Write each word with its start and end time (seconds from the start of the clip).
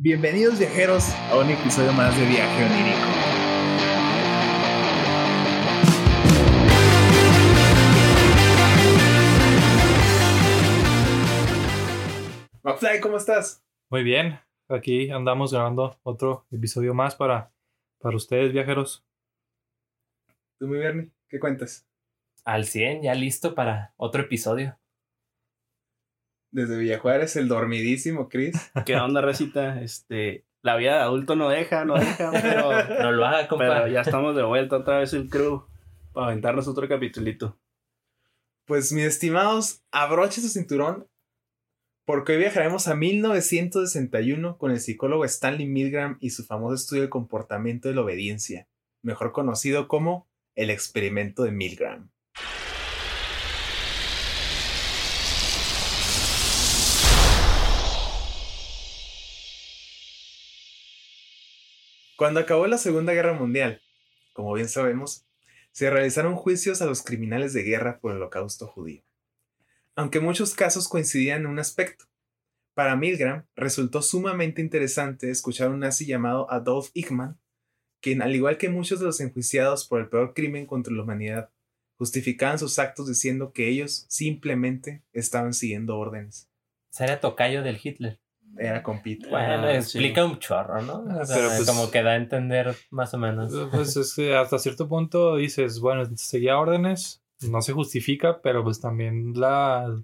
Bienvenidos 0.00 0.60
viajeros 0.60 1.10
a 1.28 1.36
un 1.36 1.50
episodio 1.50 1.92
más 1.92 2.16
de 2.16 2.24
Viaje 2.24 2.64
Onírico. 2.64 2.98
McFly, 12.62 13.00
¿cómo 13.00 13.16
estás? 13.16 13.64
Muy 13.90 14.04
bien, 14.04 14.38
aquí 14.68 15.10
andamos 15.10 15.52
grabando 15.52 15.98
otro 16.04 16.46
episodio 16.52 16.94
más 16.94 17.16
para, 17.16 17.50
para 17.98 18.14
ustedes, 18.14 18.52
viajeros. 18.52 19.04
¿Tú, 20.60 20.68
mi 20.68 20.78
Bernie? 20.78 21.10
¿Qué 21.28 21.40
cuentas? 21.40 21.88
Al 22.44 22.66
100, 22.66 23.02
ya 23.02 23.14
listo 23.16 23.56
para 23.56 23.94
otro 23.96 24.22
episodio. 24.22 24.78
Desde 26.50 26.78
Villajuárez, 26.78 27.36
el 27.36 27.48
dormidísimo 27.48 28.28
Chris. 28.28 28.56
¿Qué 28.86 28.96
onda, 28.96 29.20
recita? 29.20 29.80
Este, 29.80 30.44
la 30.62 30.76
vida 30.76 30.94
de 30.94 31.00
adulto 31.00 31.36
no 31.36 31.48
deja, 31.48 31.84
no 31.84 31.94
deja, 31.94 32.30
pero, 32.32 32.70
No 33.02 33.12
lo 33.12 33.26
haga, 33.26 33.48
compa. 33.48 33.68
pero 33.68 33.88
ya 33.88 34.00
estamos 34.00 34.34
de 34.34 34.42
vuelta 34.42 34.78
otra 34.78 34.98
vez 34.98 35.12
el 35.12 35.28
crew 35.28 35.66
para 36.12 36.28
aventarnos 36.28 36.68
otro 36.68 36.88
capitulito. 36.88 37.58
Pues, 38.64 38.92
mis 38.92 39.04
estimados, 39.04 39.82
abroche 39.90 40.40
su 40.40 40.48
cinturón 40.48 41.06
porque 42.08 42.32
hoy 42.32 42.38
viajaremos 42.38 42.88
a 42.88 42.94
1961 42.94 44.56
con 44.56 44.70
el 44.70 44.80
psicólogo 44.80 45.26
Stanley 45.26 45.66
Milgram 45.66 46.16
y 46.20 46.30
su 46.30 46.42
famoso 46.42 46.74
estudio 46.74 47.02
del 47.02 47.10
comportamiento 47.10 47.86
de 47.88 47.94
la 47.94 48.00
obediencia, 48.00 48.66
mejor 49.02 49.32
conocido 49.32 49.88
como 49.88 50.26
el 50.54 50.70
experimento 50.70 51.42
de 51.42 51.52
Milgram. 51.52 52.10
Cuando 62.18 62.40
acabó 62.40 62.66
la 62.66 62.78
Segunda 62.78 63.12
Guerra 63.12 63.32
Mundial, 63.32 63.80
como 64.32 64.52
bien 64.52 64.68
sabemos, 64.68 65.24
se 65.70 65.88
realizaron 65.88 66.34
juicios 66.34 66.82
a 66.82 66.84
los 66.84 67.04
criminales 67.04 67.52
de 67.52 67.62
guerra 67.62 68.00
por 68.00 68.10
el 68.10 68.16
holocausto 68.16 68.66
judío. 68.66 69.04
Aunque 69.94 70.18
muchos 70.18 70.56
casos 70.56 70.88
coincidían 70.88 71.42
en 71.42 71.46
un 71.46 71.60
aspecto. 71.60 72.06
Para 72.74 72.96
Milgram 72.96 73.46
resultó 73.54 74.02
sumamente 74.02 74.60
interesante 74.60 75.30
escuchar 75.30 75.68
a 75.68 75.70
un 75.70 75.78
nazi 75.78 76.06
llamado 76.06 76.50
Adolf 76.50 76.90
Eichmann, 76.92 77.38
quien, 78.00 78.20
al 78.20 78.34
igual 78.34 78.58
que 78.58 78.68
muchos 78.68 78.98
de 78.98 79.06
los 79.06 79.20
enjuiciados 79.20 79.86
por 79.86 80.00
el 80.00 80.08
peor 80.08 80.34
crimen 80.34 80.66
contra 80.66 80.92
la 80.92 81.04
humanidad, 81.04 81.50
justificaban 81.98 82.58
sus 82.58 82.80
actos 82.80 83.06
diciendo 83.06 83.52
que 83.52 83.68
ellos 83.68 84.06
simplemente 84.08 85.04
estaban 85.12 85.54
siguiendo 85.54 85.96
órdenes. 85.96 86.50
Sería 86.90 87.20
tocayo 87.20 87.62
del 87.62 87.78
Hitler. 87.80 88.18
Era 88.56 88.82
compito. 88.82 89.28
Bueno, 89.28 89.66
Ah, 89.66 89.74
explica 89.74 90.24
un 90.24 90.38
chorro, 90.38 90.80
¿no? 90.82 91.04
O 91.20 91.24
sea, 91.24 91.36
Pero, 91.36 91.48
pues- 91.48 91.66
como 91.66 91.90
que 91.90 92.02
da 92.02 92.12
a 92.12 92.16
entender 92.16 92.74
más 92.90 93.12
o 93.14 93.18
menos. 93.18 93.52
Pues 93.70 93.96
es 93.96 94.14
que 94.14 94.34
hasta 94.36 94.58
cierto 94.58 94.88
punto 94.88 95.36
dices, 95.36 95.80
bueno, 95.80 96.04
seguía 96.16 96.58
órdenes, 96.58 97.22
no 97.48 97.62
se 97.62 97.72
justifica, 97.72 98.40
pero 98.42 98.64
pues 98.64 98.80
también 98.80 99.32
la, 99.34 100.00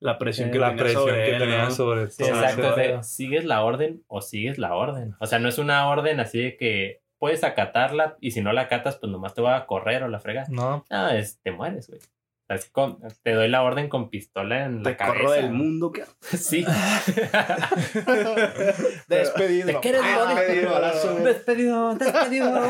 La 0.00 0.18
presión 0.18 0.50
que 0.50 0.58
la 0.58 0.68
tenía 0.70 0.82
presión 0.82 1.02
sobre 1.04 1.24
que 1.24 1.30
él, 1.32 1.38
tenía 1.38 1.64
¿no? 1.64 1.70
sobre 1.70 2.10
Sí, 2.10 2.24
todo 2.24 2.28
exacto. 2.42 3.02
¿Sigues 3.04 3.44
la 3.44 3.62
orden 3.64 4.02
o 4.08 4.20
sigues 4.20 4.58
la 4.58 4.74
orden? 4.74 5.14
O 5.20 5.26
sea, 5.26 5.38
no 5.38 5.48
es 5.48 5.58
una 5.58 5.88
orden 5.88 6.20
así 6.20 6.40
de 6.42 6.56
que 6.56 7.00
puedes 7.18 7.44
acatarla 7.44 8.16
y 8.20 8.32
si 8.32 8.40
no 8.42 8.52
la 8.52 8.62
acatas, 8.62 8.96
pues 8.96 9.10
nomás 9.12 9.32
te 9.34 9.40
va 9.42 9.56
a 9.56 9.66
correr 9.66 10.02
o 10.02 10.08
la 10.08 10.18
fregas. 10.18 10.48
No, 10.50 10.84
No, 10.90 11.08
es, 11.10 11.38
te 11.40 11.52
mueres, 11.52 11.88
güey. 11.88 12.00
Es 12.48 12.68
con- 12.70 12.98
te 13.22 13.32
doy 13.32 13.48
la 13.48 13.62
orden 13.62 13.88
con 13.88 14.10
pistola 14.10 14.64
en 14.66 14.82
la 14.82 14.90
Te 14.90 14.96
cabeza. 14.96 15.18
corro 15.20 15.32
del 15.32 15.52
mundo. 15.52 15.92
¿qué? 15.92 16.04
Sí. 16.36 16.64
Despedido. 19.08 19.66
¿De 19.66 19.80
qué 19.80 19.88
eres, 19.90 20.00
Ah, 20.04 20.34
Despedido. 20.34 20.70
balazo. 20.72 21.14
despedido, 21.16 21.94
despedido. 21.94 22.62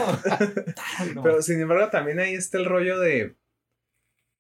Pero 1.23 1.43
sin 1.43 1.61
embargo, 1.61 1.89
también 1.91 2.21
ahí 2.21 2.35
está 2.35 2.59
el 2.59 2.67
rollo 2.67 2.99
de. 3.01 3.37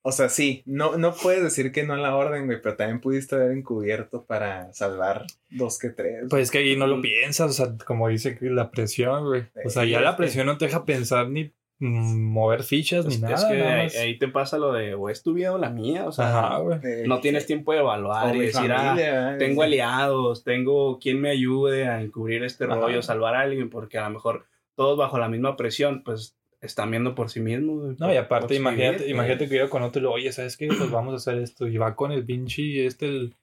O 0.04 0.10
sea, 0.10 0.28
sí, 0.28 0.62
no, 0.66 0.96
no 0.98 1.14
puedes 1.14 1.44
decir 1.44 1.70
que 1.70 1.84
no 1.84 1.94
a 1.94 1.96
la 1.96 2.16
orden, 2.16 2.46
güey, 2.46 2.60
pero 2.60 2.74
también 2.74 3.00
pudiste 3.00 3.36
haber 3.36 3.52
encubierto 3.52 4.26
para 4.26 4.72
salvar 4.72 5.26
dos 5.48 5.78
que 5.78 5.90
tres. 5.90 6.24
pues 6.28 6.42
es 6.42 6.50
que 6.50 6.58
ahí 6.58 6.76
no 6.76 6.88
lo 6.88 7.00
piensas, 7.00 7.50
o 7.50 7.52
sea, 7.52 7.76
como 7.86 8.08
dice 8.08 8.36
que 8.36 8.46
la 8.46 8.72
presión, 8.72 9.26
güey. 9.26 9.44
O 9.64 9.70
sea, 9.70 9.84
ya 9.84 10.00
la 10.00 10.12
que- 10.12 10.16
presión 10.24 10.46
no 10.46 10.58
te 10.58 10.64
deja 10.64 10.84
pensar 10.84 11.28
ni 11.28 11.54
mover 11.82 12.62
fichas 12.62 13.04
Es, 13.04 13.08
ni 13.08 13.14
es 13.14 13.20
nada. 13.42 13.48
que 13.48 13.58
nada 13.58 13.74
ahí, 13.74 13.82
más. 13.84 13.96
ahí 13.96 14.18
te 14.18 14.28
pasa 14.28 14.58
lo 14.58 14.72
de, 14.72 14.94
o 14.94 15.08
es 15.08 15.22
tu 15.22 15.32
vida 15.34 15.52
o 15.52 15.58
la 15.58 15.70
mía, 15.70 16.06
o 16.06 16.12
sea, 16.12 16.28
Ajá, 16.46 16.58
güey. 16.58 16.78
No 17.06 17.20
tienes 17.20 17.46
tiempo 17.46 17.72
de 17.72 17.78
o 17.78 17.82
evaluar 17.82 18.34
y 18.36 18.40
decir, 18.40 18.70
ah, 18.72 18.78
familia, 18.90 19.36
tengo 19.38 19.62
eh, 19.62 19.66
aliados, 19.66 20.44
tengo 20.44 20.98
quien 20.98 21.20
me 21.20 21.30
ayude 21.30 21.88
a 21.88 22.00
encubrir 22.00 22.44
este 22.44 22.64
Ajá. 22.64 22.76
rollo, 22.76 23.02
salvar 23.02 23.34
a 23.34 23.40
alguien, 23.40 23.68
porque 23.70 23.98
a 23.98 24.04
lo 24.04 24.10
mejor 24.10 24.46
todos 24.74 24.96
bajo 24.96 25.18
la 25.18 25.28
misma 25.28 25.56
presión, 25.56 26.02
pues 26.04 26.36
están 26.60 26.90
viendo 26.92 27.14
por 27.16 27.28
sí 27.28 27.40
mismos. 27.40 27.98
No, 27.98 28.12
y 28.12 28.16
aparte, 28.16 28.54
imagínate, 28.54 28.98
vivir, 28.98 29.10
imagínate 29.10 29.48
que 29.48 29.58
yo 29.58 29.68
con 29.68 29.82
otro 29.82 30.00
y 30.00 30.02
lo, 30.04 30.12
oye, 30.12 30.32
¿sabes 30.32 30.56
qué? 30.56 30.68
Pues 30.68 30.90
vamos 30.92 31.12
a 31.12 31.16
hacer 31.16 31.42
esto. 31.42 31.66
Y 31.66 31.76
va 31.76 31.96
con 31.96 32.12
el 32.12 32.24
pinche, 32.24 32.86
este, 32.86 33.06
el, 33.06 33.34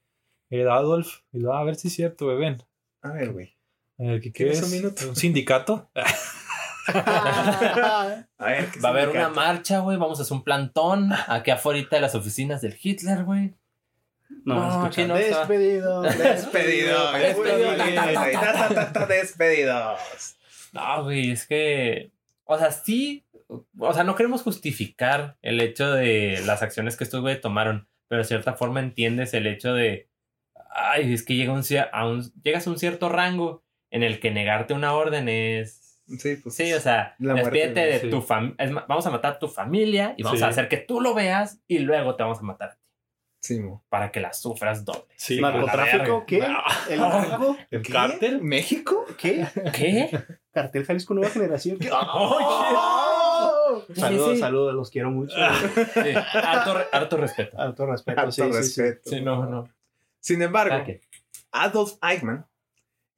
el 0.50 0.70
Adolf. 0.70 1.20
Y 1.34 1.40
lo, 1.40 1.54
"Ah, 1.54 1.60
a 1.60 1.64
ver 1.66 1.76
si 1.76 1.90
es 1.90 1.94
cierto, 1.96 2.28
ven. 2.28 2.64
A 3.02 3.12
ver, 3.12 3.34
güey. 3.34 3.54
¿Qué, 3.98 4.22
qué 4.22 4.32
¿Tienes 4.32 4.60
es? 4.60 4.64
un 4.64 4.72
minuto? 4.72 5.10
¿Un 5.10 5.16
sindicato? 5.18 5.90
A 8.38 8.46
ver, 8.46 8.72
¿qué 8.72 8.80
Va 8.80 8.90
a 8.90 8.92
haber 8.92 9.10
una 9.10 9.30
marcha, 9.30 9.80
güey. 9.80 9.98
Vamos 9.98 10.20
a 10.20 10.24
hacer 10.24 10.36
un 10.36 10.44
plantón 10.44 11.12
aquí 11.28 11.52
afuera 11.52 11.86
de 11.90 12.02
las 12.02 12.16
oficinas 12.16 12.62
del 12.62 12.78
Hitler, 12.82 13.24
güey. 13.24 13.54
No, 14.46 14.56
No, 14.56 14.86
aquí 14.86 15.04
no 15.06 15.16
despedido, 15.18 16.02
Despedido, 16.02 17.12
Despedido, 17.14 19.08
despedidos. 19.08 20.38
No, 20.74 21.04
güey, 21.04 21.32
es 21.32 21.48
que. 21.48 22.12
O 22.46 22.58
sea, 22.58 22.72
sí. 22.72 23.26
O 23.80 23.94
sea, 23.94 24.04
no 24.04 24.16
queremos 24.16 24.44
justificar 24.44 25.38
el 25.42 25.60
hecho 25.60 25.92
de 25.92 26.42
las 26.46 26.62
acciones 26.62 26.96
que 26.96 27.04
estos 27.04 27.22
güeyes 27.22 27.42
tomaron, 27.42 27.88
pero 28.08 28.20
de 28.22 28.28
cierta 28.28 28.54
forma 28.54 28.80
entiendes 28.80 29.34
el 29.34 29.48
hecho 29.48 29.74
de. 29.74 30.08
Ay, 30.72 31.14
es 31.14 31.24
que 31.24 31.36
llega 31.36 31.52
un, 31.52 31.64
a 31.92 32.08
un- 32.08 32.32
llegas 32.44 32.68
a 32.68 32.70
un 32.70 32.78
cierto 32.78 33.10
rango 33.10 33.64
en 33.90 34.04
el 34.04 34.20
que 34.20 34.30
negarte 34.32 34.74
una 34.76 34.94
orden 34.94 35.28
es. 35.30 35.79
Sí, 36.18 36.36
pues. 36.38 36.56
Sí, 36.56 36.74
o 36.74 36.80
sea, 36.80 37.16
La 37.20 37.34
muerte, 37.36 37.52
despídete 37.52 37.86
de 37.86 38.00
sí. 38.00 38.10
tu 38.10 38.22
familia. 38.22 38.86
Vamos 38.88 39.06
a 39.06 39.10
matar 39.12 39.34
a 39.34 39.40
tu 39.40 39.48
familia 39.48 40.16
y 40.18 40.24
vamos 40.24 40.40
Sí. 40.40 40.46
a 40.46 40.48
hacer 40.50 40.68
que 40.68 40.78
tú 40.78 41.02
lo 41.02 41.14
veas 41.14 41.60
y 41.68 41.80
luego 41.80 42.16
te 42.16 42.24
vamos 42.24 42.40
a 42.40 42.42
matar 42.44 42.70
a 42.70 42.74
ti 42.74 42.80
Sí, 43.42 43.60
mo. 43.60 43.84
para 43.90 44.12
que 44.12 44.20
la 44.20 44.34
sufras 44.34 44.84
doble. 44.84 45.04
Sí, 45.16 45.40
¿Narcotráfico? 45.40 46.26
¿Qué? 46.26 46.42
¿El 46.90 47.00
narco? 47.00 47.58
¿El 47.72 47.82
¿Qué? 47.84 47.94
cártel? 47.94 48.42
¿México? 48.42 49.06
¿Qué? 49.18 49.46
¿Qué? 49.74 50.10
¿Cartel 50.52 50.84
Jalisco 50.86 51.14
Nueva 51.14 51.30
Generación? 51.32 51.78
¿Qué? 51.80 51.90
¡Oh! 51.94 53.84
Saludos, 53.96 54.34
sí. 54.34 54.40
saludos, 54.40 54.74
los 54.74 54.90
quiero 54.90 55.12
mucho. 55.12 55.36
Sí, 55.36 56.10
harto, 56.34 56.74
re- 56.78 56.88
harto 56.92 57.18
respeto. 57.18 57.58
Alto 57.60 57.86
respeto, 57.86 58.20
Alto 58.22 58.32
sí, 58.32 58.42
sí, 58.42 58.48
sí. 58.52 58.82
respeto. 58.82 59.10
Sí, 59.10 59.22
no, 59.22 59.46
no. 59.46 59.70
Sin 60.20 60.42
embargo, 60.42 60.76
Ah. 61.52 61.66
Adolf 61.66 61.94
Eichmann 62.04 62.46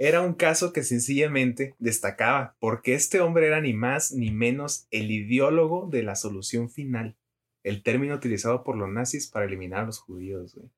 era 0.04 0.22
un 0.22 0.34
caso 0.34 0.74
que 0.74 0.82
sencillamente 0.84 1.76
destacaba 1.78 2.56
porque 2.60 2.96
este 2.96 3.20
hombre 3.22 3.46
era 3.48 3.62
ni 3.62 3.74
más 3.74 4.12
ni 4.12 4.32
menos 4.32 4.88
el 4.90 5.12
ideólogo 5.12 5.88
de 5.92 6.02
la 6.04 6.16
solución 6.16 6.70
final, 6.72 7.16
el 7.64 7.84
término 7.84 8.16
utilizado 8.16 8.64
por 8.64 8.76
los 8.78 8.90
nazis 8.90 9.28
para 9.28 9.46
eliminar 9.46 9.82
a 9.82 9.86
los 9.86 10.00
judíos. 10.00 10.56
güey. 10.56 10.70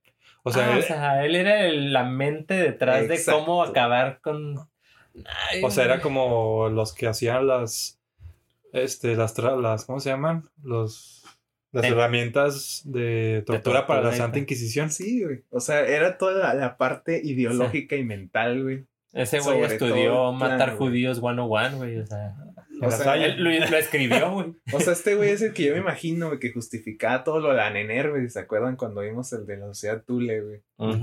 O 0.43 0.51
sea, 0.51 0.67
Ah, 0.67 0.73
él- 0.73 0.79
o 0.79 0.81
sea, 0.81 1.25
él 1.25 1.35
era 1.37 1.65
el- 1.65 1.93
la 1.93 2.03
mente 2.03 2.53
detrás 2.55 3.07
de 3.07 3.23
cómo 3.23 3.63
acabar 3.63 4.19
con. 4.21 4.57
Ay, 5.49 5.61
o 5.63 5.71
sea, 5.71 5.85
era 5.85 6.01
como 6.01 6.67
los 6.69 6.91
que 6.93 7.07
hacían 7.07 7.47
las, 7.47 8.01
este, 8.73 9.15
las, 9.15 9.37
tra- 9.37 9.59
las 9.61 9.85
¿cómo 9.85 10.01
se 10.01 10.09
llaman? 10.09 10.49
Los, 10.63 11.23
las 11.71 11.85
herramientas 11.85 12.81
de 12.83 13.41
tortura 13.45 13.87
para 13.87 14.01
la 14.01 14.11
Santa 14.17 14.39
Inquisición. 14.39 14.91
Sí, 14.91 15.23
güey. 15.23 15.43
O 15.49 15.59
sea, 15.61 15.85
era 15.87 16.17
toda 16.17 16.33
la, 16.33 16.53
la 16.55 16.77
parte 16.77 17.21
ideológica 17.23 17.95
y 17.95 18.03
mental, 18.03 18.63
güey. 18.63 18.85
Ese 19.13 19.39
güey 19.39 19.61
estudió 19.63 20.11
todo 20.11 20.33
matar 20.33 20.75
judíos 20.75 21.19
101, 21.19 21.77
güey. 21.77 21.99
O 21.99 22.05
sea, 22.07 22.35
O 22.81 22.89
sea, 22.91 23.15
él 23.23 23.41
lo, 23.43 23.49
lo 23.51 23.77
escribió, 23.77 24.31
güey. 24.31 24.53
O 24.73 24.79
sea, 24.79 24.93
este 24.93 25.13
güey 25.15 25.29
es 25.29 25.41
el 25.43 25.53
que 25.53 25.65
yo 25.65 25.73
me 25.73 25.79
imagino, 25.81 26.27
güey, 26.27 26.39
que 26.39 26.51
justificaba 26.51 27.23
todo 27.23 27.39
lo 27.39 27.49
de 27.49 27.55
la 27.57 27.69
Nener, 27.69 28.09
güey. 28.09 28.27
¿Se 28.29 28.39
acuerdan 28.39 28.75
cuando 28.75 29.01
vimos 29.01 29.31
el 29.33 29.45
de 29.45 29.57
la 29.57 29.67
sociedad 29.67 30.03
Tule, 30.03 30.41
güey? 30.41 30.61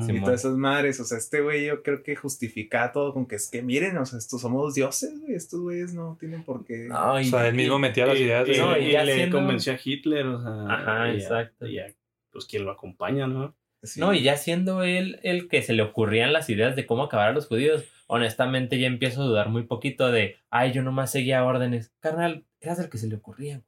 Y 0.08 0.20
todas 0.20 0.40
esas 0.40 0.56
madres, 0.56 0.99
o 1.00 1.05
sea, 1.05 1.17
este 1.19 1.40
güey 1.40 1.64
yo 1.67 1.82
creo 1.82 2.02
que 2.02 2.17
justificaba 2.17 2.90
todo 2.93 3.14
con 3.14 3.26
que 3.26 3.37
es 3.37 3.49
que 3.49 3.62
miren, 3.62 3.96
o 3.96 4.05
sea, 4.05 4.19
estos 4.19 4.40
somos 4.40 4.75
dioses, 4.75 5.19
güey, 5.20 5.35
estos 5.35 5.61
güeyes 5.61 5.94
no 5.94 6.17
tienen 6.19 6.43
por 6.44 6.64
qué. 6.67 6.87
No, 6.88 7.14
O 7.14 7.23
sea, 7.23 7.46
él 7.49 7.55
mismo 7.55 7.79
metía 7.79 8.06
las 8.06 8.19
ideas 8.19 8.46
y, 8.49 8.58
no, 8.58 8.76
y 8.76 8.87
y 8.88 8.93
ya 8.93 9.05
le 9.05 9.14
siendo- 9.14 9.38
convenció 9.38 9.73
a 9.73 9.79
Hitler, 9.82 10.26
o 10.26 10.43
sea. 10.43 10.75
Ajá, 10.75 11.12
exacto. 11.12 11.67
Y 11.67 11.79
a, 11.79 11.87
pues 12.32 12.44
quien 12.44 12.64
lo 12.64 12.73
acompaña, 12.73 13.26
¿no? 13.29 13.55
Sí. 13.82 13.99
No, 13.99 14.12
y 14.12 14.23
ya 14.23 14.37
siendo 14.37 14.82
él 14.82 15.19
el 15.23 15.49
que 15.49 15.62
se 15.62 15.73
le 15.73 15.82
ocurrían 15.82 16.35
las 16.35 16.50
ideas 16.50 16.76
de 16.76 16.85
cómo 16.85 17.05
acabar 17.05 17.29
a 17.29 17.32
los 17.32 17.46
judíos, 17.46 17.85
honestamente 18.12 18.79
ya 18.81 18.89
empiezo 18.89 19.23
a 19.23 19.27
dudar 19.27 19.51
muy 19.51 19.62
poquito 19.62 20.11
de, 20.11 20.37
ay, 20.51 20.73
yo 20.73 20.83
nomás 20.83 21.12
seguía 21.12 21.45
órdenes. 21.45 21.93
Carnal, 22.01 22.45
eras 22.61 22.81
el 22.81 22.91
que 22.91 22.99
se 22.99 23.07
le 23.07 23.15
ocurría. 23.15 23.62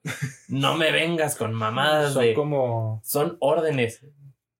No 0.48 0.76
me 0.76 0.90
vengas 0.90 1.36
con 1.36 1.54
mamadas 1.54 2.12
Son 2.12 2.22
de... 2.24 2.34
como... 2.34 3.00
Son 3.04 3.36
órdenes. 3.38 4.04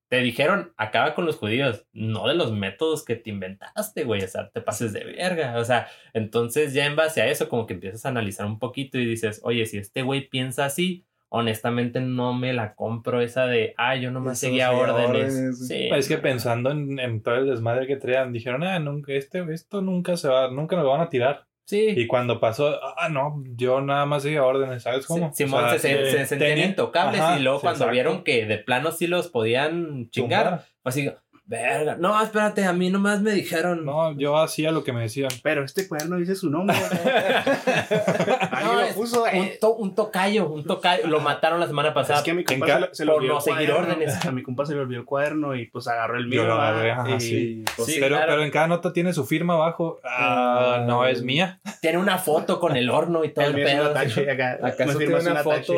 te 0.07 0.19
dijeron, 0.19 0.73
acaba 0.77 1.15
con 1.15 1.25
los 1.25 1.35
judíos, 1.35 1.85
no 1.91 2.27
de 2.27 2.35
los 2.35 2.53
métodos 2.53 3.03
que 3.03 3.15
te 3.15 3.29
inventaste, 3.29 4.05
güey, 4.05 4.23
o 4.23 4.27
sea, 4.27 4.49
te 4.51 4.61
pases 4.61 4.93
de 4.93 5.03
verga, 5.03 5.57
o 5.57 5.65
sea, 5.65 5.87
entonces 6.13 6.73
ya 6.73 6.85
en 6.85 6.95
base 6.95 7.21
a 7.21 7.27
eso 7.27 7.49
como 7.49 7.65
que 7.65 7.73
empiezas 7.73 8.05
a 8.05 8.09
analizar 8.09 8.45
un 8.45 8.59
poquito 8.59 8.97
y 8.97 9.05
dices, 9.05 9.41
oye, 9.43 9.65
si 9.65 9.79
este 9.79 10.01
güey 10.01 10.29
piensa 10.29 10.65
así, 10.65 11.05
honestamente 11.35 11.99
no 11.99 12.33
me 12.33 12.53
la 12.53 12.75
compro 12.75 13.19
esa 13.19 13.47
de, 13.47 13.73
ah, 13.77 13.95
yo 13.95 14.11
nomás 14.11 14.37
Eso 14.37 14.47
seguía 14.47 14.71
órdenes. 14.71 15.09
órdenes, 15.33 15.67
Sí, 15.67 15.89
Es 15.91 16.07
que 16.07 16.19
pensando 16.19 16.69
en, 16.69 16.99
en 16.99 17.23
todo 17.23 17.35
el 17.35 17.47
desmadre 17.49 17.87
que 17.87 17.95
traían, 17.95 18.31
dijeron, 18.31 18.63
ah, 18.63 18.77
nunca, 18.77 19.13
este, 19.13 19.43
esto 19.51 19.81
nunca 19.81 20.15
se 20.15 20.27
va, 20.27 20.51
nunca 20.51 20.75
nos 20.75 20.85
lo 20.85 20.91
van 20.91 21.01
a 21.01 21.09
tirar. 21.09 21.45
sí. 21.65 21.87
Y 21.95 22.05
cuando 22.05 22.39
pasó, 22.39 22.79
ah, 22.97 23.09
no, 23.09 23.41
yo 23.55 23.81
nada 23.81 24.05
más 24.05 24.21
seguía 24.21 24.43
órdenes, 24.43 24.83
¿sabes 24.83 25.07
cómo? 25.07 25.31
Sí, 25.33 25.45
Simón 25.45 25.69
se, 25.71 25.79
se, 25.79 25.93
eh, 26.03 26.11
se 26.11 26.25
sentían 26.27 26.51
tenía- 26.51 26.65
intocables 26.67 27.19
Ajá, 27.21 27.39
y 27.39 27.41
luego 27.41 27.57
sí, 27.57 27.61
cuando 27.63 27.77
exacto. 27.85 27.91
vieron 27.93 28.23
que 28.23 28.45
de 28.45 28.57
plano 28.59 28.91
sí 28.91 29.07
los 29.07 29.27
podían 29.29 30.09
chingar, 30.11 30.43
Tumbar. 30.43 30.65
pues 30.83 30.95
así, 30.95 31.11
verga, 31.45 31.95
no, 31.99 32.21
espérate, 32.21 32.65
a 32.65 32.73
mí 32.73 32.89
nomás 32.89 33.21
me 33.21 33.31
dijeron. 33.31 33.85
No, 33.85 34.11
yo 34.17 34.37
hacía 34.37 34.71
lo 34.71 34.83
que 34.83 34.93
me 34.93 35.01
decían. 35.01 35.29
Pero 35.43 35.63
este 35.63 35.87
cuaderno 35.87 36.17
dice 36.17 36.35
su 36.35 36.49
nombre. 36.49 36.75
Ahí 38.51 38.65
No, 38.65 38.73
lo 38.75 38.81
es 38.81 38.93
puso. 38.93 39.23
un, 39.23 39.29
eh. 39.29 39.57
to- 39.59 39.75
un 39.75 39.95
tocayo, 39.95 40.47
un 40.49 40.63
tocayo, 40.63 41.07
lo 41.07 41.19
mataron 41.19 41.59
la 41.59 41.67
semana 41.67 41.93
pasada. 41.93 42.19
Es 42.19 42.25
que 42.25 42.31
a 42.31 42.33
mi 42.33 42.43
compa 42.43 42.65
se, 42.67 42.79
le- 42.79 42.89
se 42.95 43.05
le 43.05 43.11
por 43.11 43.19
olvidó 43.21 43.33
no 43.33 43.39
el 43.39 43.43
seguir 43.43 43.71
órdenes. 43.71 44.25
A 44.25 44.31
mi 44.31 44.43
compa 44.43 44.65
se 44.65 44.73
le 44.73 44.81
olvidó 44.81 44.99
el 45.01 45.05
cuaderno 45.05 45.55
y 45.55 45.67
pues 45.67 45.87
agarró 45.87 46.17
el 46.17 46.27
mío. 46.27 46.41
Yo 46.43 46.47
lo 46.47 46.53
agarré, 46.53 46.91
ajá, 46.91 47.15
y, 47.15 47.19
sí. 47.19 47.65
pues, 47.75 47.87
Sí, 47.87 47.97
pero, 47.99 48.15
claro. 48.15 48.31
pero 48.33 48.43
en 48.43 48.51
cada 48.51 48.67
nota 48.67 48.93
tiene 48.93 49.13
su 49.13 49.25
firma 49.25 49.53
abajo. 49.55 49.99
Ah, 50.03 50.75
Ah. 50.79 50.83
no 50.87 51.05
es 51.05 51.23
mía. 51.23 51.59
Tiene 51.81 51.97
una 51.97 52.17
foto 52.17 52.59
con 52.59 52.77
el 52.77 52.89
horno 52.89 53.23
y 53.25 53.29
todo 53.33 53.45
el 53.45 53.57
es 53.59 53.65
un 53.73 53.77
pedo. 53.79 53.89
atache 53.91 54.31
acá. 54.31 54.57
¿Acaso 54.63 54.97
tiene 54.97 55.15
una 55.15 55.31
un 55.33 55.37
foto. 55.43 55.73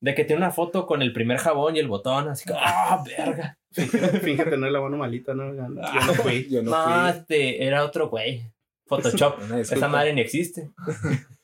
De 0.00 0.14
que 0.14 0.24
tiene 0.24 0.42
una 0.42 0.50
foto 0.50 0.86
con 0.86 1.02
el 1.02 1.12
primer 1.12 1.38
jabón 1.38 1.76
y 1.76 1.78
el 1.78 1.88
botón, 1.88 2.28
así 2.28 2.44
que, 2.46 2.54
ah, 2.58 3.02
verga. 3.06 3.56
Finge 3.74 4.44
tener 4.44 4.70
la 4.72 4.80
mano 4.80 4.96
malita, 4.96 5.34
¿no? 5.34 5.54
Yo 5.54 5.68
no 5.68 6.14
fui. 6.14 6.48
Yo 6.48 6.62
no 6.62 7.08
este, 7.08 7.64
era 7.64 7.84
otro 7.84 8.08
güey. 8.08 8.50
Photoshop. 8.86 9.40
Esa 9.58 9.88
madre 9.88 10.12
ni 10.12 10.20
existe. 10.20 10.70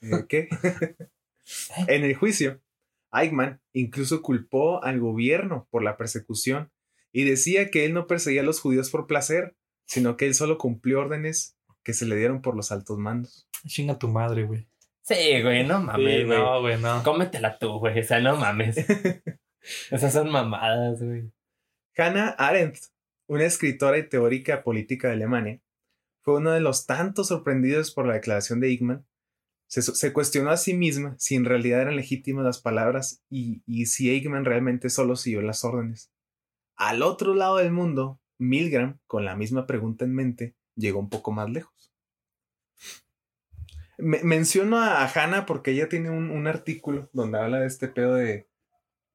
Eh, 0.02 0.24
¿Qué? 0.28 0.48
en 1.88 2.04
el 2.04 2.14
juicio, 2.14 2.60
Eichmann 3.12 3.60
incluso 3.72 4.22
culpó 4.22 4.82
al 4.84 5.00
gobierno 5.00 5.66
por 5.70 5.82
la 5.82 5.96
persecución 5.96 6.70
y 7.12 7.24
decía 7.24 7.70
que 7.70 7.84
él 7.84 7.94
no 7.94 8.06
perseguía 8.06 8.42
a 8.42 8.44
los 8.44 8.60
judíos 8.60 8.90
por 8.90 9.06
placer, 9.06 9.56
sino 9.86 10.16
que 10.16 10.26
él 10.26 10.34
solo 10.34 10.58
cumplió 10.58 11.00
órdenes 11.00 11.56
que 11.82 11.92
se 11.92 12.06
le 12.06 12.16
dieron 12.16 12.42
por 12.42 12.54
los 12.56 12.70
altos 12.72 12.98
mandos. 12.98 13.48
Chinga 13.66 13.98
tu 13.98 14.08
madre, 14.08 14.44
güey. 14.44 14.68
Sí, 15.02 15.42
güey, 15.42 15.66
no 15.66 15.80
mames, 15.80 16.20
Sí, 16.20 16.24
güey. 16.24 16.38
no, 16.38 16.60
güey, 16.60 16.80
no. 16.80 17.02
Cómetela 17.02 17.58
tú, 17.58 17.78
güey. 17.78 17.98
O 17.98 18.02
sea, 18.04 18.20
no 18.20 18.36
mames. 18.36 18.76
Esas 19.90 20.12
son 20.12 20.30
mamadas, 20.30 21.02
güey. 21.02 21.32
Hannah 21.96 22.30
Arendt, 22.30 22.78
una 23.26 23.44
escritora 23.44 23.98
y 23.98 24.08
teórica 24.08 24.62
política 24.62 25.08
de 25.08 25.14
Alemania, 25.14 25.60
fue 26.22 26.36
uno 26.36 26.52
de 26.52 26.60
los 26.60 26.86
tantos 26.86 27.28
sorprendidos 27.28 27.92
por 27.92 28.06
la 28.06 28.14
declaración 28.14 28.60
de 28.60 28.68
Eichmann. 28.68 29.06
Se, 29.66 30.12
cuestionó 30.12 30.50
a 30.50 30.56
sí 30.56 30.74
misma 30.74 31.14
si 31.18 31.36
en 31.36 31.44
realidad 31.44 31.82
eran 31.82 31.94
legítimas 31.94 32.44
las 32.44 32.60
palabras 32.60 33.22
y, 33.30 33.62
si 33.86 34.10
Eichmann 34.10 34.44
realmente 34.44 34.90
solo 34.90 35.14
siguió 35.14 35.42
las 35.42 35.64
órdenes. 35.64 36.10
Al 36.74 37.02
otro 37.02 37.34
lado 37.34 37.58
del 37.58 37.70
mundo, 37.70 38.20
Milgram, 38.38 38.98
con 39.06 39.24
la 39.24 39.36
misma 39.36 39.66
pregunta 39.68 40.04
en 40.04 40.14
mente, 40.14 40.56
llegó 40.74 40.98
un 40.98 41.08
poco 41.08 41.30
más 41.30 41.48
lejos. 41.48 41.92
Me- 43.96 44.24
menciono 44.24 44.78
a, 44.78 45.04
a 45.04 45.08
Hannah 45.08 45.46
porque 45.46 45.70
ella 45.70 45.88
tiene 45.88 46.10
un, 46.10 46.30
un 46.30 46.48
artículo 46.48 47.08
donde 47.12 47.38
habla 47.38 47.60
de 47.60 47.68
este 47.68 47.86
pedo 47.86 48.14
de 48.14 48.49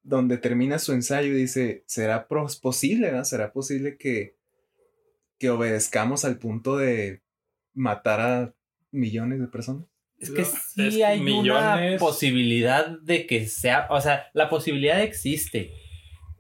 donde 0.06 0.38
termina 0.38 0.78
su 0.78 0.94
ensayo 0.94 1.30
y 1.30 1.42
dice, 1.42 1.84
¿será 1.88 2.28
posible, 2.28 3.08
¿verdad? 3.08 3.24
¿Será 3.24 3.52
posible 3.52 3.98
que, 3.98 4.36
que 5.40 5.50
obedezcamos 5.50 6.26
al 6.26 6.38
punto 6.38 6.78
de 6.78 7.24
matar 7.74 8.22
a 8.22 8.54
millones 8.92 9.40
de 9.40 9.48
personas? 9.48 9.86
Es 10.20 10.30
que 10.30 10.46
sí 10.46 11.02
es 11.02 11.04
hay 11.04 11.20
una 11.20 11.98
posibilidad 12.00 12.88
de 12.88 13.26
que 13.26 13.48
sea, 13.48 13.88
o 13.90 14.00
sea, 14.00 14.28
la 14.34 14.48
posibilidad 14.48 15.02
existe, 15.02 15.74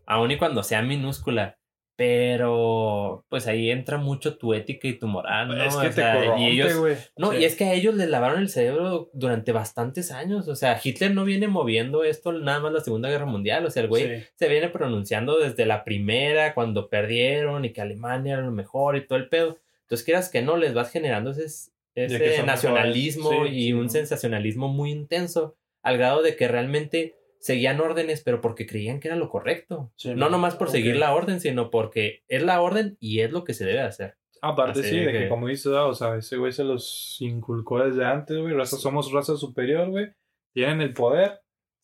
aun 0.05 0.31
y 0.31 0.37
cuando 0.37 0.63
sea 0.63 0.81
minúscula, 0.83 1.57
pero 1.95 3.25
pues 3.29 3.47
ahí 3.47 3.71
entra 3.71 3.97
mucho 3.97 4.37
tu 4.37 4.53
ética 4.53 4.87
y 4.87 4.93
tu 4.99 5.07
moral, 5.07 5.47
¿no? 5.49 5.63
es 5.63 5.75
que 5.75 5.87
O 5.87 5.89
te 5.89 5.93
sea, 5.93 6.15
corrompe, 6.15 6.41
y 6.41 6.45
ellos, 6.51 6.73
no, 7.17 7.31
Sí. 7.31 7.37
y 7.37 7.45
es 7.45 7.55
que 7.55 7.65
a 7.65 7.73
ellos 7.73 7.95
les 7.95 8.09
lavaron 8.09 8.39
el 8.41 8.49
cerebro 8.49 9.09
durante 9.13 9.51
bastantes 9.51 10.11
años, 10.11 10.47
o 10.47 10.55
sea, 10.55 10.79
Hitler 10.83 11.13
no 11.13 11.23
viene 11.25 11.47
moviendo 11.47 12.03
esto 12.03 12.31
nada 12.33 12.59
más 12.59 12.73
la 12.73 12.81
Segunda 12.81 13.09
Guerra 13.09 13.25
Mundial, 13.25 13.65
o 13.65 13.69
sea, 13.71 13.83
el 13.83 13.89
güey 13.89 14.19
Sí. 14.21 14.25
se 14.35 14.47
viene 14.47 14.69
pronunciando 14.69 15.39
desde 15.39 15.65
la 15.65 15.83
primera, 15.83 16.53
cuando 16.53 16.89
perdieron 16.89 17.65
y 17.65 17.71
que 17.71 17.81
Alemania 17.81 18.33
era 18.33 18.41
lo 18.43 18.51
mejor 18.51 18.95
y 18.97 19.07
todo 19.07 19.17
el 19.17 19.29
pedo. 19.29 19.57
Entonces, 19.83 20.03
quieras 20.05 20.29
que 20.29 20.41
no, 20.41 20.57
les 20.57 20.73
vas 20.73 20.91
generando 20.91 21.31
ese, 21.31 21.71
ese 21.95 22.43
nacionalismo. 22.43 23.29
Sí, 23.45 23.49
y 23.51 23.73
un 23.73 23.83
¿no? 23.83 23.89
sensacionalismo 23.89 24.67
muy 24.67 24.91
intenso, 24.91 25.55
al 25.83 25.97
grado 25.97 26.21
de 26.23 26.35
que 26.35 26.47
realmente 26.47 27.15
seguían 27.45 27.79
órdenes, 27.79 28.23
pero 28.23 28.41
porque 28.41 28.65
creían 28.65 28.99
que 28.99 29.07
era 29.07 29.17
lo 29.17 29.29
correcto. 29.29 29.91
Sí, 29.97 30.15
no 30.15 30.29
nomás 30.31 30.55
por 30.55 30.71
seguir 30.71 30.95
la 30.95 31.13
orden, 31.13 31.39
sino 31.39 31.69
porque 31.69 32.23
es 32.27 32.41
la 32.41 32.59
orden 32.59 32.97
y 32.99 33.19
es 33.19 33.31
lo 33.31 33.43
que 33.43 33.53
se 33.53 33.65
debe 33.65 33.81
hacer. 33.81 34.17
Aparte, 34.41 34.79
Así 34.79 34.89
sí, 34.89 34.99
de 34.99 35.11
que, 35.11 35.19
que- 35.19 35.29
como 35.29 35.47
dices, 35.47 35.71
ah, 35.73 35.85
o 35.85 35.93
sea, 35.93 36.15
ese 36.15 36.37
güey 36.37 36.51
se 36.51 36.63
los 36.63 37.17
inculcó 37.19 37.83
desde 37.83 38.03
antes, 38.03 38.35
güey. 38.37 38.53
Raza, 38.53 38.77
somos 38.77 39.11
raza 39.11 39.37
superior, 39.37 39.89
güey. 39.91 40.07
Tienen 40.53 40.81
el 40.81 40.93
poder. 40.93 41.39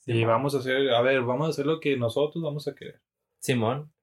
y 0.07 0.13
Simón. 0.13 0.27
vamos 0.29 0.55
a 0.55 0.57
hacer, 0.57 0.89
a 0.89 1.01
ver, 1.01 1.21
vamos 1.21 1.45
a 1.45 1.49
hacer 1.51 1.67
lo 1.67 1.79
que 1.79 1.95
nosotros 1.95 2.43
vamos 2.43 2.67
a 2.67 2.73
querer. 2.73 2.99
Simón. 3.39 3.93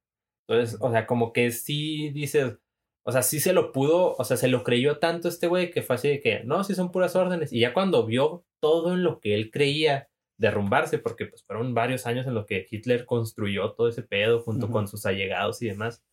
Entonces, 0.47 0.79
o 0.81 0.93
sea, 0.93 1.07
como 1.09 1.33
que 1.33 1.51
sí 1.51 2.11
dices, 2.11 2.57
o 3.05 3.11
sea, 3.11 3.23
sí 3.23 3.41
se 3.41 3.53
lo 3.53 3.73
pudo, 3.73 4.15
o 4.15 4.23
sea, 4.25 4.37
se 4.37 4.47
lo 4.47 4.63
creyó 4.63 4.99
tanto 4.99 5.29
este 5.29 5.49
güey 5.49 5.73
que 5.73 5.83
fue 5.83 5.97
así 5.97 6.09
de 6.09 6.21
que, 6.21 6.45
no, 6.45 6.63
sí 6.63 6.75
son 6.77 6.93
puras 6.93 7.17
órdenes. 7.17 7.53
Y 7.53 7.59
ya 7.61 7.75
cuando 7.75 8.07
vio 8.07 8.45
todo 8.61 8.93
en 8.95 9.03
lo 9.03 9.19
que 9.19 9.35
él 9.35 9.51
creía 9.51 10.09
derrumbarse, 10.39 10.99
porque 10.99 11.27
pues 11.27 11.45
fueron 11.45 11.75
varios 11.75 12.07
años 12.07 12.27
en 12.27 12.35
los 12.35 12.47
que 12.47 12.67
Hitler 12.71 13.05
construyó 13.05 13.73
todo 13.73 13.89
ese 13.89 14.03
pedo 14.03 14.41
junto 14.41 14.71
con 14.71 14.89
sus 14.89 15.05
allegados 15.05 15.61
y 15.63 15.67
demás. 15.67 16.05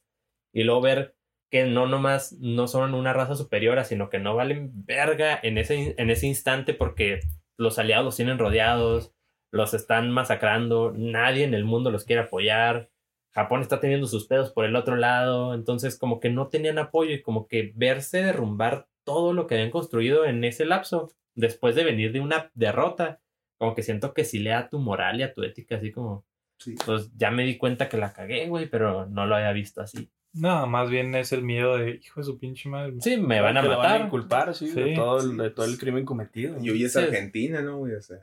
Y 0.52 0.64
luego 0.64 0.82
ver 0.82 1.16
que 1.50 1.66
no 1.66 1.88
nomás 1.88 2.34
no 2.40 2.68
son 2.68 2.94
una 2.96 3.14
raza 3.14 3.36
superior, 3.36 3.84
sino 3.86 4.10
que 4.10 4.20
no 4.20 4.36
valen 4.36 4.72
verga 4.86 5.40
en 5.42 5.58
ese, 5.58 5.96
en 5.98 6.10
ese 6.10 6.28
instante 6.28 6.74
porque 6.74 7.22
los 7.58 7.80
aliados 7.80 8.06
los 8.06 8.16
tienen 8.16 8.40
rodeados, 8.40 9.14
los 9.52 9.74
están 9.74 10.12
masacrando, 10.12 10.92
nadie 10.96 11.46
en 11.46 11.54
el 11.54 11.64
mundo 11.64 11.92
los 11.92 12.04
quiere 12.04 12.24
apoyar. 12.24 12.90
Japón 13.32 13.62
está 13.62 13.80
teniendo 13.80 14.08
sus 14.08 14.28
pedos 14.28 14.52
por 14.52 14.66
el 14.66 14.76
otro 14.76 14.96
lado, 14.96 15.54
entonces 15.54 15.98
como 15.98 16.20
que 16.20 16.30
no 16.30 16.48
tenían 16.48 16.80
apoyo 16.80 17.14
y 17.14 17.22
como 17.22 17.48
que 17.48 17.74
verse 17.76 18.24
derrumbar 18.24 18.88
todo 19.04 19.34
lo 19.34 19.46
que 19.46 19.56
habían 19.56 19.72
construido 19.72 20.26
en 20.26 20.44
ese 20.44 20.66
lapso, 20.66 21.12
después 21.36 21.76
de 21.76 21.84
venir 21.84 22.12
de 22.12 22.22
una 22.22 22.50
derrota, 22.54 23.22
como 23.58 23.76
que 23.76 23.84
siento 23.84 24.14
que 24.14 24.26
sí 24.26 24.40
le 24.40 24.52
da 24.52 24.70
tu 24.70 24.80
moral 24.80 25.20
y 25.20 25.24
a 25.24 25.34
tu 25.34 25.44
ética, 25.44 25.78
así 25.78 25.92
como, 25.92 26.26
Sí. 26.58 26.76
pues 26.86 27.12
ya 27.18 27.32
me 27.32 27.44
di 27.44 27.58
cuenta 27.58 27.90
que 27.90 27.98
la 27.98 28.14
cagué, 28.14 28.48
güey, 28.48 28.70
pero 28.70 29.06
no 29.08 29.26
lo 29.26 29.36
había 29.36 29.52
visto 29.52 29.82
así. 29.82 30.10
No, 30.34 30.68
más 30.68 30.90
bien 30.90 31.16
es 31.16 31.32
el 31.32 31.44
miedo 31.44 31.78
de, 31.78 32.00
hijo 32.04 32.20
de 32.20 32.26
su 32.26 32.38
pinche 32.40 32.70
madre. 32.70 32.94
Sí, 33.00 33.18
me 33.18 33.42
van 33.42 33.58
a 33.58 33.62
lo 33.62 33.70
Van 33.70 33.80
a 33.80 33.84
matar. 33.84 34.06
inculpar, 34.08 34.56
sí, 34.56 34.70
de, 34.70 34.90
Sí. 34.90 34.94
todo 34.94 35.20
el, 35.22 35.38
de 35.38 35.50
todo 35.50 35.66
el 35.66 35.78
crimen 35.78 36.06
cometido. 36.06 36.58
Y 36.62 36.70
hoy 36.70 36.84
es 36.84 36.94
Sí. 36.94 37.00
Argentina, 37.00 37.62
¿no? 37.62 37.78
güey? 37.80 37.94
O 37.96 38.02
sea, 38.02 38.18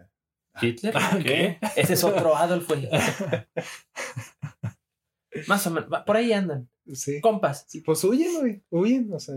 Hitler. 0.63 0.95
¿Qué? 1.23 1.59
Ese 1.77 1.95
es 1.95 2.05
otro 2.05 2.37
Adolf, 2.37 2.69
güey. 2.69 2.89
Más 5.49 5.67
o 5.67 5.71
menos, 5.71 5.89
por 6.07 6.17
ahí 6.17 6.33
andan. 6.33 6.69
sí. 6.93 7.21
Compas. 7.21 7.65
Sí, 7.69 7.81
Pues 7.81 8.03
huyen, 8.05 8.41
güey. 8.41 8.63
Huyen, 8.71 9.13
o 9.13 9.19
sea. 9.19 9.35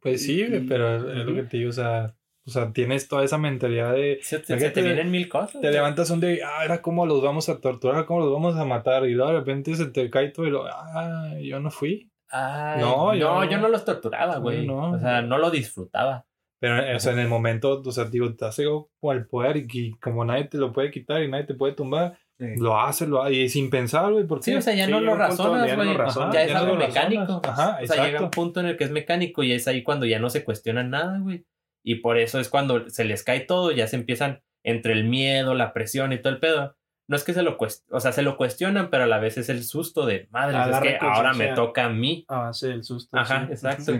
Pues 0.00 0.22
sí, 0.22 0.46
güey, 0.46 0.64
Y- 0.64 0.68
pero 0.68 1.10
es 1.12 1.26
lo 1.26 1.34
que 1.34 1.42
te 1.42 1.56
digo, 1.56 1.70
o 1.70 1.72
sea, 1.72 2.14
o 2.46 2.50
sea, 2.50 2.72
tienes 2.72 3.08
toda 3.08 3.24
esa 3.24 3.38
mentalidad 3.38 3.92
de, 3.92 4.18
Se, 4.22 4.42
se- 4.44 4.58
se 4.58 4.70
te 4.70 4.82
vienen 4.82 5.10
mil 5.10 5.28
cosas. 5.28 5.60
te 5.60 5.70
levantas 5.70 6.10
un 6.10 6.20
día 6.20 6.32
y, 6.32 6.40
ah, 6.40 6.64
era 6.64 6.82
cómo 6.82 7.06
los 7.06 7.22
vamos 7.22 7.48
a 7.48 7.60
torturar, 7.60 8.04
cómo 8.06 8.20
los 8.20 8.32
vamos 8.32 8.56
a 8.56 8.64
matar, 8.64 9.06
y 9.06 9.12
luego 9.14 9.32
de 9.32 9.38
repente 9.38 9.74
se 9.76 9.86
te 9.86 10.10
cae 10.10 10.28
todo 10.30 10.46
y 10.46 10.50
lo, 10.50 10.64
ah, 10.66 11.30
yo 11.40 11.60
no 11.60 11.70
fui. 11.70 12.10
Ay, 12.30 12.80
No, 12.80 13.12
no, 13.12 13.14
yo- 13.14 13.44
yo, 13.44 13.58
no 13.58 13.68
los 13.68 13.84
torturaba, 13.84 14.38
güey. 14.38 14.66
No, 14.66 14.90
no. 14.90 14.96
O 14.96 14.98
sea, 14.98 15.20
no 15.22 15.38
lo 15.38 15.50
disfrutaba. 15.50 16.24
Pero, 16.60 16.96
o 16.96 16.98
sea, 17.00 17.12
en 17.12 17.18
el 17.18 17.28
momento, 17.28 17.82
o 17.84 17.92
sea, 17.92 18.04
digo, 18.04 18.32
te 18.34 18.44
hace 18.44 18.64
con 19.00 19.16
el 19.16 19.26
poder 19.26 19.56
y, 19.56 19.66
y 19.72 19.90
como 19.98 20.24
nadie 20.24 20.44
te 20.44 20.58
lo 20.58 20.72
puede 20.72 20.90
quitar 20.90 21.20
y 21.22 21.28
nadie 21.28 21.44
te 21.44 21.54
puede 21.54 21.72
tumbar, 21.74 22.16
eh, 22.38 22.54
lo 22.56 22.80
hace, 22.80 23.06
lo 23.06 23.20
hace, 23.22 23.34
y 23.34 23.48
sin 23.48 23.68
pensar, 23.68 24.12
güey, 24.12 24.24
porque 24.26 24.44
Sí, 24.44 24.54
o 24.54 24.62
sea, 24.62 24.72
ya 24.72 24.86
Sí, 24.86 24.90
no 24.92 25.00
lo 25.00 25.14
razonas, 25.16 25.66
ya 25.66 25.76
no 25.76 25.84
güey. 25.84 25.96
razonas. 25.96 26.32
ya 26.34 26.42
es 26.42 26.48
ya 26.48 26.54
no 26.54 26.60
algo 26.60 26.76
razonas. 26.76 26.94
mecánico. 27.10 27.40
Ajá, 27.44 27.78
o 27.82 27.86
sea, 27.86 28.06
llega 28.06 28.22
un 28.22 28.30
punto 28.30 28.60
en 28.60 28.66
el 28.66 28.76
que 28.76 28.84
es 28.84 28.90
mecánico 28.92 29.42
y 29.42 29.52
es 29.52 29.66
ahí 29.68 29.82
cuando 29.82 30.06
ya 30.06 30.18
no 30.20 30.30
se 30.30 30.44
cuestiona 30.44 30.82
nada, 30.84 31.18
güey. 31.18 31.44
Y 31.82 31.96
por 31.96 32.18
eso 32.18 32.38
es 32.38 32.48
cuando 32.48 32.88
se 32.88 33.04
les 33.04 33.24
cae 33.24 33.40
todo, 33.40 33.72
ya 33.72 33.86
se 33.88 33.96
empiezan 33.96 34.42
entre 34.62 34.92
el 34.92 35.04
miedo, 35.04 35.54
la 35.54 35.72
presión 35.72 36.12
y 36.12 36.18
todo 36.18 36.32
el 36.32 36.40
pedo. 36.40 36.76
No 37.08 37.16
es 37.16 37.24
que 37.24 37.34
se 37.34 37.42
lo 37.42 37.58
cuestionan, 37.58 37.96
o 37.96 38.00
sea, 38.00 38.12
se 38.12 38.22
lo 38.22 38.36
cuestionan, 38.36 38.88
pero 38.90 39.04
a 39.04 39.06
la 39.06 39.18
vez 39.18 39.36
es 39.36 39.48
el 39.48 39.64
susto 39.64 40.06
de, 40.06 40.28
madre, 40.30 40.56
es 40.70 40.80
que 40.80 40.98
ahora 41.00 41.34
me 41.34 41.48
toca 41.54 41.86
a 41.86 41.88
mí. 41.90 42.24
A 42.28 42.38
base 42.38 42.68
del 42.68 42.84
susto. 42.84 43.16
Ajá, 43.16 43.46
sí. 43.46 43.52
exacto. 43.52 43.92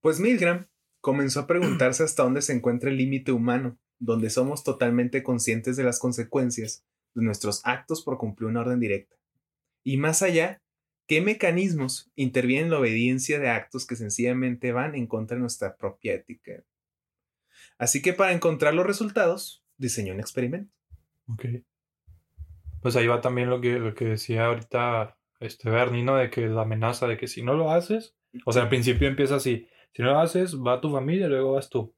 Pues 0.00 0.18
Milgram 0.18 0.66
comenzó 1.00 1.40
a 1.40 1.46
preguntarse 1.46 2.02
hasta 2.02 2.22
dónde 2.22 2.42
se 2.42 2.54
encuentra 2.54 2.90
el 2.90 2.96
límite 2.96 3.32
humano, 3.32 3.78
donde 3.98 4.30
somos 4.30 4.64
totalmente 4.64 5.22
conscientes 5.22 5.76
de 5.76 5.84
las 5.84 5.98
consecuencias 5.98 6.84
de 7.14 7.22
nuestros 7.22 7.60
actos 7.64 8.02
por 8.02 8.18
cumplir 8.18 8.48
una 8.48 8.60
orden 8.60 8.80
directa. 8.80 9.16
Y 9.84 9.98
más 9.98 10.22
allá, 10.22 10.62
¿qué 11.10 11.20
mecanismos 11.20 12.08
intervienen 12.14 12.66
en 12.66 12.70
la 12.70 12.78
obediencia 12.78 13.40
de 13.40 13.48
actos 13.48 13.84
que 13.84 13.96
sencillamente 13.96 14.70
van 14.70 14.94
en 14.94 15.08
contra 15.08 15.34
de 15.34 15.40
nuestra 15.40 15.74
propia 15.76 16.14
ética? 16.14 16.62
Así 17.78 18.00
que 18.00 18.12
para 18.12 18.30
encontrar 18.30 18.74
los 18.74 18.86
resultados, 18.86 19.64
diseñó 19.76 20.14
un 20.14 20.20
experimento. 20.20 20.72
Ok. 21.26 21.46
Pues 22.80 22.94
ahí 22.94 23.08
va 23.08 23.20
también 23.20 23.50
lo 23.50 23.60
que, 23.60 23.80
lo 23.80 23.92
que 23.92 24.04
decía 24.04 24.46
ahorita 24.46 25.18
este 25.40 25.68
Bernie, 25.68 26.04
¿no? 26.04 26.14
De 26.14 26.30
que 26.30 26.46
la 26.46 26.62
amenaza 26.62 27.08
de 27.08 27.16
que 27.16 27.26
si 27.26 27.42
no 27.42 27.54
lo 27.54 27.72
haces, 27.72 28.14
o 28.44 28.52
sea, 28.52 28.62
al 28.62 28.68
principio 28.68 29.08
empieza 29.08 29.34
así, 29.34 29.66
si 29.92 30.02
no 30.02 30.12
lo 30.12 30.20
haces, 30.20 30.56
va 30.60 30.80
tu 30.80 30.92
familia, 30.92 31.26
luego 31.26 31.54
vas 31.54 31.68
tú. 31.68 31.92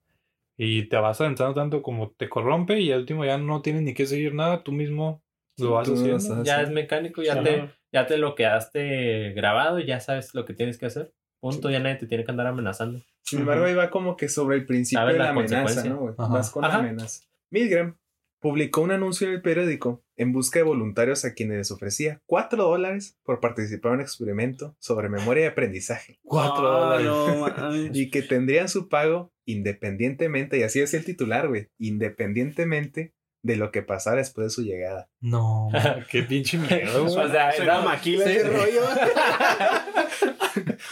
Y 0.56 0.88
te 0.88 0.96
vas 0.96 1.20
adentrando 1.20 1.52
tanto 1.52 1.82
como 1.82 2.12
te 2.12 2.30
corrompe 2.30 2.80
y 2.80 2.90
al 2.90 3.00
último 3.00 3.26
ya 3.26 3.36
no 3.36 3.60
tienes 3.60 3.82
ni 3.82 3.92
que 3.92 4.06
seguir 4.06 4.32
nada, 4.32 4.62
tú 4.62 4.72
mismo 4.72 5.22
lo 5.58 5.72
vas 5.72 5.86
haciendo. 5.90 6.34
vas 6.34 6.46
Ya 6.46 6.62
es 6.62 6.70
mecánico, 6.70 7.22
ya 7.22 7.34
Sí. 7.34 7.44
te, 7.44 7.81
ya 7.92 8.06
te 8.06 8.16
lo 8.18 8.34
quedaste 8.34 9.32
grabado 9.32 9.78
y 9.78 9.86
ya 9.86 10.00
sabes 10.00 10.34
lo 10.34 10.44
que 10.44 10.54
tienes 10.54 10.78
que 10.78 10.86
hacer. 10.86 11.12
Punto, 11.40 11.70
ya 11.70 11.80
nadie 11.80 11.96
te 11.96 12.06
tiene 12.06 12.24
que 12.24 12.30
andar 12.30 12.46
amenazando. 12.46 13.02
Sin 13.22 13.40
embargo, 13.40 13.64
ahí 13.64 13.74
va 13.74 13.90
como 13.90 14.16
que 14.16 14.28
sobre 14.28 14.56
el 14.56 14.66
principio 14.66 15.06
de 15.06 15.12
la 15.14 15.24
la 15.24 15.30
amenaza. 15.30 15.84
¿no? 15.84 15.96
güey? 15.98 16.14
Ajá. 16.18 16.32
Vas 16.32 16.50
con 16.50 16.62
la 16.62 16.74
amenaza. 16.76 17.24
Milgram 17.50 17.96
publicó 18.40 18.80
un 18.80 18.90
anuncio 18.90 19.28
en 19.28 19.34
el 19.34 19.42
periódico 19.42 20.02
en 20.16 20.32
busca 20.32 20.58
de 20.58 20.64
voluntarios 20.64 21.24
a 21.24 21.32
quienes 21.34 21.58
les 21.58 21.70
ofrecía 21.70 22.20
4 22.26 22.62
dólares 22.64 23.16
por 23.22 23.40
participar 23.40 23.90
en 23.92 23.94
un 23.96 24.00
experimento 24.02 24.74
sobre 24.80 25.08
memoria 25.08 25.44
y 25.44 25.46
aprendizaje 25.48 26.18
Cuatro 26.24 26.66
Ah, 26.66 26.80
dólares. 26.98 27.06
no, 27.06 27.36
mames. 27.56 27.90
y 27.96 28.10
que 28.10 28.22
tendrían 28.22 28.68
su 28.68 28.88
pago 28.88 29.32
independientemente, 29.46 30.58
y 30.58 30.62
así 30.62 30.80
es 30.80 30.94
el 30.94 31.04
titular, 31.04 31.48
güey, 31.48 31.68
independientemente 31.78 33.12
de 33.42 33.56
lo 33.56 33.72
que 33.72 33.82
pasara 33.82 34.18
después 34.18 34.46
de 34.46 34.50
su 34.50 34.62
llegada. 34.62 35.08
No, 35.20 35.68
qué 36.10 36.22
pinche 36.22 36.58
miedo. 36.58 37.04
O 37.04 37.28
sea, 37.28 37.52
Suena 37.52 37.78
no, 37.78 37.82
maquila 37.82 38.24
sí. 38.24 38.32
ese 38.32 38.48
rollo. 38.48 38.82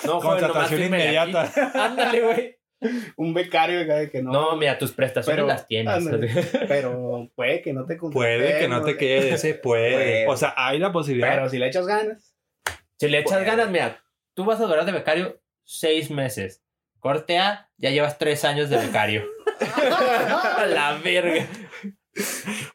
No, 0.04 0.20
Contratación 0.20 0.80
aquí. 0.80 0.86
inmediata. 0.86 1.52
Ándale, 1.74 2.20
güey. 2.20 2.56
Un 3.16 3.34
becario 3.34 3.86
que 4.10 4.22
no. 4.22 4.32
No, 4.32 4.56
mira, 4.56 4.78
tus 4.78 4.92
prestaciones 4.92 5.36
Pero, 5.36 5.46
las 5.46 5.66
tienes. 5.68 5.92
ándale. 5.94 6.30
Pero 6.66 7.30
puede 7.34 7.60
que 7.60 7.74
no 7.74 7.84
te 7.84 7.96
Puede 7.96 8.58
que 8.58 8.68
no 8.68 8.82
te 8.82 8.92
contratemos, 8.96 9.40
quede, 9.42 9.54
puede. 9.54 9.92
Puede. 9.92 10.28
O 10.28 10.36
sea, 10.36 10.54
hay 10.56 10.78
la 10.78 10.90
posibilidad. 10.90 11.34
Pero 11.34 11.50
si 11.50 11.58
le 11.58 11.66
echas 11.66 11.86
ganas. 11.86 12.34
Si 12.98 13.08
le 13.08 13.18
echas 13.18 13.44
ganas, 13.44 13.68
mira, 13.70 14.02
tú 14.34 14.46
vas 14.46 14.60
a 14.60 14.64
durar 14.64 14.86
de 14.86 14.92
becario 14.92 15.42
seis 15.64 16.10
meses. 16.10 16.62
Corte 16.98 17.38
A, 17.38 17.70
ya 17.76 17.90
llevas 17.90 18.16
tres 18.18 18.44
años 18.46 18.70
de 18.70 18.78
becario. 18.78 19.24
A 19.60 20.64
la 20.66 20.98
verga. 21.04 21.46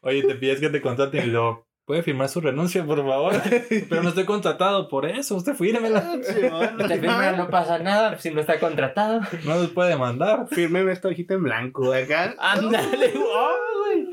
Oye, 0.02 0.22
te 0.22 0.34
pides 0.34 0.60
que 0.60 0.68
te 0.68 0.80
contraten 0.80 1.24
y 1.24 1.30
lo 1.30 1.66
puede 1.86 2.02
firmar 2.02 2.28
su 2.28 2.40
renuncia, 2.40 2.84
por 2.84 2.98
favor. 2.98 3.34
Pero 3.88 4.02
no 4.02 4.10
estoy 4.10 4.24
contratado 4.24 4.88
por 4.88 5.06
eso. 5.06 5.36
Usted 5.36 5.54
fírmela. 5.54 6.18
Te 6.20 6.98
firma, 6.98 7.32
no 7.32 7.48
pasa 7.48 7.78
nada 7.78 8.18
si 8.18 8.30
no 8.30 8.40
está 8.40 8.58
contratado. 8.58 9.20
No 9.44 9.54
nos 9.56 9.70
puede 9.70 9.90
demandar. 9.90 10.48
Fírmeme 10.48 10.92
esta 10.92 11.08
hojita 11.08 11.34
en 11.34 11.44
blanco 11.44 11.92
acá. 11.92 12.34
Ándale, 12.38 13.12
oh, 13.16 13.54
güey. 13.84 14.08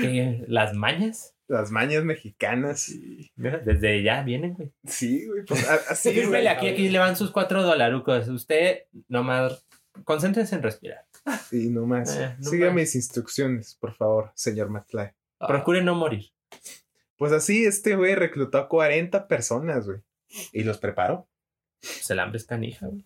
¿Qué? 0.00 0.44
¿Las 0.46 0.74
mañas? 0.74 1.34
Las 1.48 1.70
mañas 1.70 2.04
mexicanas. 2.04 2.90
Mira, 3.36 3.58
Desde 3.58 4.02
ya 4.02 4.22
vienen, 4.22 4.54
güey. 4.54 4.72
Sí, 4.86 5.26
güey, 5.26 5.44
pues 5.44 5.68
así. 5.68 6.10
Fírmele 6.10 6.48
aquí, 6.48 6.68
aquí 6.68 6.88
le 6.88 6.98
van 6.98 7.16
sus 7.16 7.30
cuatro 7.32 7.62
dolarucos. 7.62 8.28
Usted 8.28 8.84
nomás 9.08 9.66
concéntrense 10.04 10.54
en 10.54 10.62
respirar. 10.62 11.04
Sí, 11.48 11.70
no 11.70 11.86
más. 11.86 12.16
Eh, 12.16 12.34
no 12.38 12.50
Siga 12.50 12.66
más. 12.66 12.74
mis 12.76 12.94
instrucciones, 12.94 13.74
por 13.76 13.94
favor, 13.94 14.30
señor 14.34 14.68
McFly. 14.70 15.10
Procure 15.38 15.82
no 15.82 15.94
morir. 15.94 16.26
Pues 17.16 17.32
así, 17.32 17.64
este 17.64 17.96
güey 17.96 18.14
reclutó 18.14 18.58
a 18.58 18.68
40 18.68 19.28
personas, 19.28 19.86
güey. 19.86 20.00
Y 20.52 20.64
los 20.64 20.78
preparó. 20.78 21.28
Pues 21.80 22.10
el 22.10 22.18
hambre 22.18 22.38
es 22.38 22.44
canija, 22.44 22.86
güey. 22.86 23.04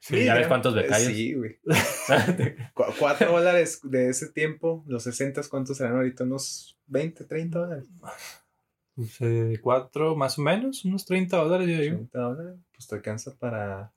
Sí, 0.00 0.24
¿Ya 0.24 0.34
ves 0.34 0.48
cuántos 0.48 0.74
Eh, 0.76 0.82
becarios? 0.82 1.12
Sí, 1.12 1.32
güey. 1.34 1.58
Cu- 2.74 2.84
cuatro 2.98 3.32
dólares 3.32 3.80
de 3.82 4.10
ese 4.10 4.28
tiempo, 4.30 4.84
los 4.86 5.02
60, 5.04 5.42
¿cuántos 5.48 5.78
serán 5.78 5.96
ahorita? 5.96 6.24
Unos 6.24 6.78
20, 6.86 7.24
30 7.24 7.58
dólares. 7.58 7.86
Pues, 8.94 9.16
eh, 9.20 9.58
cuatro, 9.62 10.14
más 10.14 10.38
o 10.38 10.42
menos, 10.42 10.84
unos 10.84 11.04
30 11.06 11.36
dólares, 11.38 11.68
yo 11.68 11.80
digo. 11.80 11.96
30 11.96 12.18
dólares, 12.18 12.60
pues 12.74 12.86
te 12.86 12.94
alcanza 12.96 13.34
para. 13.36 13.92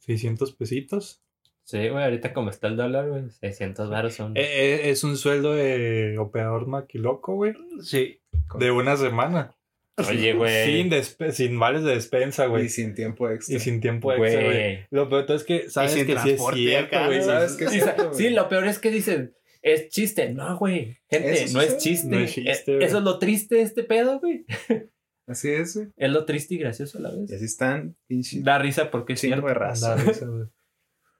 600 0.00 0.52
pesitos. 0.54 1.20
Sí, 1.64 1.88
güey, 1.88 2.04
ahorita 2.04 2.32
como 2.32 2.50
está 2.50 2.66
el 2.68 2.76
dólar, 2.76 3.08
güey, 3.08 3.30
600 3.40 3.88
baros 3.88 4.14
son... 4.14 4.36
Eh, 4.36 4.40
eh, 4.42 4.90
es 4.90 5.04
un 5.04 5.16
sueldo 5.16 5.52
de 5.54 6.16
operador 6.18 6.66
maquiloco, 6.66 7.34
güey. 7.34 7.54
Sí. 7.80 8.20
De 8.58 8.70
una 8.70 8.96
semana. 8.96 9.54
Oye, 10.08 10.32
güey. 10.34 10.66
Sin, 10.66 10.90
despe- 10.90 11.30
sin 11.30 11.58
vales 11.58 11.84
de 11.84 11.94
despensa, 11.94 12.46
Y 12.46 12.48
güey. 12.48 12.68
sin 12.68 12.94
tiempo 12.94 13.28
extra. 13.30 13.56
Y 13.56 13.60
sin 13.60 13.80
tiempo 13.80 14.12
extra, 14.12 14.42
güey. 14.44 14.86
Lo 14.90 15.08
peor 15.08 15.30
es 15.30 15.44
que 15.44 15.70
sabes 15.70 15.94
que 15.94 16.04
sí 16.18 16.30
es 16.30 16.40
cierto, 16.54 17.04
güey. 17.06 17.18
¿no? 17.18 17.24
¿Sabes 17.24 17.52
qué 17.56 17.64
es 17.64 17.70
Sí, 17.70 17.80
cierto, 17.80 18.04
güey? 18.08 18.14
sí, 18.16 18.30
lo 18.30 18.48
peor 18.48 18.66
es 18.66 18.78
que 18.78 18.90
dicen, 18.90 19.34
es 19.60 19.88
chiste. 19.90 20.30
No, 20.32 20.58
güey. 20.58 20.98
Gente, 21.08 21.44
no 21.52 21.60
es 21.60 21.76
chiste. 21.78 22.08
no 22.08 22.18
es 22.18 22.32
chiste, 22.32 22.72
Eh, 22.72 22.74
güey. 22.76 22.84
Eso 22.86 22.98
es 22.98 23.04
lo 23.04 23.18
triste 23.18 23.56
de 23.56 23.62
este 23.62 23.84
pedo, 23.84 24.18
güey. 24.18 24.44
Así 25.26 25.50
es, 25.50 25.76
güey. 25.76 25.88
Es 25.96 26.10
lo 26.10 26.24
triste 26.24 26.54
y 26.54 26.58
gracioso 26.58 26.98
a 26.98 27.02
la 27.02 27.12
Y 27.14 27.20
vez. 27.20 27.32
así 27.34 27.44
están, 27.44 27.94
pinche. 28.08 28.40
Da 28.40 28.58
risa 28.58 28.90
porque 28.90 29.12
es 29.12 29.20
cierto. 29.20 29.46
de 29.46 29.54
raza. 29.54 29.94
Da 29.94 30.02
risa, 30.02 30.26
güey. 30.26 30.44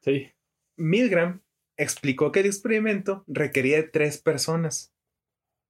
Sí. 0.02 0.32
Milgram 0.76 1.40
explicó 1.76 2.32
que 2.32 2.40
el 2.40 2.46
experimento 2.46 3.24
requería 3.26 3.76
de 3.76 3.82
tres 3.84 4.18
personas: 4.20 4.92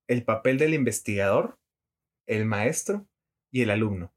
el 0.08 0.24
papel 0.24 0.58
del 0.58 0.74
investigador, 0.74 1.58
el 2.26 2.44
maestro 2.44 3.06
y 3.50 3.62
el 3.62 3.70
alumno. 3.70 4.12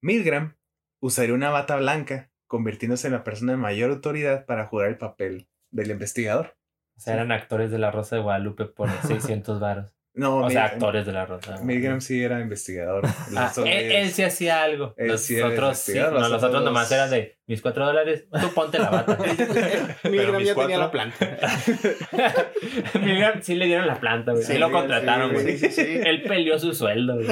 Milgram 0.00 0.56
usaría 1.00 1.34
una 1.34 1.50
bata 1.50 1.76
blanca, 1.76 2.30
convirtiéndose 2.46 3.06
en 3.08 3.12
la 3.14 3.24
persona 3.24 3.52
de 3.52 3.58
mayor 3.58 3.90
autoridad 3.90 4.46
para 4.46 4.66
jugar 4.66 4.88
el 4.88 4.98
papel 4.98 5.48
del 5.70 5.90
investigador. 5.90 6.56
O 6.96 7.00
sea, 7.00 7.14
eran 7.14 7.32
actores 7.32 7.70
de 7.70 7.78
La 7.78 7.90
Rosa 7.90 8.16
de 8.16 8.22
Guadalupe 8.22 8.66
por 8.66 8.88
600 9.06 9.60
varos. 9.60 9.92
No, 10.14 10.38
O 10.44 10.50
sea, 10.50 10.66
actores 10.66 11.06
de 11.06 11.12
La 11.12 11.24
Rosa. 11.24 11.52
de 11.52 11.56
Guadalupe. 11.58 11.74
Milgram 11.74 12.00
sí 12.02 12.22
era 12.22 12.40
investigador. 12.40 13.04
Ah, 13.34 13.50
él, 13.64 14.10
sí 14.10 14.22
hacía 14.22 14.62
algo. 14.62 14.92
Él 14.98 15.08
los 15.08 15.22
sí 15.22 15.36
era 15.36 15.46
otros 15.48 15.78
sí. 15.78 15.92
investigador, 15.92 16.20
No, 16.20 16.28
los 16.28 16.42
otros- 16.42 16.64
nomás 16.64 16.92
eran 16.92 17.10
de 17.10 17.38
mis 17.52 17.62
cuatro 17.62 17.86
dólares. 17.86 18.24
Tú 18.40 18.52
ponte 18.54 18.78
la 18.78 18.90
bata. 18.90 19.16
Milgram 20.10 20.42
ya 20.42 20.54
tenía 20.54 20.78
la 20.78 20.90
planta. 20.90 21.38
Milgram 23.00 23.42
sí 23.42 23.54
le 23.54 23.66
dieron 23.66 23.86
la 23.86 24.00
planta, 24.00 24.32
güey. 24.32 24.44
Sí, 24.44 24.52
Sí, 24.54 24.58
lo 24.58 24.70
contrataron, 24.70 25.32
güey. 25.32 25.56
Sí, 25.58 25.68
sí, 25.68 25.84
sí. 25.84 26.00
Él 26.04 26.22
peleó 26.22 26.58
su 26.58 26.74
sueldo, 26.74 27.16
güey. 27.16 27.28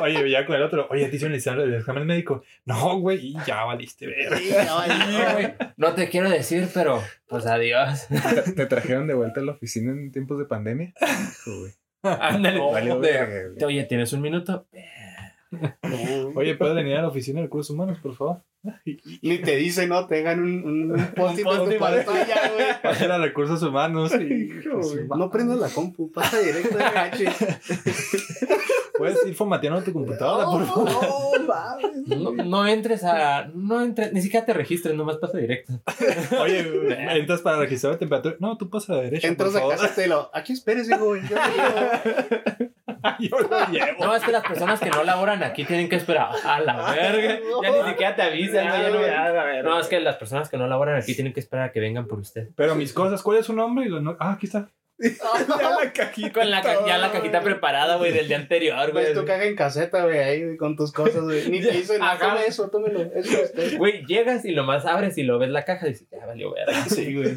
Oye, 0.00 0.30
ya 0.30 0.46
con 0.46 0.56
el 0.56 0.62
otro. 0.62 0.86
Oye, 0.90 1.06
te 1.08 1.16
hicieron 1.16 1.32
el 1.34 1.40
examen- 1.40 1.62
el 1.68 1.74
examen 1.74 2.06
médico. 2.06 2.42
No, 2.64 2.98
güey, 2.98 3.18
y 3.28 3.36
ya 3.46 3.64
valiste, 3.64 4.06
ver. 4.06 4.36
Sí, 4.38 4.50
no, 4.66 4.86
No, 4.86 5.32
güey, 5.34 5.54
No 5.76 5.94
te 5.94 6.08
quiero 6.08 6.30
decir, 6.30 6.68
pero 6.72 7.02
pues 7.28 7.46
adiós. 7.46 8.06
¿Te, 8.08 8.52
te 8.52 8.66
trajeron 8.66 9.06
de 9.06 9.14
vuelta 9.14 9.40
a 9.40 9.44
la 9.44 9.52
oficina 9.52 9.92
en 9.92 10.12
tiempos 10.12 10.38
de 10.38 10.44
pandemia? 10.46 10.92
Hijo, 11.00 11.60
güey. 11.60 11.72
Ándale. 12.02 12.60
Valió 12.60 13.00
De- 13.00 13.10
verga, 13.12 13.48
güey. 13.54 13.64
Oye, 13.64 13.84
¿tienes 13.84 14.12
un 14.12 14.20
minuto? 14.20 14.66
Oye, 16.34 16.54
¿puedes 16.56 16.74
venir 16.74 16.96
a 16.96 17.02
la 17.02 17.08
oficina 17.08 17.40
de 17.40 17.46
recursos 17.46 17.70
humanos, 17.74 17.98
por 18.02 18.14
favor? 18.14 18.42
Ni 19.22 19.38
te 19.38 19.56
dice, 19.56 19.86
¿no? 19.86 20.06
Te 20.06 20.16
dejan 20.16 20.42
un, 20.42 20.64
un, 20.64 20.92
un 20.92 21.06
post-it 21.14 21.46
en 21.46 21.70
tu 21.70 21.78
pantalla, 21.78 22.50
güey. 22.52 22.66
Pásale 22.82 23.14
a 23.14 23.18
recursos 23.18 23.62
humanos. 23.62 24.12
No 25.16 25.30
prendas 25.30 25.58
la 25.58 25.68
compu, 25.68 26.10
pasa 26.10 26.40
directo 26.40 26.76
a. 26.78 27.10
Puedes 28.96 29.26
ir 29.26 29.34
formateando 29.34 29.82
tu 29.82 29.92
computadora, 29.92 30.46
por 30.46 30.64
favor. 30.66 31.38
no, 31.38 31.46
mames. 31.46 32.06
No, 32.06 32.32
no 32.44 32.66
entres 32.66 33.04
a. 33.04 33.46
No 33.54 33.82
entres, 33.82 34.12
ni 34.12 34.22
siquiera 34.22 34.46
te 34.46 34.54
registres, 34.54 34.94
nomás 34.94 35.18
pasa 35.18 35.36
directo. 35.38 35.80
Oye, 36.40 37.18
entras 37.18 37.42
para 37.42 37.58
registrar 37.58 37.92
la 37.94 37.98
temperatura. 37.98 38.36
No, 38.40 38.56
tú 38.56 38.70
pasa 38.70 38.94
a 38.94 38.96
la 38.96 39.02
derecha. 39.02 39.28
Entras 39.28 39.50
por 39.50 39.58
a 39.58 39.60
favor. 39.60 39.76
casa, 39.76 39.94
te 39.94 40.06
lo. 40.06 40.30
Aquí 40.32 40.54
espérese, 40.54 40.96
güey. 40.96 41.20
Yo 41.22 41.36
te 41.36 42.64
llevo. 42.64 42.72
Yo 43.18 43.38
lo 43.38 43.66
llevo. 43.68 44.04
No, 44.04 44.14
es 44.16 44.22
que 44.22 44.32
las 44.32 44.42
personas 44.42 44.80
que 44.80 44.90
no 44.90 45.02
laboran 45.04 45.42
aquí 45.42 45.64
tienen 45.64 45.88
que 45.88 45.96
esperar. 45.96 46.28
A 46.44 46.60
la 46.60 46.92
verga. 46.92 47.38
Ya 47.62 47.70
ni 47.82 47.88
siquiera 47.90 48.14
te 48.16 48.22
avisan. 48.22 48.66
¿no? 48.66 48.76
Ya 48.76 49.32
no- 49.62 49.62
no, 49.62 49.80
es 49.80 49.86
que 49.88 50.00
las 50.00 50.16
personas 50.16 50.48
que 50.48 50.56
no 50.58 50.66
laboran 50.66 50.96
aquí 50.96 51.14
tienen 51.14 51.32
que 51.32 51.40
esperar 51.40 51.68
a 51.68 51.72
que 51.72 51.80
vengan 51.80 52.06
por 52.06 52.18
usted. 52.18 52.48
Pero 52.56 52.74
mis 52.74 52.92
cosas, 52.92 53.22
¿cuál 53.22 53.38
es 53.38 53.46
su 53.46 53.52
nombre? 53.52 53.86
Y 53.86 53.88
lo 53.88 54.00
no- 54.00 54.16
Ah, 54.20 54.32
aquí 54.32 54.46
está. 54.46 54.68
Ya 55.58 55.70
la 55.70 55.92
cajita. 55.92 56.32
Con 56.32 56.50
la, 56.50 56.62
ca- 56.62 56.86
ya 56.86 56.96
la 56.98 57.12
cajita 57.12 57.42
preparada, 57.42 57.96
güey, 57.96 58.12
del 58.12 58.28
día 58.28 58.38
anterior, 58.38 58.92
güey. 58.92 59.04
Ves 59.06 59.14
tu 59.14 59.24
caja 59.24 59.44
en 59.44 59.54
caseta, 59.56 60.04
güey, 60.04 60.18
ahí 60.18 60.56
con 60.56 60.74
tus 60.76 60.92
cosas, 60.92 61.22
güey. 61.24 61.48
Ni 61.50 61.60
te 61.62 61.70
dicen, 61.72 62.02
Ajá. 62.02 62.18
tome 62.30 62.46
eso, 62.46 62.68
tómelo. 62.70 63.02
Eso 63.14 63.32
es 63.36 63.44
usted. 63.50 63.76
Güey, 63.78 64.04
llegas 64.06 64.44
y 64.44 64.52
lo 64.52 64.64
más 64.64 64.86
abres 64.86 65.18
y 65.18 65.22
lo 65.22 65.38
ves 65.38 65.50
la 65.50 65.64
caja 65.64 65.86
y 65.86 65.90
dices, 65.90 66.08
ya 66.10 66.24
valió 66.26 66.52
verga. 66.52 66.84
Sí, 66.88 67.14
güey. 67.14 67.36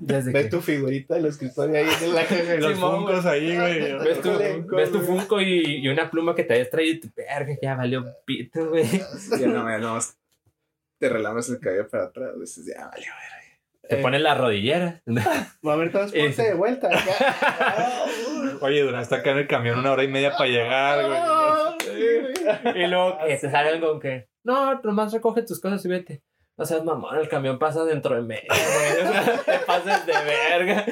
Desde 0.00 0.32
Ves 0.32 0.44
que 0.44 0.50
tu 0.50 0.60
figurita 0.60 1.14
del 1.14 1.26
escritorio 1.26 1.76
ahí 1.76 1.86
en 2.02 2.14
la 2.14 2.24
caja. 2.24 2.54
Los 2.56 2.74
Simón, 2.74 2.96
funcos 3.06 3.26
ahí, 3.26 3.54
güey. 3.56 3.98
ves 3.98 4.20
tu, 4.20 4.30
Funko, 4.32 4.76
ves 4.76 4.90
tu. 4.92 5.00
Funko 5.00 5.40
y, 5.40 5.76
y 5.76 5.88
una 5.88 6.10
pluma 6.10 6.34
que 6.34 6.42
te 6.42 6.54
habías 6.54 6.70
traído 6.70 6.94
y 6.96 7.00
tu 7.00 7.08
verga, 7.16 7.54
ya 7.62 7.76
valió 7.76 8.04
pito, 8.24 8.68
güey. 8.68 8.84
Ya 9.38 9.46
no, 9.46 9.68
ya 9.70 9.78
no, 9.78 9.98
te 10.98 11.08
relamas 11.08 11.48
el 11.48 11.60
cabello 11.60 11.88
para 11.88 12.04
atrás. 12.04 12.32
Dices, 12.40 12.66
ya 12.66 12.88
valió, 12.88 13.06
verga. 13.06 13.39
Te 13.90 13.96
pones 13.96 14.20
la 14.20 14.34
rodillera. 14.36 15.02
Va 15.66 15.72
a 15.72 15.74
haber 15.74 15.90
transporte 15.90 16.42
de 16.42 16.54
vuelta. 16.54 16.88
Oye, 18.60 18.82
duraste 18.82 19.16
acá 19.16 19.32
en 19.32 19.38
el 19.38 19.48
camión 19.48 19.80
una 19.80 19.90
hora 19.90 20.04
y 20.04 20.08
media 20.08 20.30
para 20.30 20.48
llegar, 20.48 21.06
güey. 21.06 22.84
Y 22.84 22.86
luego 22.86 23.18
que 23.26 23.36
te 23.36 23.50
salen 23.50 23.80
con 23.80 23.98
que, 23.98 24.28
no, 24.44 24.80
nomás 24.82 25.12
recoge 25.12 25.42
tus 25.42 25.60
cosas 25.60 25.84
y 25.84 25.88
vete. 25.88 26.22
O 26.56 26.64
sea, 26.64 26.82
mamón, 26.82 27.18
el 27.18 27.28
camión 27.28 27.58
pasa 27.58 27.84
dentro 27.84 28.14
de 28.14 28.22
medio, 28.22 28.48
güey. 28.48 29.08
O 29.08 29.12
sea, 29.12 29.42
te 29.44 29.58
pases 29.66 30.06
de 30.06 30.12
verga. 30.12 30.86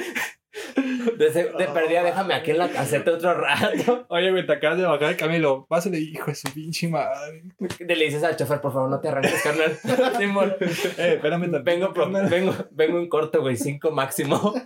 De, 1.17 1.33
se- 1.33 1.51
de 1.53 1.69
perdida, 1.69 2.03
déjame 2.03 2.35
aquí 2.35 2.51
en 2.53 2.59
la 2.59 2.69
caseta 2.71 3.13
otro 3.13 3.35
rato. 3.35 4.07
Oye, 4.11 4.31
güey, 4.31 4.47
te 4.47 4.53
acabas 4.53 4.79
de 4.79 4.85
bajar 4.85 5.11
el 5.11 5.17
camino. 5.17 5.67
Pásale, 5.69 5.99
hijo 5.99 6.27
de 6.27 6.35
su 6.35 6.53
pinche 6.53 6.89
madre. 6.89 7.43
Le 7.81 7.95
dices 8.05 8.23
al 8.23 8.37
chofer, 8.37 8.61
por 8.61 8.73
favor, 8.73 8.89
no 8.91 9.01
te 9.01 9.09
arranques, 9.09 9.43
carnal. 9.43 9.77
Simón. 10.19 10.55
Eh, 10.61 11.15
espérame 11.17 11.51
tantito, 11.51 11.63
Vengo, 11.65 11.93
vengo, 12.29 12.55
vengo 12.71 12.99
en 12.99 13.09
corto, 13.09 13.41
güey, 13.41 13.57
cinco 13.57 13.91
máximo. 13.91 14.55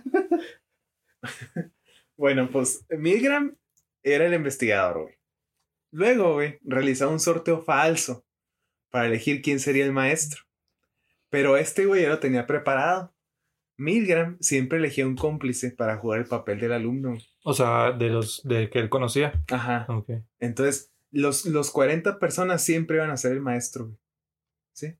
Bueno, 2.17 2.49
pues 2.51 2.85
Milgram 2.89 3.55
era 4.03 4.25
el 4.25 4.33
investigador, 4.33 5.01
güey. 5.03 5.15
Luego, 5.91 6.33
güey, 6.33 6.59
realizaba 6.63 7.11
un 7.11 7.19
sorteo 7.19 7.61
falso 7.61 8.25
para 8.89 9.07
elegir 9.07 9.41
quién 9.41 9.59
sería 9.59 9.85
el 9.85 9.91
maestro. 9.93 10.43
Pero 11.29 11.57
este 11.57 11.85
güey 11.85 12.03
ya 12.03 12.09
lo 12.09 12.19
tenía 12.19 12.45
preparado. 12.45 13.12
Milgram 13.77 14.37
siempre 14.39 14.77
elegía 14.77 15.07
un 15.07 15.15
cómplice 15.15 15.71
para 15.71 15.97
jugar 15.97 16.19
el 16.19 16.25
papel 16.27 16.59
del 16.59 16.73
alumno. 16.73 17.17
O 17.43 17.53
sea, 17.53 17.91
de 17.91 18.09
los 18.09 18.41
de 18.43 18.69
que 18.69 18.79
él 18.79 18.89
conocía. 18.89 19.33
Ajá. 19.51 19.85
Ok. 19.89 20.09
Entonces, 20.39 20.93
los, 21.11 21.45
los 21.45 21.71
40 21.71 22.19
personas 22.19 22.63
siempre 22.63 22.97
iban 22.97 23.09
a 23.11 23.17
ser 23.17 23.31
el 23.33 23.41
maestro. 23.41 23.97
¿Sí? 24.73 24.95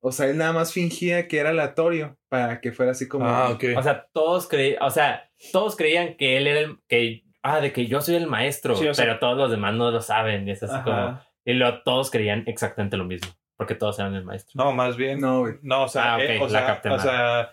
O 0.00 0.12
sea, 0.12 0.26
él 0.26 0.36
nada 0.38 0.52
más 0.52 0.72
fingía 0.72 1.26
que 1.26 1.38
era 1.38 1.50
aleatorio 1.50 2.16
para 2.28 2.60
que 2.60 2.72
fuera 2.72 2.92
así 2.92 3.08
como. 3.08 3.26
Ah, 3.26 3.50
ok. 3.50 3.64
O 3.76 3.82
sea, 3.82 4.06
todos 4.12 4.46
creían, 4.46 4.82
o 4.82 4.90
sea, 4.90 5.28
todos 5.52 5.74
creían 5.76 6.16
que 6.16 6.36
él 6.36 6.46
era 6.46 6.60
el, 6.60 6.78
que, 6.88 7.24
ah, 7.42 7.60
de 7.60 7.72
que 7.72 7.86
yo 7.86 8.00
soy 8.00 8.14
el 8.14 8.26
maestro, 8.28 8.76
Sí, 8.76 8.86
o 8.86 8.94
sea- 8.94 9.04
pero 9.04 9.18
todos 9.18 9.36
los 9.36 9.50
demás 9.50 9.74
no 9.74 9.90
lo 9.90 10.00
saben. 10.00 10.46
Y 10.46 10.52
es 10.52 10.62
así 10.62 10.80
como, 10.84 11.20
y 11.44 11.54
luego 11.54 11.78
todos 11.84 12.10
creían 12.10 12.44
exactamente 12.46 12.96
lo 12.96 13.04
mismo, 13.04 13.32
porque 13.56 13.74
todos 13.74 13.98
eran 13.98 14.14
el 14.14 14.24
maestro. 14.24 14.52
No, 14.62 14.72
más 14.72 14.96
bien. 14.96 15.18
No, 15.20 15.40
güey. 15.40 15.54
No, 15.62 15.84
o 15.84 15.88
sea, 15.88 16.14
Ah, 16.16 16.22
eh, 16.22 16.38
o, 16.40 16.48
la 16.48 16.80
sea 16.80 16.94
o 16.94 16.98
sea, 17.00 17.52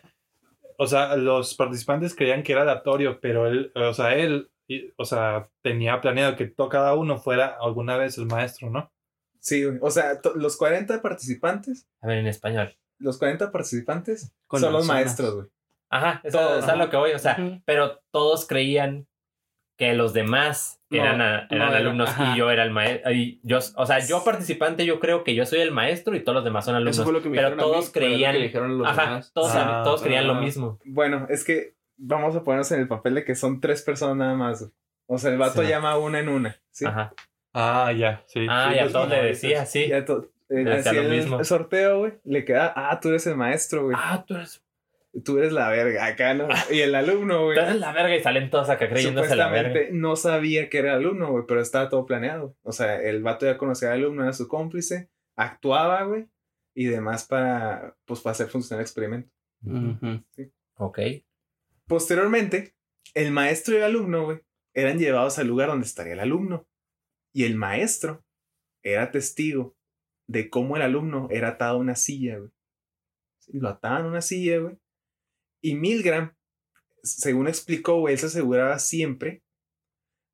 o 0.77 0.87
sea, 0.87 1.15
los 1.15 1.55
participantes 1.55 2.15
creían 2.15 2.43
que 2.43 2.51
era 2.53 2.63
aleatorio, 2.63 3.19
pero 3.21 3.47
él, 3.47 3.71
o 3.75 3.93
sea, 3.93 4.15
él, 4.15 4.49
y- 4.67 4.91
o 4.97 5.05
sea, 5.05 5.49
tenía 5.61 6.01
planeado 6.01 6.35
que 6.35 6.47
to- 6.47 6.69
cada 6.69 6.93
uno 6.95 7.17
fuera 7.17 7.57
alguna 7.61 7.97
vez 7.97 8.17
el 8.17 8.25
maestro, 8.25 8.69
¿no? 8.69 8.91
Sí, 9.39 9.63
güey. 9.63 9.77
O 9.81 9.91
sea, 9.91 10.19
los 10.35 10.57
40 10.57 11.01
participantes, 11.01 11.87
A 12.01 12.07
ver, 12.07 12.17
en 12.19 12.27
español. 12.27 12.75
los 12.99 13.17
40 13.17 13.51
participantes 13.51 14.33
Con 14.47 14.61
son 14.61 14.73
los 14.73 14.85
maestros, 14.87 15.35
güey. 15.35 15.47
Ajá, 15.89 16.21
eso, 16.23 16.37
Todo, 16.39 16.57
es 16.59 16.67
a 16.67 16.75
lo 16.75 16.89
que 16.89 16.97
voy, 16.97 17.11
o 17.11 17.19
sea, 17.19 17.37
pero 17.65 17.99
todos 18.11 18.47
creían 18.47 19.05
que 19.77 19.93
los 19.93 20.13
demás 20.13 20.79
No, 20.89 20.97
eran, 21.01 21.21
a- 21.21 21.47
eran 21.49 21.69
era- 21.69 21.77
alumnos 21.77 22.09
ajá. 22.09 22.33
y 22.33 22.37
yo 22.39 22.51
era 22.51 22.63
el 22.63 22.71
maestro. 22.71 23.11
Yo, 23.43 23.57
o 23.75 23.85
sea, 23.85 23.99
yo 24.05 24.23
participante, 24.23 24.85
yo 24.85 24.99
creo 24.99 25.23
que 25.23 25.33
yo 25.35 25.45
soy 25.45 25.59
el 25.61 25.71
maestro 25.71 26.15
y 26.15 26.23
todos 26.23 26.35
los 26.35 26.43
demás 26.43 26.65
son 26.65 26.75
alumnos. 26.75 26.95
Eso 26.97 27.03
fue 27.03 27.13
lo 27.13 27.21
que 27.23 27.29
me 27.29 27.37
pero 27.37 27.51
mí, 27.51 27.57
todos 27.57 27.89
pero 27.89 28.05
lo 28.05 28.11
que 28.11 28.15
creían- 28.51 28.77
los 28.77 28.87
Ajá, 28.87 29.01
demás. 29.05 29.31
todos, 29.33 29.51
Ah, 29.55 29.81
todos 29.83 30.01
creían 30.03 30.27
lo 30.27 30.33
ah. 30.33 30.41
mismo. 30.41 30.79
Bueno, 30.85 31.25
es 31.29 31.43
que 31.43 31.75
vamos 31.97 32.35
a 32.35 32.43
ponernos 32.43 32.71
en 32.71 32.81
el 32.81 32.87
papel 32.87 33.15
de 33.15 33.23
que 33.25 33.35
son 33.35 33.59
tres 33.61 33.81
personas 33.81 34.15
nada 34.17 34.35
más. 34.35 34.69
O 35.07 35.17
sea, 35.17 35.31
el 35.31 35.37
vato 35.37 35.61
Sí. 35.63 35.67
llama 35.67 35.97
una 35.97 36.19
en 36.19 36.29
una, 36.29 36.55
¿sí? 36.71 36.85
Ajá. 36.85 37.13
Ah, 37.53 37.91
ya, 37.91 38.23
sí. 38.27 38.45
Ah, 38.49 38.69
sí, 38.69 38.75
y 38.75 38.79
a 38.79 38.81
pues, 38.83 38.93
todos 38.93 39.09
le 39.09 39.23
decía, 39.23 39.65
sí. 39.65 39.87
Ya 39.87 40.05
to- 40.05 40.29
eh, 40.49 40.63
Le 40.63 40.75
decía 40.75 40.91
así 40.91 40.95
lo 40.95 41.01
el, 41.03 41.09
mismo. 41.17 41.39
el 41.39 41.45
sorteo, 41.45 41.99
güey, 41.99 42.13
le 42.23 42.45
queda, 42.45 42.73
ah, 42.75 42.99
tú 43.01 43.09
eres 43.09 43.27
el 43.27 43.35
maestro, 43.35 43.83
güey. 43.85 43.95
Ah, 43.99 44.23
tú 44.27 44.35
eres, 44.35 44.62
Tú 45.23 45.37
eres 45.37 45.51
la 45.51 45.69
verga, 45.69 46.07
acá, 46.07 46.33
¿no? 46.33 46.47
Y 46.71 46.79
el 46.79 46.95
alumno, 46.95 47.45
güey. 47.45 47.55
tú 47.57 47.61
eres 47.61 47.79
la 47.79 47.91
verga 47.91 48.15
y 48.15 48.21
salen 48.21 48.49
todos 48.49 48.69
acá 48.69 48.89
creyéndose 48.89 49.35
la 49.35 49.49
verga. 49.49 49.69
Supuestamente 49.69 49.97
no 49.97 50.15
sabía 50.15 50.69
que 50.69 50.79
era 50.79 50.95
alumno, 50.95 51.31
güey, 51.31 51.43
pero 51.47 51.61
estaba 51.61 51.89
todo 51.89 52.05
planeado. 52.05 52.57
O 52.63 52.71
sea, 52.71 53.01
el 53.01 53.21
vato 53.21 53.45
ya 53.45 53.57
conocía 53.57 53.89
al 53.91 53.99
alumno, 53.99 54.23
era 54.23 54.33
su 54.33 54.47
cómplice, 54.47 55.11
actuaba, 55.35 56.03
güey, 56.03 56.27
y 56.75 56.85
demás 56.85 57.25
para, 57.25 57.95
pues, 58.05 58.21
para 58.21 58.31
hacer 58.31 58.47
funcionar 58.47 58.81
el 58.81 58.85
experimento. 58.85 59.29
Ujú. 59.63 60.23
Ok. 60.77 60.99
Posteriormente, 61.87 62.75
el 63.13 63.31
maestro 63.31 63.75
y 63.75 63.77
el 63.77 63.83
alumno, 63.83 64.25
güey, 64.25 64.39
eran 64.73 64.97
llevados 64.97 65.37
al 65.37 65.47
lugar 65.47 65.69
donde 65.69 65.85
estaría 65.85 66.13
el 66.13 66.19
alumno. 66.19 66.67
Y 67.33 67.45
el 67.45 67.55
maestro 67.55 68.23
era 68.83 69.11
testigo 69.11 69.75
de 70.27 70.49
cómo 70.49 70.75
el 70.75 70.81
alumno 70.81 71.27
era 71.31 71.49
atado 71.49 71.77
a 71.77 71.81
una 71.81 71.95
silla, 71.95 72.39
güey. 72.39 72.51
Sí, 73.39 73.59
Lo 73.59 73.69
ataban 73.69 74.05
a 74.05 74.07
una 74.07 74.21
silla, 74.21 74.59
güey. 74.59 74.77
Y 75.63 75.75
Milgram, 75.75 76.35
según 77.03 77.47
explicó, 77.47 78.09
él 78.09 78.17
se 78.17 78.25
aseguraba 78.25 78.77
siempre 78.79 79.43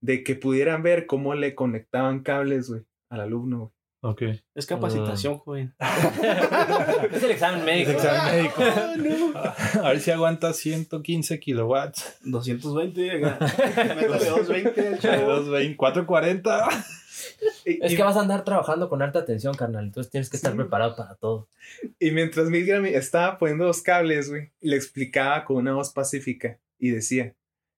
de 0.02 0.24
que 0.24 0.36
pudieran 0.36 0.82
ver 0.82 1.06
cómo 1.06 1.36
le 1.36 1.54
conectaban 1.54 2.24
cables, 2.24 2.70
güey, 2.70 2.82
al 3.10 3.22
alumno, 3.22 3.60
güey. 3.60 3.79
Ok. 4.02 4.22
Es 4.56 4.66
capacitación, 4.66 5.40
joven. 5.40 5.76
es 7.12 7.24
el 7.24 7.32
examen 7.32 7.66
médico. 7.66 7.92
Es 7.92 7.98
examen 7.98 8.34
médico. 8.34 8.64
Ah, 8.66 8.94
no. 8.98 9.84
A 9.84 9.90
ver 9.90 10.00
si 10.00 10.12
aguanta 10.12 10.54
115 10.54 11.40
kilowatts. 11.40 12.18
220, 12.24 13.12
acá. 13.26 13.38
Métale 13.96 14.08
220 14.08 14.88
al 14.88 15.00
chavo. 15.00 15.26
220, 15.28 15.76
440. 15.78 16.70
Y, 17.66 17.84
Es 17.86 17.92
y- 17.92 17.96
que 17.98 18.04
vas 18.04 18.16
a 18.16 18.22
andar 18.22 18.44
trabajando 18.46 18.88
con 18.88 19.02
alta 19.02 19.26
tensión, 19.26 19.54
carnal. 19.56 19.84
Entonces 19.86 20.10
tienes 20.10 20.30
que 20.30 20.38
estar 20.38 20.54
Sí. 20.54 20.58
preparado 20.58 20.96
para 20.96 21.16
todo. 21.16 21.50
Y 22.00 22.12
mientras 22.12 22.48
Milgram 22.50 22.86
estaba 22.86 23.38
poniendo 23.38 23.66
los 23.66 23.82
cables, 23.82 24.30
güey, 24.30 24.52
le 24.62 24.78
explicaba 24.78 25.44
con 25.44 25.58
una 25.58 25.74
voz 25.74 25.92
pacífica 25.92 26.58
y 26.80 26.92
decía, 26.92 27.34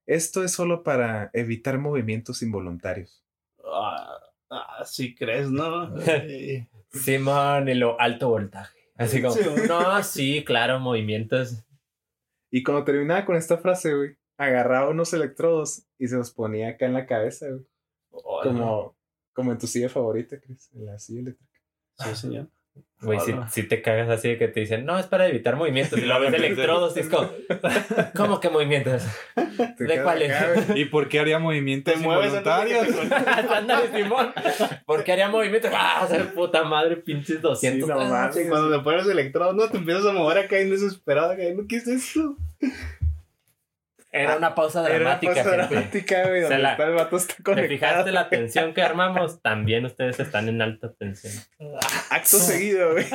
esto 0.06 0.44
es 0.44 0.52
solo 0.52 0.84
para 0.84 1.32
evitar 1.34 1.80
movimientos 1.80 2.44
involuntarios. 2.44 3.24
Ah, 3.66 4.20
ah, 4.52 4.84
sí 4.86 5.16
crees, 5.16 5.50
¿no? 5.50 5.94
Simón 6.92 7.70
y 7.70 7.74
lo 7.74 8.00
alto 8.00 8.30
voltaje. 8.30 8.78
Así 8.96 9.22
como, 9.22 9.34
Sí, 9.34 9.42
no, 9.68 10.04
sí, 10.04 10.44
claro, 10.44 10.80
movimientos. 10.80 11.64
Y 12.52 12.64
cuando 12.64 12.84
terminaba 12.84 13.26
con 13.26 13.36
esta 13.36 13.58
frase, 13.58 13.96
güey, 13.96 14.18
agarraba 14.38 14.90
unos 14.90 15.14
electrodos 15.14 15.88
y 15.98 16.08
se 16.08 16.18
los 16.18 16.32
ponía 16.32 16.70
acá 16.70 16.86
en 16.86 16.94
la 16.94 17.06
cabeza, 17.06 17.48
güey. 17.50 17.66
Como, 18.44 18.96
como 19.34 19.52
en 19.54 19.58
tu 19.58 19.68
silla 19.68 19.88
favorita, 19.88 20.40
Chris, 20.40 20.70
en 20.74 20.86
la 20.86 21.00
silla 21.00 21.22
eléctrica. 21.22 21.60
Sí, 21.98 22.16
señor. 22.16 22.50
Güey, 23.02 23.20
si, 23.50 23.64
te 23.64 23.82
cagas 23.82 24.10
así 24.10 24.28
de 24.30 24.38
que 24.38 24.48
te 24.48 24.60
dicen, 24.60 24.86
no, 24.86 25.00
es 25.00 25.08
para 25.08 25.28
evitar 25.28 25.56
movimientos. 25.56 25.98
Y 25.98 26.04
lo 26.04 26.20
ves 26.20 26.32
de 26.32 26.38
electrodos 26.38 26.96
es 26.98 27.10
como, 27.10 27.32
¿cómo 28.16 28.40
que 28.40 28.50
movimientos? 28.50 29.04
Te 29.76 29.86
¿De 29.86 30.04
cuáles? 30.04 30.32
¿Y 30.76 30.86
por 30.86 31.10
qué 31.10 31.20
haría 31.20 31.40
movimientos 31.40 31.96
involuntarios? 31.96 32.88
Ándale, 33.50 33.92
Simón. 33.92 34.32
¿Por 34.86 35.04
qué 35.04 35.14
haría 35.14 35.30
movimientos? 35.30 35.72
¡Ah, 35.74 36.06
ser 36.08 36.32
puta 36.34 36.64
madre, 36.64 36.98
pinches 36.98 37.42
200! 37.42 37.88
Sí, 37.88 37.92
no 37.92 38.08
mames. 38.08 38.36
Sí, 38.36 38.44
cuando 38.48 38.78
te 38.78 38.84
pones 38.84 39.08
electrodo, 39.08 39.54
no 39.54 39.68
te 39.68 39.78
empiezas 39.78 40.06
a 40.06 40.12
mover 40.12 40.38
acá 40.38 40.60
en 40.60 40.70
desesperado. 40.70 41.36
¿Qué 41.36 41.76
es 41.78 41.88
esto? 41.88 42.38
Era 44.14 44.36
una 44.38 44.54
pausa 44.56 44.80
Era 44.82 44.90
una 44.96 44.98
dramática, 45.20 45.34
pausa 45.34 45.52
dramática, 45.70 46.28
güey, 46.28 46.42
donde 46.42 46.58
la- 46.60 46.72
está 46.74 46.84
el 46.88 46.94
vato 46.96 47.16
está 47.18 47.36
¿Te 47.36 47.44
conectado. 47.44 47.70
fijaste 47.70 48.12
la 48.12 48.30
tensión 48.30 48.74
que 48.74 48.82
armamos? 48.82 49.42
También 49.42 49.86
ustedes 49.86 50.20
están 50.20 50.50
en 50.50 50.62
alta 50.62 50.94
tensión. 50.94 51.34
Acto 52.10 52.38
seguido, 52.38 52.92
güey. 52.92 53.06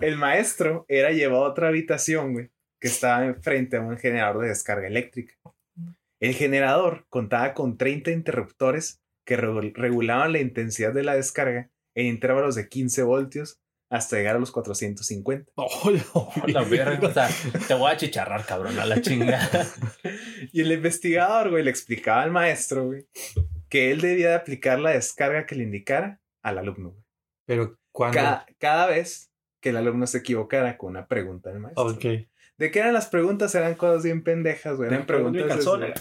El 0.00 0.16
maestro 0.16 0.84
era 0.88 1.10
llevado 1.10 1.44
a 1.46 1.48
otra 1.48 1.68
habitación, 1.68 2.32
güey, 2.32 2.50
que 2.80 2.88
estaba 2.88 3.24
enfrente 3.24 3.76
a 3.76 3.80
un 3.80 3.98
generador 3.98 4.42
de 4.42 4.48
descarga 4.50 4.86
eléctrica. 4.86 5.34
El 6.20 6.34
generador 6.34 7.06
contaba 7.08 7.54
con 7.54 7.76
30 7.76 8.10
interruptores 8.12 9.00
que 9.26 9.36
regu- 9.38 9.72
regulaban 9.74 10.32
la 10.32 10.38
intensidad 10.40 10.92
de 10.92 11.04
la 11.04 11.14
descarga 11.14 11.70
en 11.96 12.06
intervalos 12.06 12.54
de 12.54 12.68
15 12.68 13.02
voltios 13.02 13.60
hasta 13.90 14.16
llegar 14.16 14.36
a 14.36 14.38
los 14.38 14.50
450. 14.50 15.50
Hola, 15.56 16.04
La 16.46 16.62
verga, 16.64 17.08
o 17.08 17.12
sea, 17.12 17.28
te 17.66 17.74
voy 17.74 17.90
a 17.90 17.96
chicharrar, 17.96 18.44
cabrón, 18.44 18.78
a 18.78 18.86
la 18.86 19.00
chingada. 19.02 19.66
Y 20.52 20.60
el 20.60 20.72
investigador, 20.72 21.50
güey, 21.50 21.64
le 21.64 21.70
explicaba 21.70 22.22
al 22.22 22.30
maestro, 22.30 22.86
güey, 22.86 23.06
que 23.68 23.90
él 23.90 24.00
debía 24.00 24.30
de 24.30 24.34
aplicar 24.34 24.78
la 24.78 24.90
descarga 24.90 25.46
que 25.46 25.54
le 25.54 25.64
indicara 25.64 26.20
al 26.42 26.58
alumno, 26.58 26.90
güey. 26.90 27.04
Pero 27.46 27.78
cuando. 27.92 28.16
Cada, 28.16 28.46
cada 28.58 28.86
vez 28.86 29.32
que 29.60 29.70
el 29.70 29.76
alumno 29.76 30.06
se 30.06 30.18
equivocara 30.18 30.76
con 30.76 30.90
una 30.90 31.06
pregunta 31.06 31.50
del 31.50 31.60
maestro. 31.60 31.86
Ok. 31.86 32.04
¿De 32.58 32.70
qué 32.72 32.80
eran 32.80 32.92
las 32.92 33.06
preguntas? 33.06 33.54
Eran 33.54 33.74
cosas 33.76 34.02
bien 34.02 34.22
pendejas, 34.24 34.76
güey. 34.76 34.88
Eran 34.90 35.06
preguntas. 35.06 35.44
calzón. 35.46 35.80
desde- 35.80 35.94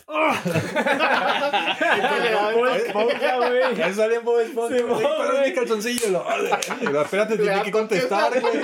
Ahí 3.83 3.93
sale 3.93 4.19
Bob 4.19 4.39
Esponja. 4.39 4.75
Güey, 4.81 5.01
¿cuál 5.01 5.25
es 5.27 5.31
güey. 5.31 5.49
mi 5.49 5.55
calzoncillo? 5.55 6.09
Lo- 6.09 6.25
Pero 6.79 7.01
espérate, 7.01 7.37
tiene 7.37 7.61
que 7.63 7.71
contestar, 7.71 8.39
güey. 8.41 8.61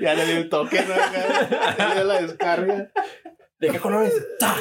Ya 0.00 0.14
le 0.14 0.26
dio 0.26 0.36
el 0.38 0.48
toque, 0.48 0.80
¿no? 0.82 0.94
Ya 1.78 1.88
le 1.88 1.94
dio 1.94 2.04
la 2.04 2.22
descarga. 2.22 2.90
¿De 3.60 3.68
qué 3.68 3.78
color 3.78 4.04
es? 4.04 4.14
¡Ta! 4.38 4.56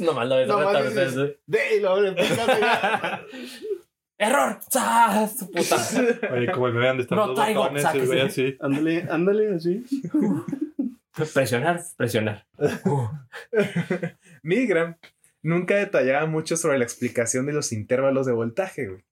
Nomás 0.00 0.28
lo 0.28 0.36
ves 0.36 0.46
Nomás 0.46 0.74
retorcer, 0.74 1.06
dices, 1.08 1.28
¿sí? 1.30 1.36
De 1.46 1.76
y 1.76 1.80
luego 1.80 2.00
le 2.00 2.10
a 2.10 2.14
pegar. 2.46 3.24
¡Error! 4.18 4.58
¡Sa! 4.68 5.28
Su 5.28 5.48
puta. 5.50 5.76
Oye, 6.32 6.50
como 6.52 6.66
el 6.66 6.74
bebé 6.74 6.88
donde 6.88 7.02
están 7.04 7.18
No 7.18 7.26
los 7.28 7.36
traigo, 7.36 7.62
botones, 7.62 7.84
el 7.94 8.06
güey 8.06 8.20
así. 8.20 8.56
Ándale, 8.60 9.06
ándale, 9.08 9.54
así. 9.54 9.84
Presionar, 11.34 11.80
presionar. 11.96 12.46
Uh, 12.84 13.08
Milgram. 14.42 14.96
nunca 15.42 15.76
detallaba 15.76 16.26
mucho 16.26 16.56
sobre 16.56 16.78
la 16.78 16.84
explicación 16.84 17.46
de 17.46 17.52
los 17.52 17.72
intervalos 17.72 18.26
de 18.26 18.32
voltaje, 18.32 18.86
güey. 18.86 19.04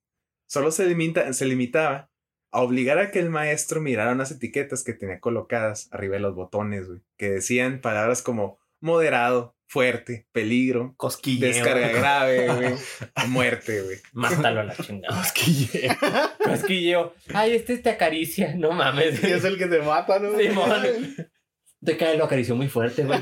Solo 0.48 0.70
se, 0.70 0.86
limita, 0.86 1.32
se 1.32 1.46
limitaba 1.46 2.10
a 2.52 2.62
obligar 2.62 2.98
a 2.98 3.10
que 3.10 3.18
el 3.18 3.30
maestro 3.30 3.80
mirara 3.80 4.12
unas 4.12 4.30
etiquetas 4.30 4.84
que 4.84 4.92
tenía 4.92 5.18
colocadas 5.18 5.88
arriba 5.92 6.14
de 6.14 6.20
los 6.20 6.34
botones, 6.34 6.86
güey, 6.86 7.00
que 7.16 7.30
decían 7.30 7.80
palabras 7.80 8.22
como 8.22 8.58
moderado, 8.80 9.55
fuerte, 9.66 10.26
peligro, 10.33 10.94
Cosquilleo. 10.96 11.48
descarga 11.48 11.88
grave, 11.88 12.46
güey, 12.55 12.74
muerte, 13.29 13.83
güey. 13.83 13.96
Mátalo 14.12 14.61
a 14.61 14.64
la 14.64 14.76
chingada. 14.76 15.16
Cosquilleo. 15.16 15.96
Cosquilleo. 16.42 17.14
Ay, 17.35 17.57
este 17.57 17.79
te 17.79 17.90
acaricia. 17.90 18.55
No 18.57 18.72
mames. 18.72 19.22
Es 19.22 19.44
el 19.44 19.59
que 19.59 19.66
te 19.66 19.81
mata, 19.83 20.18
¿no? 20.18 20.38
Simón. 20.38 20.83
Te 21.85 21.96
cae, 21.96 22.16
lo 22.16 22.24
acarició 22.24 22.57
muy 22.57 22.68
fuerte, 22.68 23.05
güey. 23.05 23.20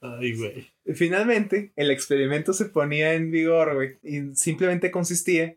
Ay, 0.00 0.36
güey. 0.36 0.72
Finalmente, 0.94 1.72
el 1.76 1.90
experimento 1.90 2.52
se 2.52 2.66
ponía 2.66 3.14
en 3.14 3.30
vigor, 3.30 3.74
güey, 3.74 3.98
y 4.02 4.34
simplemente 4.34 4.90
consistía 4.90 5.56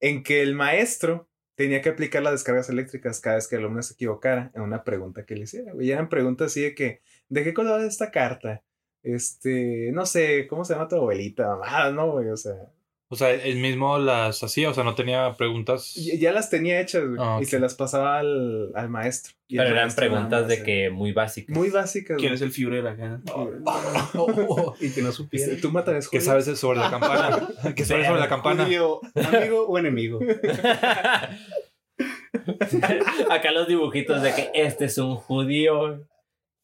en 0.00 0.22
que 0.22 0.42
el 0.42 0.54
maestro 0.54 1.28
tenía 1.54 1.82
que 1.82 1.90
aplicar 1.90 2.22
las 2.22 2.32
descargas 2.32 2.68
eléctricas 2.68 3.20
cada 3.20 3.36
vez 3.36 3.48
que 3.48 3.56
el 3.56 3.62
alumno 3.62 3.82
se 3.82 3.94
equivocara 3.94 4.50
en 4.54 4.62
una 4.62 4.84
pregunta 4.84 5.24
que 5.24 5.34
le 5.34 5.42
hiciera. 5.42 5.72
Y 5.78 5.90
eran 5.90 6.08
preguntas 6.08 6.48
así 6.48 6.62
de 6.62 6.74
que, 6.74 7.02
¿de 7.28 7.44
qué 7.44 7.54
color 7.54 7.80
es 7.80 7.88
esta 7.88 8.10
carta? 8.10 8.62
Este, 9.02 9.90
no 9.92 10.06
sé, 10.06 10.46
¿cómo 10.48 10.64
se 10.64 10.74
llama 10.74 10.88
tu 10.88 10.96
abuelita? 10.96 11.56
Mamá, 11.56 11.90
no, 11.92 12.12
güey, 12.12 12.28
o 12.28 12.36
sea, 12.36 12.54
O 13.12 13.14
sea, 13.14 13.28
él 13.30 13.56
mismo 13.56 13.98
las 13.98 14.42
hacía, 14.42 14.70
o 14.70 14.74
sea, 14.74 14.84
no 14.84 14.94
tenía 14.94 15.34
preguntas. 15.36 15.92
ya 15.96 16.14
ya 16.18 16.32
las 16.32 16.48
tenía 16.48 16.80
hechas, 16.80 17.04
güey, 17.06 17.18
Ah, 17.20 17.38
y 17.42 17.44
se 17.44 17.60
las 17.60 17.74
pasaba 17.74 18.18
al, 18.18 18.70
al 18.74 18.88
maestro. 18.88 19.34
Y 19.48 19.58
Pero 19.58 19.68
eran 19.68 19.82
maestro 19.84 20.06
preguntas 20.08 20.48
de 20.48 20.62
que 20.62 20.88
muy 20.88 21.12
básicas. 21.12 21.54
Muy 21.54 21.68
básicas, 21.68 22.16
¿Quién 22.16 22.30
güey. 22.30 22.36
es 22.36 22.40
el 22.40 22.52
Führer 22.52 22.86
acá? 22.86 23.20
y 24.80 24.90
que 24.92 25.02
no 25.02 25.12
supiera. 25.12 25.44
Este, 25.44 25.60
Tú 25.60 25.70
matarás 25.70 26.08
¿Qué 26.08 26.20
sabes 26.22 26.46
sobre 26.58 26.78
la 26.78 26.90
campana? 26.90 27.48
¿Qué 27.76 27.84
sabes 27.84 28.06
sobre 28.06 28.20
la 28.20 28.30
campana? 28.30 28.64
Judío, 28.64 29.00
¿Amigo 29.14 29.66
o 29.68 29.76
enemigo? 29.78 30.18
Acá 33.30 33.52
los 33.52 33.68
dibujitos 33.68 34.22
de 34.22 34.34
que 34.34 34.50
este 34.54 34.86
es 34.86 34.96
un 34.96 35.16
judío. 35.16 36.06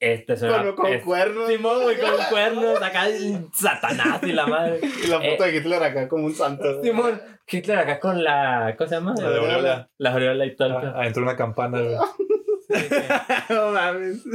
Este 0.01 0.35
es 0.35 0.43
una. 0.43 0.63
Con, 0.63 0.77
con 0.77 0.93
es- 0.93 1.03
cuernos. 1.05 1.49
Simón, 1.49 1.83
güey, 1.83 1.99
con 1.99 2.11
cuernos. 2.31 2.81
Acá 2.83 3.09
el 3.09 3.49
Satanás 3.53 4.21
y 4.23 4.33
la 4.33 4.47
madre. 4.47 4.81
Y 5.05 5.07
la 5.09 5.21
foto 5.21 5.45
de 5.45 5.57
Hitler 5.57 5.83
acá 5.83 6.09
como 6.09 6.27
un 6.27 6.35
santo. 6.35 6.83
Simón, 6.83 7.21
Hitler 7.47 7.79
acá 7.79 7.99
con 7.99 8.23
la. 8.23 8.75
¿Cómo 8.79 8.89
se 8.89 8.95
llama? 8.95 9.15
La 9.21 9.31
de 9.31 9.39
aureola. 9.39 9.91
La 9.99 10.13
aureola 10.13 10.47
y 10.47 10.55
todo 10.57 10.69
el 10.69 10.75
Ah. 10.75 10.93
Adentro 11.01 11.23
de 11.23 11.29
una 11.29 11.37
campana, 11.37 11.81
güey. 11.81 11.97
no 13.51 13.73
mames. 13.73 14.25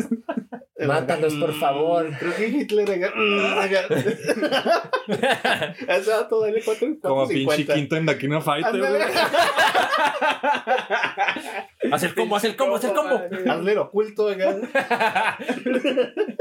Mátalos, 0.88 1.34
por 1.36 1.54
favor. 1.54 2.10
Creo 2.20 2.36
que 2.36 2.48
Hitler 2.48 2.92
acá. 2.92 3.14
acá. 3.62 3.86
Ese 5.88 6.10
dato 6.10 6.42
dale 6.42 6.62
4 6.64 6.88
Como 7.02 7.28
pinche 7.28 7.66
quinto 7.66 7.96
en 7.96 8.06
of 8.34 8.44
Fighter, 8.44 8.80
güey. 8.80 8.92
Haz 11.92 12.04
el 12.04 12.16
combo, 12.16 12.38
haz 12.38 12.46
el 12.46 12.56
combo, 12.56 12.76
haz 12.78 12.84
el 12.86 12.94
combo. 12.94 13.22
Hazle 13.50 13.72
el 13.74 13.78
oculto. 13.78 14.30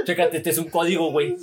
Chécate, 0.05 0.37
este 0.39 0.51
es 0.51 0.59
un 0.59 0.71
código, 0.71 1.11
güey. 1.11 1.37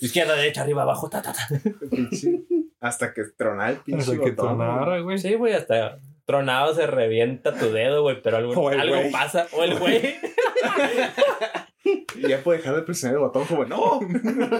Izquierda, 0.00 0.36
derecha, 0.36 0.62
arriba, 0.62 0.82
abajo. 0.82 1.08
Ta, 1.08 1.22
ta, 1.22 1.32
ta. 1.32 1.48
Pinche- 1.90 2.44
Hasta 2.80 3.12
que 3.12 3.24
tronara 3.36 3.70
el 3.70 3.76
pinche 3.78 4.12
Hasta 4.12 4.24
que 4.24 4.30
tronara, 4.32 5.00
güey. 5.00 5.18
Sí, 5.18 5.34
güey, 5.34 5.54
hasta 5.54 5.98
tronado 6.26 6.74
se 6.74 6.86
revienta 6.86 7.56
tu 7.58 7.72
dedo, 7.72 8.02
güey, 8.02 8.22
pero 8.22 8.36
algo, 8.38 8.52
O 8.60 9.10
pasa. 9.12 9.46
O 9.52 9.62
el 9.64 9.78
güey. 9.78 10.14
Ya 12.26 12.42
puede 12.42 12.58
dejar 12.58 12.76
de 12.76 12.82
presionar 12.82 13.16
el 13.16 13.20
botón 13.20 13.44
como, 13.44 13.66
no, 13.66 14.00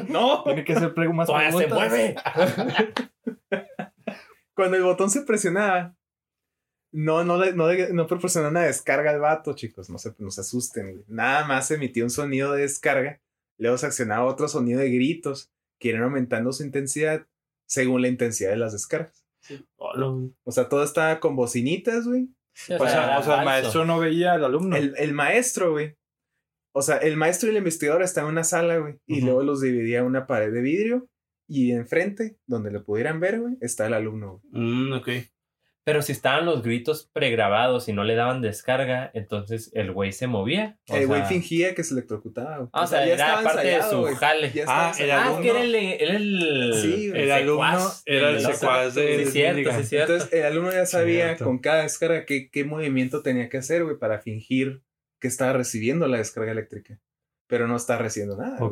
no. 0.09 0.43
Tiene 0.45 0.63
que 0.63 0.75
ser 0.75 0.93
prego 0.93 1.15
más 1.15 1.27
Todavía 1.27 1.53
se 1.53 1.67
mueve. 1.69 2.17
Cuando 4.55 4.77
el 4.77 4.83
botón 4.83 5.09
se 5.11 5.23
presionaba, 5.23 5.97
no, 6.93 7.25
no, 7.25 7.39
le- 7.39 7.55
no, 7.55 7.67
no 7.93 8.07
proporcionó 8.07 8.49
una 8.49 8.63
descarga 8.63 9.11
al 9.11 9.21
vato, 9.21 9.55
chicos. 9.55 9.89
No 9.89 9.99
se, 9.99 10.15
no 10.19 10.31
se 10.31 10.43
asusten, 10.43 10.93
güey. 10.93 11.05
Nada 11.09 11.47
más 11.47 11.71
emitía 11.71 12.05
un 12.05 12.11
sonido 12.11 12.53
de 12.53 12.63
descarga. 12.63 13.21
Luego 13.59 13.79
se 13.79 13.87
accionaba 13.87 14.25
otro 14.27 14.47
sonido 14.49 14.81
de 14.81 14.91
gritos 14.91 15.51
que 15.81 15.89
iban 15.89 16.03
aumentando 16.03 16.53
su 16.53 16.63
intensidad 16.63 17.27
según 17.67 18.03
la 18.03 18.09
intensidad 18.09 18.51
de 18.51 18.57
las 18.57 18.73
descargas. 18.73 19.24
O 20.45 20.53
sea, 20.53 20.69
todo 20.69 20.83
estaba 20.85 21.21
con 21.21 21.37
bocinitas, 21.37 22.07
güey. 22.07 22.29
O 22.71 22.83
O 22.83 22.87
sea, 22.87 23.05
era 23.05 23.19
o 23.19 23.23
sea, 23.23 23.39
el 23.41 23.45
maestro 23.45 23.85
no 23.85 23.99
veía 23.99 24.35
al 24.35 24.45
alumno. 24.45 24.77
El, 24.77 24.95
el 24.97 25.13
maestro, 25.13 25.73
güey. 25.73 25.97
O 26.73 26.83
sea, 26.83 26.97
el 26.99 27.17
maestro 27.17 27.49
y 27.49 27.53
el 27.53 27.59
investigador 27.59 28.03
estaban 28.03 28.29
en 28.29 28.35
una 28.35 28.45
sala, 28.45 28.79
güey. 28.79 28.99
Y 29.07 29.21
luego 29.21 29.43
los 29.43 29.61
dividía 29.61 30.03
una 30.03 30.27
pared 30.27 30.53
de 30.53 30.61
vidrio. 30.61 31.09
Y 31.47 31.73
enfrente, 31.73 32.39
donde 32.47 32.71
le 32.71 32.81
pudieran 32.81 33.21
ver, 33.21 33.41
güey, 33.41 33.57
está 33.61 33.87
el 33.87 33.95
alumno, 33.95 34.41
güey. 34.51 34.65
Mm, 34.65 34.93
ok. 34.95 35.09
Pero 35.87 36.01
si 36.01 36.13
estaban 36.13 36.47
los 36.47 36.63
gritos 36.63 37.11
pregrabados 37.13 37.89
y 37.91 37.93
no 37.93 38.05
le 38.05 38.15
daban 38.15 38.41
descarga, 38.41 39.11
entonces 39.13 39.71
el 39.75 39.93
güey 39.93 40.13
se 40.13 40.27
movía. 40.27 40.79
O 40.89 40.97
el 40.97 41.07
güey 41.07 41.21
sea- 41.21 41.29
fingía 41.29 41.75
que 41.75 41.85
se 41.85 41.93
electrocutaba. 41.93 42.71
Ah, 42.73 42.83
o 42.85 42.87
sea, 42.87 43.05
era 43.07 43.43
parte 43.43 43.67
de 43.69 43.83
su 43.83 43.99
güey. 44.01 44.15
jale. 44.15 44.51
Ya 44.51 44.65
Ah, 44.67 44.89
ensayado. 44.89 45.21
Ah, 45.23 45.35
es 45.35 45.41
que 45.43 45.51
era 45.51 45.61
alumno. 45.61 45.79
el, 45.79 45.93
era 46.01 46.17
el, 46.17 46.75
Sí. 46.81 47.13
El 47.15 47.31
alumno 47.31 47.71
secuaz 47.77 48.03
era 48.07 48.31
el 48.31 48.41
secuaz 48.41 48.95
de 48.95 49.25
Sí, 49.27 49.31
cierto, 49.33 49.71
sí, 49.73 49.85
cierto. 49.85 50.13
Entonces, 50.15 50.39
el 50.41 50.47
alumno 50.47 50.73
ya 50.73 50.87
sabía 50.87 51.27
Cierto. 51.27 51.45
con 51.45 51.59
cada 51.59 51.83
descarga 51.83 52.25
qué, 52.25 52.49
qué 52.51 52.65
movimiento 52.65 53.23
tenía 53.23 53.51
que 53.51 53.59
hacer, 53.59 53.85
güey, 53.85 53.99
para 53.99 54.21
fingir 54.21 54.83
que 55.21 55.29
estaba 55.29 55.53
recibiendo 55.53 56.09
la 56.09 56.17
descarga 56.17 56.53
eléctrica. 56.53 56.99
Pero 57.47 57.69
no 57.69 57.77
está 57.77 57.99
recibiendo 57.99 58.39
nada. 58.39 58.57
güey. 58.59 58.71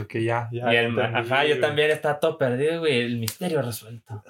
Ok, 0.00 0.04
ok, 0.06 0.14
ya. 0.16 0.48
ya 0.50 0.74
y 0.74 0.76
el, 0.76 0.86
entendí, 0.86 1.18
ajá, 1.18 1.44
yo 1.46 1.60
también 1.60 1.92
estaba 1.92 2.18
todo 2.18 2.36
perdido, 2.36 2.80
güey. 2.80 3.00
El 3.00 3.18
misterio 3.18 3.62
resuelto. 3.62 4.24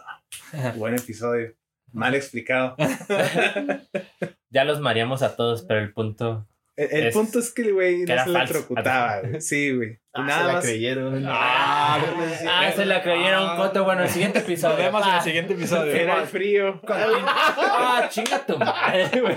Buen 0.77 0.95
episodio. 0.95 1.55
Mal 1.93 2.15
explicado. 2.15 2.77
Ya 4.51 4.65
los 4.65 4.81
mareamos 4.81 5.23
a 5.23 5.35
todos, 5.35 5.63
pero 5.63 5.81
el 5.81 5.95
punto. 5.95 6.47
El, 6.77 6.89
el 6.93 7.07
Es- 7.07 7.15
punto 7.15 7.39
es 7.39 7.53
que 7.55 7.63
el 7.63 7.73
güey 7.73 7.99
no 8.05 8.13
era 8.13 8.25
se 8.25 8.33
falso. 8.33 8.53
electrocutaba, 8.55 9.21
güey. 9.25 9.41
Sí, 9.41 9.75
güey. 9.75 9.99
Ah, 10.13 10.23
nada 10.25 10.41
se 10.41 10.47
la 10.47 10.53
más. 10.53 10.65
creyeron. 10.65 11.25
Ah, 11.27 12.71
se 12.77 12.85
la 12.85 13.03
creyeron, 13.03 13.57
Coto. 13.57 13.85
Bueno, 13.85 14.03
el 14.03 14.11
siguiente 14.11 14.41
episodio. 14.41 14.77
Nos 14.77 14.85
vemos 14.85 15.07
en 15.07 15.13
Ah, 15.13 15.17
el 15.17 15.23
siguiente 15.23 15.53
episodio. 15.55 15.93
Era 15.93 16.21
el 16.21 16.27
frío. 16.27 16.81
Ah, 16.87 18.09
chinga 18.11 18.45
tu 18.45 18.59
madre, 18.59 19.21
güey. 19.23 19.37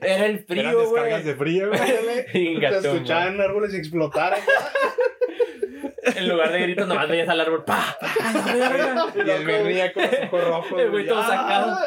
Era 0.00 0.24
el 0.26 0.38
frío, 0.46 0.72
güey. 0.88 1.02
descargas 1.02 1.24
de 1.26 1.34
frío, 1.34 1.68
güey. 1.68 1.80
Chinga 2.32 2.80
Se 2.80 2.88
escuchaban 2.94 3.38
árboles 3.42 3.74
explotar. 3.74 4.38
En 6.16 6.28
lugar 6.28 6.52
de 6.52 6.60
gritos, 6.60 6.86
nomás 6.86 7.08
veías 7.08 7.28
al 7.28 7.40
árbol. 7.40 7.64
¡Pa! 7.64 7.96
¡A 8.00 8.32
la 8.32 8.52
verga! 8.52 9.06
Y 9.14 9.30
el 9.30 9.44
güey 9.44 9.62
ría 9.64 9.92
con 9.92 10.02
los 10.02 10.48
ojos 10.48 10.70
rojos. 10.70 10.80
El 10.80 10.90
güey 10.90 11.06
todo 11.06 11.22
sacado. 11.22 11.78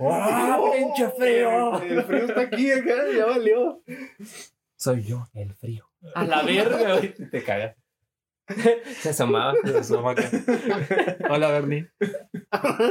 ¡Ah, 0.00 0.60
pinche 0.76 1.08
frío! 1.16 1.82
El 1.82 2.02
frío 2.04 2.24
está 2.24 2.40
aquí 2.42 2.72
acá, 2.72 2.94
ya 3.16 3.26
valió. 3.26 3.82
Soy 4.76 5.02
yo, 5.02 5.26
el 5.34 5.54
frío. 5.54 5.88
A 6.14 6.24
la 6.24 6.42
verga, 6.42 6.96
güey. 6.96 7.14
Te 7.30 7.42
cagas. 7.42 7.76
Se 9.00 9.10
asomaba. 9.10 9.54
Se 9.64 9.78
asoma 9.78 10.12
acá. 10.12 10.30
Hola, 11.28 11.50
Bernie. 11.50 11.90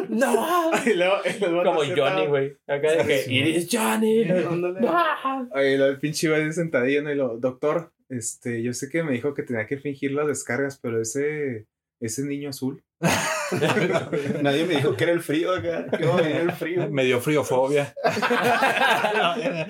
¡No! 0.10 0.72
Y 0.86 0.94
luego, 0.94 1.16
Como 1.64 1.80
Johnny, 1.84 2.28
güey. 2.28 2.58
Acá 2.68 2.92
de 2.92 3.06
que. 3.06 3.26
¡Iris 3.34 3.68
Johnny! 3.72 4.22
Oye, 4.24 5.78
luego 5.78 5.92
el 5.92 6.00
pinche 6.00 6.30
güey 6.30 6.52
sentadillo 6.54 7.02
¿no? 7.02 7.12
y 7.12 7.16
lo, 7.16 7.38
doctor, 7.38 7.92
este, 8.10 8.64
yo 8.64 8.74
sé 8.74 8.90
que 8.90 9.04
me 9.04 9.12
dijo 9.14 9.34
que 9.34 9.44
tenía 9.44 9.68
que 9.68 9.78
fingir 9.78 10.12
las 10.12 10.28
descargas, 10.28 10.78
pero 10.82 11.02
ese, 11.02 11.68
ese 12.00 12.24
niño 12.24 12.50
azul. 12.50 12.84
Nadie 14.42 14.66
me 14.66 14.76
dijo 14.76 14.96
que 14.96 15.04
era 15.04 15.14
el 15.14 15.22
frío 15.22 15.54
acá. 15.54 15.86
A 15.92 16.16
venir 16.16 16.36
el 16.38 16.52
frío. 16.52 16.90
Me 16.90 17.04
dio 17.06 17.22
friofobia. 17.22 17.94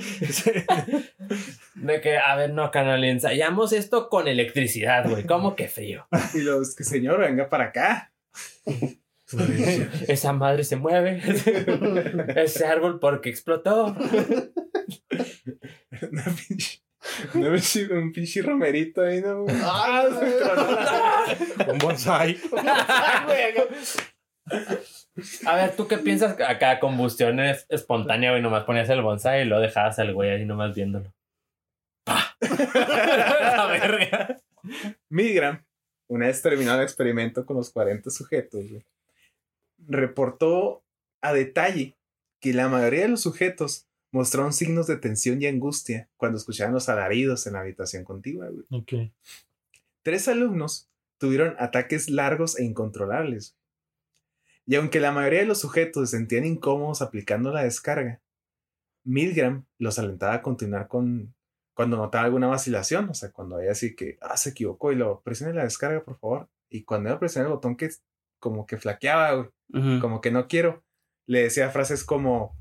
De 1.75 2.01
que, 2.01 2.17
a 2.17 2.35
ver, 2.35 2.53
no, 2.53 2.71
canal, 2.71 3.03
ensayamos 3.03 3.73
esto 3.73 4.09
con 4.09 4.27
electricidad, 4.27 5.09
güey. 5.09 5.25
¿Cómo 5.25 5.55
que 5.55 5.67
frío? 5.67 6.07
Y 6.33 6.39
los 6.39 6.75
que 6.75 6.83
señor, 6.83 7.19
venga 7.19 7.49
para 7.49 7.65
acá. 7.65 8.13
Esa 10.07 10.33
madre 10.33 10.63
se 10.63 10.77
mueve. 10.77 11.21
Ese 12.35 12.65
árbol 12.65 12.99
porque 12.99 13.29
explotó. 13.29 13.95
Una 16.11 16.23
pinche, 16.47 16.81
pinche- 17.33 17.91
un 17.91 18.11
pinche 18.11 18.41
romerito 18.41 19.01
ahí, 19.01 19.21
¿no? 19.21 19.43
güey? 19.43 19.55
Ah, 19.63 21.25
Un 21.67 21.77
bonsai. 21.77 22.37
A 25.45 25.55
ver, 25.55 25.75
¿tú 25.75 25.87
qué 25.87 25.97
piensas 25.97 26.39
acá? 26.39 26.79
Combustión 26.79 27.39
es 27.39 27.65
espontánea, 27.69 28.31
güey. 28.31 28.41
Nomás 28.41 28.63
ponías 28.65 28.89
el 28.89 29.01
bonsai 29.01 29.41
y 29.41 29.45
lo 29.45 29.59
dejabas 29.59 29.99
al 29.99 30.13
güey 30.13 30.29
ahí 30.29 30.45
nomás 30.45 30.73
viéndolo. 30.75 31.13
¡Pah! 32.05 32.35
La 32.39 33.65
verga. 33.67 34.37
Milgram, 35.09 35.65
una 36.07 36.27
vez 36.27 36.41
terminado 36.41 36.77
el 36.79 36.83
experimento 36.83 37.45
con 37.45 37.57
los 37.57 37.71
40 37.71 38.09
sujetos, 38.09 38.69
güey, 38.69 38.85
reportó 39.87 40.83
a 41.21 41.33
detalle 41.33 41.95
que 42.41 42.53
la 42.53 42.67
mayoría 42.67 43.01
de 43.03 43.07
los 43.09 43.21
sujetos 43.21 43.86
mostraron 44.11 44.53
signos 44.53 44.87
de 44.87 44.97
tensión 44.97 45.41
y 45.41 45.47
angustia 45.47 46.09
cuando 46.17 46.37
escuchaban 46.37 46.73
los 46.73 46.89
alaridos 46.89 47.45
en 47.47 47.53
la 47.53 47.61
habitación 47.61 48.03
contigua. 48.03 48.47
güey. 48.49 48.65
Ok. 48.69 49.11
Tres 50.03 50.27
alumnos 50.27 50.89
tuvieron 51.17 51.55
ataques 51.59 52.09
largos 52.09 52.57
e 52.57 52.63
incontrolables. 52.63 53.57
Y 54.65 54.75
aunque 54.75 54.99
la 54.99 55.11
mayoría 55.11 55.39
de 55.39 55.45
los 55.45 55.59
sujetos 55.59 56.09
se 56.09 56.17
sentían 56.17 56.45
incómodos 56.45 57.01
aplicando 57.01 57.51
la 57.51 57.63
descarga, 57.63 58.21
Milgram 59.03 59.65
los 59.79 59.97
alentaba 59.99 60.33
a 60.35 60.41
continuar 60.41 60.87
con 60.87 61.33
cuando 61.73 61.95
notaba 61.95 62.25
alguna 62.25 62.47
vacilación, 62.47 63.07
o 63.07 63.13
sea, 63.13 63.31
cuando 63.31 63.55
había 63.55 63.71
así 63.71 63.95
que, 63.95 64.17
ah, 64.19 64.35
se 64.35 64.49
equivocó 64.49 64.91
y 64.91 64.95
lo 64.95 65.21
presione 65.21 65.53
la 65.53 65.63
descarga, 65.63 66.03
por 66.03 66.17
favor. 66.17 66.49
Y 66.69 66.83
cuando 66.83 67.09
iba 67.09 67.17
a 67.17 67.19
presionar 67.19 67.47
el 67.49 67.53
botón 67.53 67.77
que 67.77 67.89
como 68.39 68.65
que 68.65 68.77
flaqueaba, 68.77 69.33
güey, 69.71 69.99
como 69.99 70.19
que 70.19 70.31
no 70.31 70.47
quiero, 70.47 70.83
le 71.27 71.43
decía 71.43 71.69
frases 71.69 72.03
como, 72.03 72.57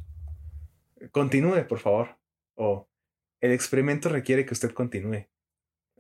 continúe, 1.11 1.67
por 1.69 1.79
favor. 1.79 2.17
O, 2.57 2.89
el 3.41 3.53
experimento 3.53 4.09
requiere 4.09 4.47
que 4.47 4.55
usted 4.55 4.71
continúe. 4.73 5.27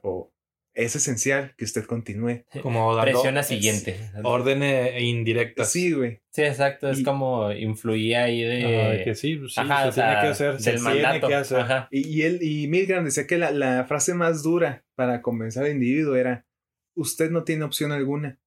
O, 0.02 0.32
es 0.74 0.94
esencial 0.94 1.54
que 1.56 1.64
usted 1.64 1.84
continúe. 1.86 2.44
Como 2.62 2.94
dando 2.94 3.10
Presiona 3.12 3.42
siguiente. 3.42 4.10
órdenes 4.24 5.00
indirectas. 5.00 5.70
Sí, 5.72 5.92
güey. 5.92 6.20
Sí, 6.30 6.42
exacto. 6.42 6.90
Es 6.90 6.98
Y- 6.98 7.02
como 7.02 7.50
influía 7.52 8.24
ahí 8.24 8.42
de. 8.42 8.64
Ajá, 8.80 8.88
de 8.90 9.04
que 9.04 9.14
sí, 9.14 9.36
pues 9.36 9.54
sí, 9.54 9.60
Ajá, 9.60 9.82
se 9.84 9.88
o 9.88 9.92
sea, 9.92 10.06
tiene 10.08 10.20
que 10.20 10.28
hacer. 10.28 10.60
Se 10.60 10.72
tiene 10.74 11.20
que 11.20 11.34
hacer. 11.34 11.60
Ajá. 11.60 11.88
Y, 11.90 12.06
y 12.08 12.22
él, 12.22 12.38
y 12.42 12.68
Milgram 12.68 13.04
decía 13.06 13.26
que 13.26 13.38
la, 13.38 13.52
la 13.52 13.84
frase 13.86 14.12
más 14.12 14.42
dura 14.42 14.84
para 14.94 15.22
convencer 15.22 15.64
al 15.64 15.70
individuo 15.72 16.14
era, 16.14 16.46
usted 16.94 17.30
no 17.30 17.44
tiene 17.44 17.64
opción 17.64 17.92
alguna, 17.92 18.38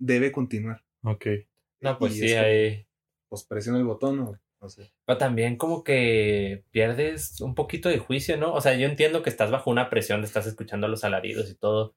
debe 0.00 0.32
continuar. 0.32 0.84
Ok. 1.04 1.26
No, 1.80 1.98
pues 1.98 2.16
Y 2.16 2.20
sí, 2.28 2.34
como, 2.34 2.46
ahí. 2.46 2.86
Pues 3.28 3.44
presiona 3.44 3.78
el 3.78 3.84
botón, 3.84 4.18
o 4.20 4.40
no 4.66 4.70
sé. 4.70 4.90
Pero 5.06 5.18
también 5.18 5.56
como 5.56 5.84
que 5.84 6.64
pierdes 6.72 7.40
un 7.40 7.54
poquito 7.54 7.88
de 7.88 7.98
juicio, 7.98 8.36
¿no? 8.36 8.52
O 8.52 8.60
sea, 8.60 8.74
yo 8.74 8.86
entiendo 8.86 9.22
que 9.22 9.30
estás 9.30 9.50
bajo 9.52 9.70
una 9.70 9.88
presión, 9.90 10.24
estás 10.24 10.46
escuchando 10.46 10.88
los 10.88 11.04
alaridos 11.04 11.48
y 11.50 11.54
todo, 11.54 11.94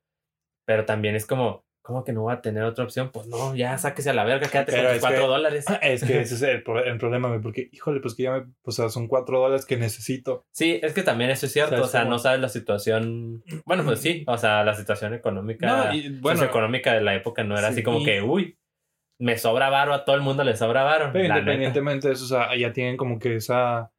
pero 0.66 0.86
también 0.86 1.16
es 1.16 1.26
como, 1.26 1.66
¿cómo 1.82 2.04
que 2.04 2.14
no 2.14 2.22
voy 2.22 2.34
a 2.34 2.42
tener 2.42 2.62
otra 2.64 2.84
opción? 2.84 3.10
Pues 3.12 3.26
no, 3.26 3.56
ya 3.56 3.76
sáquese 3.80 4.12
a 4.12 4.14
la 4.14 4.24
verga, 4.24 4.48
quédate 4.50 4.72
Pero 4.74 4.90
con 4.92 5.00
cuatro 5.00 5.28
dólares. 5.28 5.66
Es 5.82 6.04
que 6.04 6.22
ese 6.22 6.36
es 6.36 6.42
el, 6.44 6.62
pro- 6.64 6.84
el 6.86 6.98
problema, 7.00 7.42
porque, 7.42 7.70
híjole, 7.72 8.00
pues 8.02 8.14
que 8.14 8.24
ya 8.24 8.34
me. 8.34 8.46
O 8.62 8.72
sea, 8.72 8.90
son 8.90 9.08
cuatro 9.08 9.40
dólares 9.40 9.66
que 9.66 9.78
necesito. 9.78 10.46
Sí, 10.52 10.80
es 10.84 10.94
que 10.94 11.02
también 11.02 11.32
eso 11.32 11.48
es 11.48 11.54
cierto, 11.54 11.74
O 11.74 11.78
sea, 11.78 11.82
o 11.82 11.86
es 11.86 11.92
sea, 11.92 12.02
como- 12.02 12.12
no 12.12 12.20
sabes 12.20 12.40
la 12.40 12.50
situación, 12.50 13.44
bueno, 13.66 13.84
pues 13.84 14.00
sí, 14.02 14.24
o 14.28 14.38
sea, 14.38 14.64
la 14.64 14.76
situación 14.76 15.16
económica, 15.16 15.66
No, 15.88 15.94
y 15.96 16.10
bueno, 16.20 16.38
socioeconómica 16.38 16.94
de 16.94 17.02
la 17.02 17.16
época 17.16 17.44
no 17.44 17.58
era 17.58 17.70
Sí. 17.70 17.74
así 17.74 17.84
como 17.84 18.02
Y- 18.02 18.06
que, 18.06 18.22
uy, 18.22 18.59
me 19.20 19.38
sobra 19.38 19.70
varo, 19.70 19.94
a 19.94 20.06
todo 20.06 20.16
el 20.16 20.22
mundo 20.22 20.44
le 20.44 20.56
sobra 20.56 20.84
varo. 20.84 21.10
pero 21.12 21.28
la 21.28 21.36
neta. 21.36 21.40
independientemente 21.42 22.08
de 22.08 22.14
eso, 22.14 22.26
o 22.26 22.28
sea, 22.28 22.56
ya 22.58 22.72
tienen 22.74 22.98
como 22.98 23.20
que 23.20 23.36
esa 23.36 23.92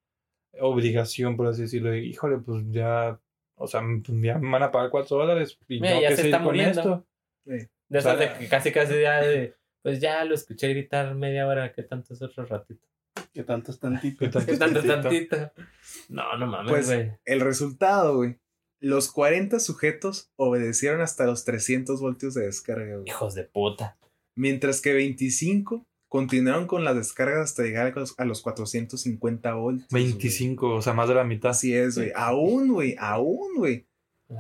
obligación, 0.59 1.37
por 1.37 1.46
así 1.48 1.62
decirlo, 1.62 1.90
de, 1.90 2.00
híjole, 2.04 2.38
pues 2.38 2.64
ya. 2.70 3.18
O 3.56 3.66
sea, 3.66 3.83
pues 4.04 4.18
ya 4.22 4.38
me 4.38 4.50
van 4.50 4.62
a 4.62 4.70
pagar 4.72 4.88
cuatro 4.90 5.18
dólares 5.18 5.59
y 5.68 5.74
Mira, 5.80 5.88
tengo 5.90 6.02
ya 6.02 6.09
que 6.09 6.16
se 6.16 6.22
está 6.24 6.38
muriendo. 6.38 6.80
esto. 6.80 7.06
Sí. 7.44 7.68
De 7.88 7.98
esas 7.98 8.14
O 8.14 8.18
sea, 8.18 8.33
de 8.33 8.38
que 8.38 8.48
casi 8.48 8.72
casi 8.72 9.00
ya 9.00 9.20
de, 9.20 9.54
pues 9.83 10.00
ya 10.00 10.24
lo 10.24 10.35
escuché 10.35 10.68
gritar 10.68 11.14
media 11.14 11.46
hora, 11.46 11.72
¿qué 11.74 11.83
tanto 11.83 12.14
es 12.14 12.22
otro 12.22 12.46
ratito? 12.46 12.87
Que 13.35 13.44
tanto 13.44 13.70
es 13.70 13.78
tantito. 13.78 14.18
¿Qué 14.20 14.28
tanto 14.30 14.46
¿Qué 14.46 14.52
es 14.52 14.59
tanto 14.59 14.78
es 14.80 14.87
tantito? 14.87 15.37
tantito? 15.37 15.62
No, 16.09 16.37
no 16.38 16.46
mames, 16.46 16.70
Pues, 16.70 16.87
güey. 16.87 17.12
El 17.26 17.40
resultado, 17.40 18.16
güey. 18.16 18.38
Los 18.80 19.12
40 19.12 19.61
sujetos 19.61 20.33
obedecieron 20.37 21.02
hasta 21.02 21.26
los 21.26 21.44
300 21.44 22.00
voltios 22.00 22.33
de 22.33 22.46
descarga, 22.46 22.94
güey. 22.94 23.09
Hijos 23.09 23.35
de 23.35 23.44
puta. 23.44 23.98
Mientras 24.37 24.81
que 24.81 24.93
25 24.95 25.87
continuaron 26.09 26.66
con 26.66 26.85
las 26.85 26.97
descargas 26.97 27.51
hasta 27.51 27.62
llegar 27.62 27.87
a 27.87 28.01
los, 28.01 28.19
a 28.19 28.25
los 28.25 28.43
450 28.43 29.55
voltios. 29.55 29.88
güey. 29.90 30.03
25, 30.05 30.75
o 30.75 30.83
sea, 30.83 30.93
más 30.93 31.09
de 31.09 31.14
la 31.14 31.25
mitad. 31.25 31.51
Así 31.51 31.75
es, 31.75 31.97
güey. 31.97 32.12
Aún, 32.14 32.73
güey. 32.73 32.97
Aún, 32.99 33.57
güey. 33.57 33.87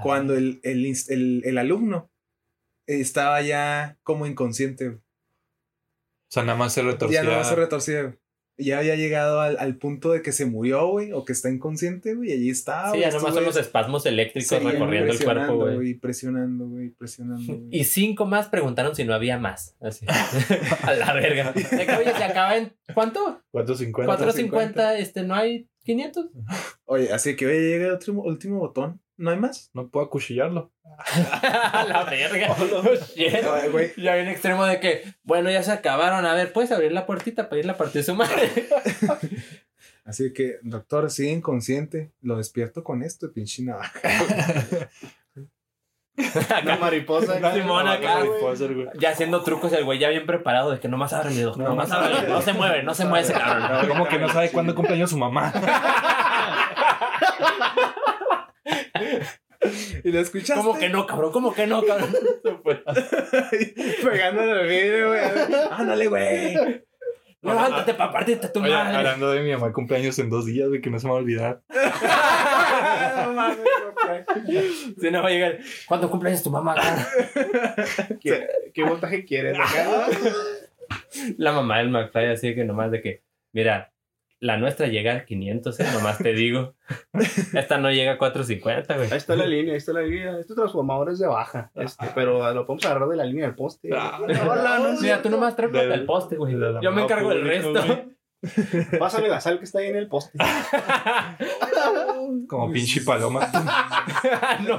Cuando 0.02 0.34
el, 0.36 0.60
el, 0.62 0.86
el- 1.08 1.42
el 1.44 1.58
alumno 1.58 2.10
estaba 2.86 3.40
ya 3.42 3.98
como 4.02 4.26
inconsciente. 4.26 4.88
O 4.88 5.00
sea, 6.32 6.44
nada 6.44 6.56
más 6.58 6.72
se 6.72 6.82
retorcía. 6.82 7.22
Ya 7.24 7.36
no 7.38 7.44
se 7.44 7.56
retorcía. 7.56 8.16
Ya 8.60 8.78
había 8.78 8.96
llegado 8.96 9.40
al, 9.40 9.56
al 9.58 9.76
punto 9.76 10.12
de 10.12 10.22
que 10.22 10.32
se 10.32 10.46
murió, 10.46 10.88
güey, 10.88 11.12
o 11.12 11.24
que 11.24 11.32
está 11.32 11.50
inconsciente, 11.50 12.14
güey, 12.14 12.30
y 12.30 12.32
allí 12.32 12.50
está. 12.50 12.84
Sí, 12.92 12.98
güey, 12.98 13.02
ya 13.02 13.10
nomás 13.10 13.34
son 13.34 13.44
los 13.44 13.56
espasmos 13.56 14.06
eléctricos 14.06 14.62
recorriendo 14.62 15.12
el 15.12 15.24
cuerpo, 15.24 15.56
güey. 15.56 15.94
Presionando, 15.94 16.68
güey, 16.68 16.90
presionando, 16.90 17.56
güey. 17.58 17.68
Y 17.70 17.84
cinco 17.84 18.26
más 18.26 18.48
preguntaron 18.48 18.94
si 18.94 19.04
no 19.04 19.14
había 19.14 19.38
más. 19.38 19.76
Así. 19.80 20.06
a 20.82 20.92
la 20.94 21.12
verga. 21.12 21.52
De 21.52 21.62
que, 21.62 21.92
oye, 21.92 22.12
se 22.16 22.24
acaba 22.24 22.56
en. 22.56 22.72
¿Cuánto? 22.94 23.42
450. 23.50 24.06
450, 24.06 24.98
este, 24.98 25.22
no 25.22 25.34
hay 25.34 25.68
500. 25.84 26.26
Oye, 26.84 27.12
así 27.12 27.36
que, 27.36 27.46
oye, 27.46 27.60
llega 27.60 27.86
el 27.86 27.92
último, 27.92 28.22
último 28.22 28.58
botón. 28.58 29.00
¿No 29.20 29.30
hay 29.30 29.36
más? 29.36 29.70
No 29.74 29.88
puedo 29.88 30.06
acuchillarlo. 30.06 30.72
a 31.12 31.84
la 31.86 32.04
verga. 32.04 32.56
Oh, 32.58 32.94
shit. 33.14 33.44
Güey. 33.70 33.92
Ya 33.98 34.14
hay 34.14 34.22
un 34.22 34.28
extremo 34.28 34.64
de 34.64 34.80
que, 34.80 35.04
bueno, 35.24 35.50
ya 35.50 35.62
se 35.62 35.72
acabaron. 35.72 36.24
A 36.24 36.32
ver, 36.32 36.54
¿puedes 36.54 36.72
abrir 36.72 36.92
la 36.92 37.04
puertita 37.04 37.50
para 37.50 37.58
irle 37.58 37.72
a 37.72 37.76
partir 37.76 38.02
su 38.02 38.14
madre? 38.14 38.50
Así 40.06 40.32
que, 40.32 40.56
doctor, 40.62 41.10
sigue 41.10 41.32
inconsciente. 41.32 42.12
Lo 42.22 42.38
despierto 42.38 42.82
con 42.82 43.02
esto, 43.02 43.30
pinche 43.30 43.62
navaja. 43.62 44.00
Una 46.62 46.76
mariposa. 46.76 47.52
Simón 47.52 47.88
acá, 47.88 48.22
güey. 48.22 48.88
Ya 48.98 49.10
haciendo 49.10 49.42
trucos 49.42 49.70
el 49.74 49.84
güey 49.84 49.98
ya 49.98 50.08
bien 50.08 50.24
preparado 50.24 50.70
de 50.70 50.80
que 50.80 50.88
nomás 50.88 51.12
ábrele, 51.12 51.42
doctor, 51.42 51.62
No, 51.64 51.68
nomás 51.70 51.90
no, 51.90 51.96
ábrele. 51.96 52.22
no. 52.26 52.34
No 52.34 52.42
se 52.42 52.52
mueve, 52.54 52.82
no 52.82 52.94
se 52.94 53.04
mueve 53.04 53.24
ese 53.24 53.34
cabrón. 53.34 53.86
Como 53.86 54.08
que 54.08 54.18
no 54.18 54.30
sabe 54.30 54.50
cuándo 54.50 54.74
cumpleaños 54.74 55.10
su 55.10 55.18
mamá. 55.18 55.52
Y 60.04 60.10
lo 60.12 60.20
escuchaste. 60.20 60.62
¿Cómo 60.62 60.78
que 60.78 60.88
no, 60.88 61.06
cabrón? 61.06 61.32
¿Cómo 61.32 61.52
que 61.54 61.66
no, 61.66 61.82
cabrón? 61.82 62.14
Pegándole 64.02 64.52
al 64.52 64.66
vidrio, 64.66 65.08
güey. 65.08 65.20
Ándale, 65.70 66.06
güey. 66.06 66.84
Levántate 67.42 67.94
para 67.94 68.12
partirte 68.12 68.46
a 68.48 68.52
tu 68.52 68.60
Oye, 68.60 68.70
madre. 68.70 68.98
hablando 68.98 69.30
de 69.30 69.40
mi 69.40 69.50
mamá, 69.52 69.72
cumpleaños 69.72 70.18
en 70.18 70.28
dos 70.28 70.44
días, 70.44 70.68
güey, 70.68 70.82
que 70.82 70.90
no 70.90 70.98
se 70.98 71.06
me 71.06 71.12
va 71.12 71.18
a 71.18 71.22
olvidar. 71.22 71.62
No 73.24 73.32
mames, 73.34 73.58
güey. 74.46 74.70
Si 75.00 75.10
no 75.10 75.22
va 75.22 75.28
a 75.28 75.32
llegar. 75.32 75.58
¿Cuándo 75.86 76.10
cumpleaños 76.10 76.42
tu 76.42 76.50
mamá? 76.50 76.74
¿Qué, 78.20 78.48
qué 78.72 78.82
voltaje 78.84 79.24
quieres? 79.24 79.58
Acá, 79.58 80.06
La 81.36 81.52
mamá 81.52 81.78
del 81.78 81.90
McFly 81.90 82.26
así 82.26 82.54
que 82.54 82.64
nomás 82.64 82.90
de 82.90 83.02
que, 83.02 83.22
mira, 83.52 83.92
la 84.40 84.56
nuestra 84.56 84.86
llega 84.86 85.14
a 85.14 85.24
500, 85.24 85.80
¿eh? 85.80 85.86
nomás 85.92 86.18
te 86.18 86.32
digo. 86.32 86.74
Esta 87.54 87.78
no 87.78 87.90
llega 87.90 88.12
a 88.12 88.18
450, 88.18 88.96
güey. 88.96 89.10
Ahí 89.10 89.18
está 89.18 89.36
la 89.36 89.46
línea, 89.46 89.72
ahí 89.72 89.78
está 89.78 89.92
la 89.92 90.02
línea. 90.02 90.38
Este 90.38 90.54
transformador 90.54 91.10
es 91.10 91.18
de 91.18 91.26
baja. 91.26 91.70
Este, 91.74 92.06
pero 92.14 92.52
lo 92.54 92.66
podemos 92.66 92.84
agarrar 92.86 93.08
de 93.08 93.16
la 93.16 93.24
línea 93.24 93.46
del 93.46 93.54
poste. 93.54 93.90
Ah, 93.94 94.18
no 94.20 94.96
sé. 94.96 95.02
Mira, 95.02 95.22
tú 95.22 95.30
nomás 95.30 95.56
trépate 95.56 95.80
Del- 95.86 95.92
al 95.92 96.04
poste, 96.06 96.36
güey. 96.36 96.56
Yo 96.82 96.92
me 96.92 97.02
encargo 97.02 97.28
del 97.28 97.44
resto. 97.44 97.72
güey. 97.72 98.10
Pásale 98.98 99.28
la 99.28 99.38
sal 99.38 99.58
que 99.58 99.66
está 99.66 99.80
ahí 99.80 99.88
en 99.88 99.96
el 99.96 100.08
poste. 100.08 100.38
Como 102.48 102.72
pinche 102.72 103.02
paloma. 103.02 103.46
No. 104.66 104.78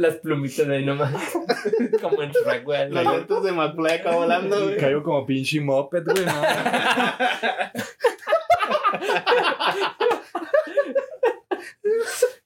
Las 0.00 0.16
plumitas 0.16 0.66
de 0.66 0.76
ahí 0.76 0.84
nomás. 0.86 1.12
Como 2.00 2.22
en 2.22 2.30
Shrek, 2.30 2.64
güey. 2.64 2.90
Las 2.90 3.04
llantas 3.04 3.42
de 3.42 3.52
McFly 3.52 3.92
acá 3.92 4.12
volando, 4.12 4.62
güey. 4.62 4.78
Caigo 4.78 5.02
como 5.02 5.26
pinche 5.26 5.60
moped, 5.60 6.04
güey. 6.04 6.24
¿no? 6.24 6.32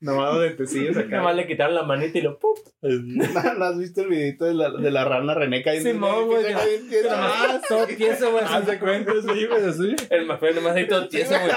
Nomás 0.01 0.35
los 0.35 0.43
dentecillos 0.43 0.97
acá. 0.97 1.17
Nomás 1.17 1.37
le 1.37 1.47
quitaron 1.47 1.75
la 1.75 1.83
manita 1.83 2.19
y 2.19 2.23
lo 2.23 2.39
¡pum! 2.39 2.55
¿No, 2.83 3.25
no 3.59 3.65
has 3.65 3.79
visto 3.79 4.03
el 4.03 4.09
videito 4.09 4.45
de 4.45 4.55
la, 4.55 4.71
de 4.71 4.91
la 4.91 5.05
rana 5.05 5.35
René 5.35 5.63
cayendo? 5.63 5.91
Simón, 5.91 6.27
güey? 6.27 6.53
Nomás 6.53 7.63
todo 7.69 7.87
tieso, 7.87 8.33
güey. 8.33 8.45
Haz 8.45 8.67
de 8.67 8.79
cuenta, 8.79 9.13
sí, 9.13 9.47
güey, 9.47 9.65
así. 9.65 9.97
El 10.11 10.27
McFly 10.27 10.55
nomás 10.55 10.77
ahí 10.77 10.87
todo 10.89 11.09
tieso, 11.09 11.35
güey. 11.39 11.51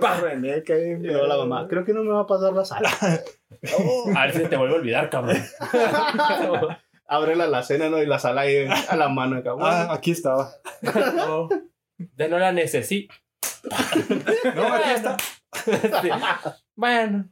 Pa, 0.00 0.20
hay- 0.22 0.96
Y 1.00 1.06
luego 1.06 1.26
la 1.26 1.36
mamá, 1.36 1.66
creo 1.68 1.84
que 1.84 1.92
no 1.92 2.02
me 2.02 2.10
va 2.12 2.20
a 2.20 2.26
pasar 2.26 2.52
la 2.52 2.64
sal. 2.64 2.84
A 4.16 4.26
ver 4.26 4.32
si 4.34 4.44
te 4.44 4.56
vuelve 4.56 4.74
a 4.74 4.78
olvidar, 4.78 5.08
cabrón. 5.10 5.36
Abre 7.08 7.36
la 7.36 7.44
alacena, 7.44 7.88
¿no? 7.88 8.02
Y 8.02 8.06
la 8.06 8.18
sal 8.18 8.36
ahí 8.38 8.66
a 8.88 8.96
la 8.96 9.08
mano 9.08 9.36
acá. 9.36 9.52
Ah, 9.60 9.88
aquí 9.92 10.10
estaba. 10.10 10.50
Ya 12.16 12.28
no 12.28 12.38
la 12.38 12.52
necesito. 12.52 13.14
No, 14.54 14.72
aquí 14.72 14.90
está. 14.90 15.16
Sí. 16.02 16.10
Bueno. 16.74 17.30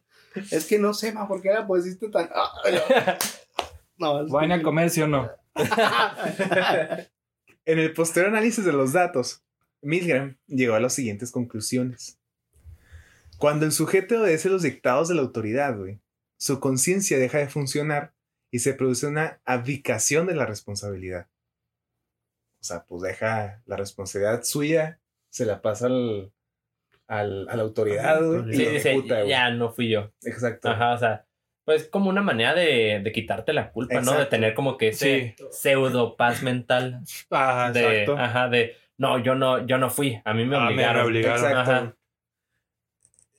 Es 0.50 0.66
que 0.66 0.78
no 0.78 0.94
sé, 0.94 1.12
ma, 1.12 1.28
¿por 1.28 1.40
qué 1.40 1.50
la 1.50 1.66
pusiste 1.66 2.08
tan...? 2.08 2.28
Ah, 2.34 2.50
no, 3.98 4.24
es 4.24 4.30
¿Van 4.30 4.52
a 4.52 4.62
comer, 4.62 4.90
sí 4.90 5.02
o 5.02 5.08
no? 5.08 5.30
En 7.66 7.78
el 7.78 7.94
posterior 7.94 8.30
análisis 8.30 8.62
de 8.62 8.74
los 8.74 8.92
datos, 8.92 9.42
Milgram 9.80 10.36
llegó 10.46 10.74
a 10.74 10.80
las 10.80 10.92
siguientes 10.92 11.32
conclusiones. 11.32 12.18
Cuando 13.38 13.64
el 13.64 13.72
sujeto 13.72 14.20
obedece 14.20 14.50
los 14.50 14.62
dictados 14.62 15.08
de 15.08 15.14
la 15.14 15.22
autoridad, 15.22 15.74
güey, 15.78 15.98
su 16.36 16.60
conciencia 16.60 17.18
deja 17.18 17.38
de 17.38 17.48
funcionar 17.48 18.12
y 18.50 18.58
se 18.58 18.74
produce 18.74 19.06
una 19.06 19.40
abdicación 19.46 20.26
de 20.26 20.34
la 20.34 20.44
responsabilidad. 20.44 21.28
O 22.60 22.64
sea, 22.64 22.84
pues 22.84 23.00
deja 23.00 23.62
la 23.64 23.76
responsabilidad 23.76 24.42
suya 24.44 25.00
se 25.34 25.44
la 25.46 25.60
pasa 25.60 25.86
al, 25.86 26.32
al- 27.08 27.48
a 27.48 27.56
la 27.56 27.62
autoridad, 27.62 28.22
güey. 28.22 28.50
y 28.50 28.54
Sí, 28.54 28.64
lo 28.64 28.70
dice, 28.72 28.90
ejecuta, 28.92 29.16
güey. 29.18 29.28
ya 29.28 29.50
no 29.50 29.70
fui 29.70 29.88
yo. 29.88 30.10
Exacto. 30.24 30.68
Ajá, 30.70 30.92
o 30.94 30.98
sea, 30.98 31.26
pues 31.64 31.88
como 31.88 32.10
una 32.10 32.20
manera 32.22 32.54
de, 32.54 33.00
de 33.02 33.12
quitarte 33.12 33.52
la 33.52 33.70
culpa, 33.72 34.00
¿no? 34.00 34.12
De 34.18 34.26
tener 34.26 34.54
como 34.54 34.76
que 34.76 34.88
ese 34.88 35.34
pseudo 35.50 36.16
paz 36.16 36.42
mental 36.42 37.00
Ah, 37.30 37.70
de, 37.72 38.02
exacto. 38.02 38.18
ajá, 38.22 38.48
de, 38.48 38.76
no, 38.98 39.18
yo 39.18 39.34
no, 39.34 39.66
yo 39.66 39.78
no 39.78 39.88
fui, 39.90 40.20
a 40.24 40.34
mí 40.34 40.44
me 40.44 40.56
Ah, 40.56 40.60
me- 40.60 40.66
me 40.66 40.72
obligaron. 40.74 41.06
obligaron. 41.06 41.38
Exacto. 41.38 41.58
Ajá. 41.72 41.94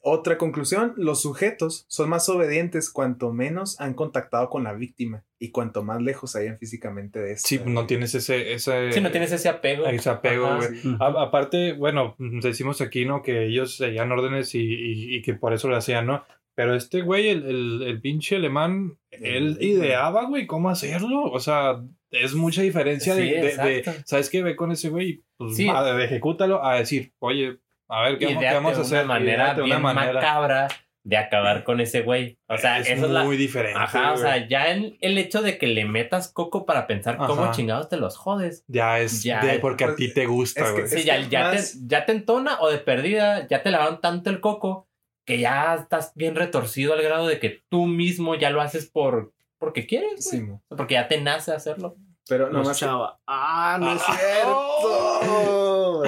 Otra 0.07 0.37
conclusión, 0.37 0.93
los 0.97 1.23
sujetos 1.23 1.85
son 1.87 2.09
más 2.09 2.29
obedientes 2.29 2.91
cuanto 2.91 3.33
menos 3.33 3.81
han 3.81 3.95
contactado 3.95 4.49
con 4.51 4.63
la 4.63 4.73
víctima 4.73 5.23
y 5.39 5.49
cuanto 5.49 5.83
más 5.83 5.99
lejos 5.99 6.35
hayan 6.35 6.59
físicamente 6.59 7.19
de 7.19 7.31
esta. 7.33 7.47
Sí, 7.47 7.59
no 7.65 7.87
tienes 7.87 8.13
ese, 8.13 8.53
ese, 8.53 8.91
Sí, 8.91 9.01
no 9.01 9.09
tienes 9.09 9.31
ese 9.31 9.49
apego. 9.49 9.87
ese 9.87 10.09
apego, 10.11 10.45
Ajá. 10.45 10.67
A- 10.99 11.23
aparte, 11.23 11.73
bueno, 11.73 12.15
decimos 12.19 12.81
aquí, 12.81 13.05
¿no? 13.05 13.23
Que 13.23 13.47
ellos 13.47 13.77
seguían 13.77 14.11
órdenes 14.11 14.53
y, 14.53 14.59
y- 14.61 15.15
y 15.15 15.21
que 15.23 15.33
por 15.33 15.53
eso 15.53 15.69
lo 15.69 15.75
hacían, 15.75 16.05
¿no? 16.05 16.23
Pero 16.53 16.75
este 16.75 17.01
güey, 17.01 17.29
el, 17.29 17.43
el, 17.43 17.81
el 17.87 17.99
pinche 17.99 18.35
alemán, 18.35 18.97
él 19.09 19.57
ideaba, 19.59 20.25
güey, 20.25 20.45
cómo 20.45 20.69
hacerlo. 20.69 21.23
O 21.23 21.39
sea, 21.39 21.81
es 22.11 22.35
mucha 22.35 22.61
diferencia 22.61 23.15
de, 23.15 23.23
Sí, 23.23 23.29
de- 23.33 23.41
de- 23.41 23.77
exacto. 23.79 24.01
¿sabes 24.05 24.29
qué? 24.29 24.43
Ve 24.43 24.55
con 24.55 24.71
ese 24.71 24.89
güey, 24.89 25.23
pues 25.35 25.57
Sí. 25.57 25.65
va, 25.65 25.83
de 25.95 26.05
ejecútalo 26.05 26.63
a 26.63 26.75
decir, 26.75 27.11
oye, 27.19 27.57
a 27.89 28.01
ver, 28.03 28.17
¿qué, 28.17 28.31
Ideate 28.31 28.55
vamos 28.55 28.77
a 28.77 28.81
hacer? 28.81 28.99
una 29.05 29.13
manera 29.15 29.43
Ideate 29.43 29.61
bien 29.61 29.77
una 29.77 29.93
manera. 29.93 30.13
macabra 30.13 30.67
de 31.03 31.17
acabar 31.17 31.63
con 31.63 31.79
ese 31.81 32.01
güey. 32.01 32.39
O 32.47 32.57
sea, 32.57 32.79
es 32.79 32.89
eso 32.89 33.05
es 33.05 33.11
la... 33.11 33.23
muy 33.23 33.37
diferente. 33.37 33.77
Ajá, 33.79 34.13
o 34.13 34.17
sea, 34.17 34.47
ya 34.47 34.71
en 34.71 34.97
el 35.01 35.17
hecho 35.19 35.43
de 35.43 35.59
que 35.59 35.67
le 35.67 35.85
metas 35.85 36.31
coco 36.33 36.65
para 36.65 36.87
pensar 36.87 37.17
cómo 37.17 37.51
chingados 37.51 37.89
te 37.89 37.97
los 37.97 38.17
jodes. 38.17 38.63
ya 38.67 38.99
es 38.99 39.21
ya 39.21 39.39
de 39.45 39.55
es- 39.55 39.59
porque 39.59 39.83
a 39.83 39.87
pues, 39.87 39.97
ti 39.97 40.13
te 40.13 40.25
gusta, 40.25 40.61
es 40.61 40.67
que- 40.67 40.73
güey. 40.73 40.87
Sí, 40.87 40.95
Es 40.99 41.05
ya, 41.05 41.17
que 41.17 41.27
ya, 41.29 41.43
más- 41.43 41.73
te, 41.73 41.77
ya 41.87 42.05
te 42.05 42.11
entona 42.11 42.59
o 42.59 42.69
de 42.71 42.79
perdida, 42.79 43.47
ya 43.47 43.61
te 43.61 43.69
lavaron 43.69 44.01
tanto 44.01 44.31
el 44.31 44.39
coco 44.39 44.87
que 45.27 45.37
ya 45.39 45.75
estás 45.75 46.11
bien 46.15 46.35
retorcido 46.35 46.93
al 46.93 47.01
grado 47.03 47.27
de 47.27 47.39
que 47.39 47.63
tú 47.69 47.85
mismo 47.85 48.33
ya 48.35 48.49
lo 48.49 48.61
haces 48.61 48.89
por 48.89 49.33
porque 49.59 49.85
quieres, 49.87 50.27
Sí, 50.27 50.37
güey. 50.39 50.49
mo. 50.49 50.63
porque 50.69 50.95
ya 50.95 51.07
te 51.07 51.21
nace 51.21 51.51
hacerlo. 51.53 51.97
pero 52.27 52.47
No, 52.49 52.59
nomás 52.59 52.79
chava. 52.79 53.19
Ah, 53.27 53.77
no 53.79 53.93
es 53.93 54.01
Ah. 54.07 54.17
cierto. 54.17 56.03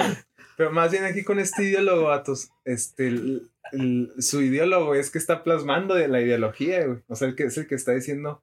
Pero 0.58 0.72
más 0.72 0.90
bien 0.90 1.04
aquí 1.04 1.22
con 1.22 1.38
este 1.38 1.62
ideólogo, 1.62 2.04
vatos, 2.08 2.50
este, 2.64 3.06
el- 3.08 3.48
el- 3.72 4.10
su 4.18 4.42
ideólogo 4.42 4.94
es 4.96 5.10
que 5.10 5.18
está 5.18 5.44
plasmando 5.44 5.94
de 5.94 6.08
la 6.08 6.20
ideología, 6.20 6.84
güey. 6.84 6.98
O 7.06 7.14
sea, 7.14 7.28
el 7.28 7.36
que 7.36 7.44
es 7.44 7.56
el 7.56 7.68
que 7.68 7.76
está 7.76 7.92
diciendo, 7.92 8.42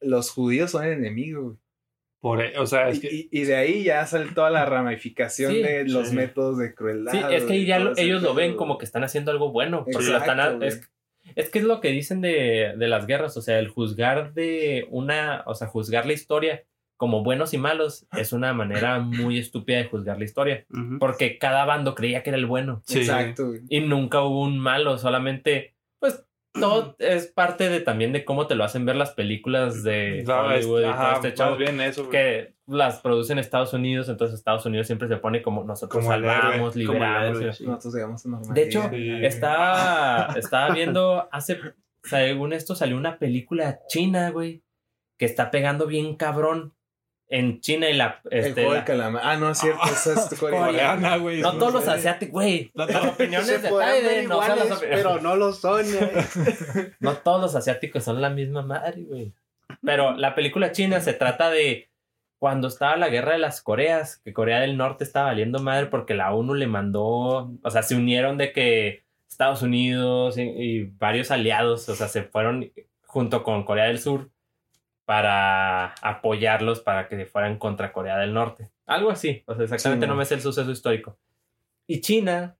los 0.00 0.30
judíos 0.30 0.70
son 0.70 0.84
enemigos, 0.86 1.44
güey. 1.44 1.58
Por, 2.20 2.42
e- 2.42 2.58
o 2.58 2.66
sea, 2.66 2.88
es 2.88 2.98
Y, 2.98 3.00
que 3.00 3.14
y- 3.14 3.28
y 3.32 3.44
de 3.44 3.56
ahí 3.56 3.82
ya 3.84 4.06
sale 4.06 4.30
toda 4.32 4.50
la 4.50 4.64
ramificación 4.66 5.52
Sí, 5.52 5.62
de 5.62 5.84
los 5.84 6.08
sí. 6.10 6.14
métodos 6.16 6.58
de 6.58 6.74
crueldad. 6.74 7.12
Sí, 7.12 7.18
es 7.30 7.44
que 7.44 7.52
ahí 7.54 7.66
ya 7.66 7.78
lo- 7.80 7.96
ellos 7.96 8.22
lo 8.22 8.34
ven 8.34 8.56
como 8.56 8.78
que 8.78 8.84
están 8.84 9.02
haciendo 9.04 9.30
algo 9.32 9.50
bueno. 9.52 9.84
Porque 9.84 10.08
lo 10.08 10.16
están 10.18 10.38
Exacto, 10.38 10.42
a- 10.42 10.56
güey. 10.58 10.68
es, 10.68 10.80
es 11.36 11.50
que 11.50 11.58
es 11.58 11.64
lo 11.64 11.80
que 11.80 11.88
dicen 11.90 12.20
de, 12.20 12.74
de 12.76 12.88
las 12.88 13.06
guerras, 13.06 13.36
o 13.36 13.42
sea, 13.42 13.58
el 13.58 13.68
juzgar 13.68 14.32
de 14.34 14.86
una, 14.90 15.42
o 15.46 15.54
sea, 15.54 15.66
juzgar 15.68 16.06
la 16.06 16.12
historia 16.12 16.64
como 16.98 17.22
buenos 17.24 17.54
y 17.54 17.58
malos 17.58 18.06
es 18.16 18.32
una 18.34 18.52
manera 18.52 18.98
muy 18.98 19.38
estúpida 19.38 19.78
de 19.78 19.84
juzgar 19.86 20.18
la 20.18 20.24
historia, 20.24 20.66
Ujú. 20.70 20.98
porque 20.98 21.38
cada 21.38 21.64
bando 21.64 21.94
creía 21.94 22.22
que 22.22 22.28
era 22.30 22.36
el 22.38 22.44
bueno. 22.46 22.82
sí. 22.84 22.98
Exacto, 22.98 23.52
y 23.70 23.80
nunca 23.80 24.20
hubo 24.22 24.42
un 24.42 24.58
malo, 24.58 24.98
solamente, 24.98 25.74
pues, 26.00 26.22
todo 26.52 26.96
es 26.98 27.28
parte 27.28 27.68
de 27.68 27.80
también 27.80 28.12
de 28.12 28.24
cómo 28.24 28.46
te 28.48 28.56
lo 28.56 28.64
hacen 28.64 28.84
ver 28.84 28.96
las 28.96 29.12
películas 29.12 29.84
de 29.84 30.24
No, 30.26 30.40
Hollywood 30.40 30.80
y 30.80 30.82
todo 30.92 31.12
este 31.28 31.44
más 31.44 31.56
bien 31.58 31.80
eso, 31.80 32.02
güey. 32.06 32.10
que 32.10 32.54
las 32.66 32.98
producen 33.00 33.38
Estados 33.38 33.72
Unidos, 33.74 34.08
entonces 34.08 34.36
Estados 34.38 34.66
Unidos 34.66 34.86
siempre 34.88 35.06
se 35.06 35.16
pone 35.18 35.40
como 35.40 35.62
nosotros 35.62 36.02
Como 36.02 36.12
héroe, 36.12 36.28
salvamos, 36.34 36.74
liberamos. 36.74 37.38
héroe, 37.38 37.50
y- 37.50 37.54
sí. 37.54 37.64
Nosotros 37.64 37.94
llegamos 37.94 38.26
a. 38.26 38.52
De 38.52 38.62
hecho, 38.64 38.88
Sí. 38.90 39.24
estaba, 39.24 40.34
estaba 40.36 40.74
viendo 40.74 41.28
hace, 41.30 41.60
según 42.02 42.52
esto 42.52 42.74
salió 42.74 42.96
una 42.96 43.18
película 43.18 43.78
china, 43.88 44.30
güey, 44.30 44.62
que 45.16 45.26
está 45.26 45.50
pegando 45.52 45.86
bien 45.86 46.16
cabrón 46.16 46.74
en 47.30 47.60
China 47.60 47.90
y 47.90 47.94
la... 47.94 48.20
el 48.30 48.38
Este, 48.38 48.52
juego 48.54 48.70
la- 48.70 48.76
del 48.76 48.84
calamar. 48.84 49.22
Ah, 49.24 49.36
no, 49.36 49.50
es 49.50 49.58
cierto, 49.58 49.80
esa 49.92 50.14
es 50.14 50.38
coreana. 50.40 50.66
Coreana, 50.66 51.16
güey. 51.18 51.40
no 51.42 51.52
todos 51.58 51.72
los 51.74 51.88
asiáticos, 51.88 52.32
güey. 52.32 52.70
Las 52.74 53.04
opiniones 53.04 53.46
Se 53.46 53.58
de 53.58 53.68
Taide, 53.70 54.22
no, 54.26 54.40
son 54.40 54.48
las 54.48 54.56
iguales, 54.66 54.72
opiniones. 54.78 55.04
pero 55.04 55.20
no 55.20 55.36
lo 55.36 55.52
son. 55.52 55.84
eh. 55.86 56.92
No 57.00 57.12
todos 57.18 57.40
los 57.40 57.54
asiáticos 57.54 58.02
son 58.04 58.20
la 58.22 58.30
misma 58.30 58.62
madre, 58.62 59.02
güey. 59.02 59.32
Pero 59.84 60.16
la 60.16 60.34
película 60.34 60.72
china 60.72 61.00
se 61.00 61.12
trata 61.12 61.50
de 61.50 61.90
cuando 62.38 62.68
estaba 62.68 62.96
la 62.96 63.08
guerra 63.08 63.32
de 63.32 63.38
las 63.38 63.60
Coreas, 63.60 64.18
que 64.24 64.32
Corea 64.32 64.60
del 64.60 64.76
Norte 64.76 65.04
estaba 65.04 65.26
valiendo 65.26 65.58
madre 65.58 65.86
porque 65.86 66.14
la 66.14 66.32
ONU 66.32 66.54
le 66.54 66.66
mandó, 66.68 67.52
o 67.62 67.70
sea, 67.70 67.82
se 67.82 67.94
unieron 67.96 68.38
de 68.38 68.52
que 68.52 69.02
Estados 69.28 69.60
Unidos 69.62 70.38
y, 70.38 70.42
y 70.42 70.84
varios 70.84 71.30
aliados, 71.30 71.88
o 71.88 71.94
sea, 71.94 72.08
se 72.08 72.22
fueron 72.22 72.72
junto 73.06 73.42
con 73.42 73.64
Corea 73.64 73.86
del 73.86 73.98
Sur 73.98 74.30
para 75.08 75.94
apoyarlos 76.02 76.80
para 76.80 77.08
que 77.08 77.24
fueran 77.24 77.56
contra 77.56 77.92
Corea 77.92 78.18
del 78.18 78.34
Norte. 78.34 78.68
Algo 78.84 79.10
así, 79.10 79.42
o 79.46 79.54
sea, 79.54 79.64
exactamente 79.64 80.04
Sí, 80.04 80.10
no 80.10 80.14
me 80.14 80.26
sé 80.26 80.34
el 80.34 80.42
suceso 80.42 80.70
histórico. 80.70 81.16
Y 81.86 82.02
China 82.02 82.58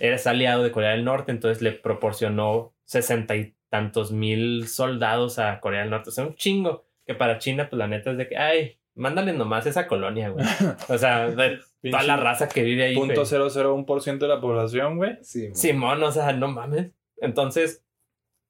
eres 0.00 0.26
aliado 0.26 0.62
de 0.62 0.70
Corea 0.70 0.92
del 0.92 1.04
Norte, 1.04 1.30
entonces 1.30 1.60
le 1.60 1.72
proporcionó 1.72 2.72
sesenta 2.86 3.36
y 3.36 3.54
tantos 3.68 4.12
mil 4.12 4.66
soldados 4.66 5.38
a 5.38 5.60
Corea 5.60 5.82
del 5.82 5.90
Norte. 5.90 6.08
O 6.08 6.12
sea, 6.12 6.24
un 6.24 6.36
chingo. 6.36 6.86
Que 7.06 7.14
para 7.14 7.36
China, 7.36 7.68
pues 7.68 7.78
la 7.78 7.86
neta 7.86 8.12
es 8.12 8.16
de 8.16 8.28
que, 8.28 8.38
ay, 8.38 8.78
mándale 8.94 9.34
nomás 9.34 9.66
esa 9.66 9.86
colonia, 9.86 10.30
güey. 10.30 10.46
O 10.88 10.96
sea, 10.96 11.28
de 11.28 11.60
toda 11.82 12.02
la 12.04 12.16
raza 12.16 12.48
que 12.48 12.62
vive 12.62 12.84
ahí. 12.84 12.94
Punto 12.94 13.24
güey. 13.26 13.26
001% 13.26 14.18
de 14.18 14.28
la 14.28 14.40
población, 14.40 14.96
güey. 14.96 15.18
Sí. 15.20 15.54
Simón, 15.54 16.02
o 16.02 16.10
sea, 16.10 16.32
no 16.32 16.48
mames. 16.48 16.92
Entonces, 17.18 17.84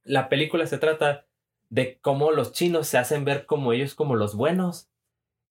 la 0.04 0.28
película 0.28 0.68
se 0.68 0.78
trata 0.78 1.26
de 1.74 1.98
cómo 2.00 2.30
los 2.30 2.52
chinos 2.52 2.86
se 2.86 2.98
hacen 2.98 3.24
ver 3.24 3.46
como 3.46 3.72
ellos 3.72 3.96
como 3.96 4.14
los 4.14 4.36
buenos. 4.36 4.88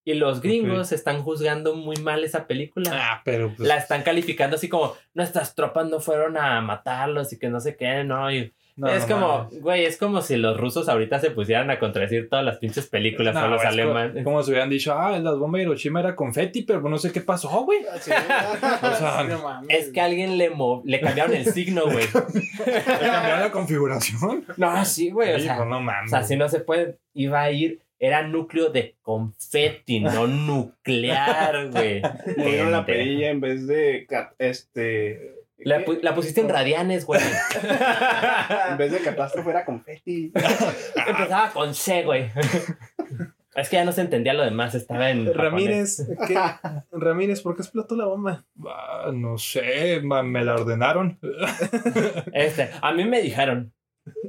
Y 0.06 0.16
los 0.16 0.42
gringos 0.42 0.92
están 0.92 1.22
juzgando 1.22 1.76
muy 1.76 1.98
mal 1.98 2.24
esa 2.24 2.46
película. 2.46 2.92
Ah, 2.94 3.22
pero 3.24 3.54
pues, 3.56 3.68
la 3.68 3.78
están 3.78 4.04
calificando 4.04 4.58
así 4.58 4.68
como 4.68 4.96
nuestras 5.14 5.56
tropas 5.56 5.88
no 5.88 6.02
fueron 6.02 6.38
a 6.38 6.62
matarlos 6.62 7.32
y 7.32 7.40
que 7.40 7.50
no 7.50 7.60
sé 7.62 7.78
qué, 7.78 8.04
no. 8.04 8.32
Y 8.32 8.54
no, 8.76 8.88
es 8.90 9.08
no 9.08 9.16
como, 9.16 9.28
mames. 9.40 9.62
güey, 9.62 9.86
es 9.86 9.98
como 9.98 10.22
si 10.22 10.36
los 10.38 10.58
rusos 10.58 10.90
ahorita 10.90 11.20
se 11.20 11.32
pusieran 11.32 11.70
a 11.72 11.80
contradecir 11.80 12.28
todas 12.30 12.44
las 12.44 12.58
pinches 12.58 12.88
películas 12.88 13.36
No, 13.36 13.46
o 13.46 13.48
los 13.50 13.62
es 13.62 13.68
alemanes. 13.68 14.18
co- 14.18 14.24
Como 14.24 14.42
si 14.44 14.52
hubieran 14.52 14.70
dicho, 14.70 14.94
ah, 14.98 15.18
las 15.20 15.38
bombas 15.38 15.60
de 15.60 15.64
Hiroshima 15.64 16.00
era 16.00 16.16
confeti, 16.16 16.64
pero 16.64 16.82
no 16.82 16.98
sé 16.98 17.12
qué 17.12 17.22
pasó, 17.22 17.50
güey. 17.66 17.80
Sí, 18.02 18.12
O 18.82 18.96
sea, 18.96 19.24
no 19.30 19.44
mames. 19.44 19.70
Es 19.70 19.90
que 19.92 20.02
a 20.02 20.06
alguien 20.06 20.38
le, 20.38 20.52
le 20.86 21.00
cambiaron 21.02 21.34
el 21.36 21.46
signo, 21.46 21.84
güey. 21.86 22.06
Le 22.66 22.82
cambiaron 23.12 23.40
la 23.42 23.52
configuración. 23.52 24.46
No, 24.58 24.84
sí, 24.86 25.10
güey. 25.12 25.34
O 25.34 25.38
Sí, 25.40 25.44
sea, 25.46 25.58
pues, 25.58 25.70
no 25.70 25.78
o 25.78 25.82
mames. 25.82 26.10
sea, 26.10 26.24
si 26.24 26.36
no 26.36 26.50
se 26.50 26.60
puede, 26.60 26.98
iba 27.14 27.42
a 27.42 27.52
ir, 27.52 27.80
era 28.00 28.24
núcleo 28.28 28.70
de 28.70 28.96
confeti, 29.02 30.00
no 30.02 30.28
nuclear, 30.28 31.70
güey. 31.70 32.02
Movieron 32.38 32.72
la 32.72 32.86
perilla 32.86 33.30
en 33.30 33.40
vez 33.40 33.66
de. 33.68 34.08
Este. 34.40 35.36
La, 35.66 35.84
pu- 35.86 36.00
la 36.02 36.14
pusiste 36.16 36.42
en 36.42 36.50
radianes, 36.50 37.06
güey. 37.06 37.22
En 38.70 38.78
vez 38.78 38.92
de 38.92 39.00
catástrofe 39.00 39.50
era 39.50 39.66
confeti. 39.66 40.32
Empezaba 41.08 41.50
con 41.52 41.74
C, 41.74 42.04
güey. 42.04 42.32
Es 43.56 43.70
que 43.70 43.76
ya 43.76 43.86
no 43.86 43.92
se 43.92 44.02
entendía 44.02 44.34
lo 44.34 44.44
demás, 44.44 44.74
estaba 44.74 45.10
en. 45.12 45.32
Ramírez, 45.34 46.08
¿qué? 46.28 46.36
Ramírez, 46.92 47.42
¿por 47.42 47.56
qué 47.56 47.62
explotó 47.62 47.96
la 47.96 48.06
bomba? 48.06 48.46
Ah, 48.66 49.12
no 49.14 49.38
sé, 49.38 50.02
me 50.02 50.44
la 50.44 50.56
ordenaron. 50.56 51.20
Este, 52.34 52.70
a 52.82 52.92
mí 52.94 53.06
me 53.06 53.22
dijeron, 53.22 53.74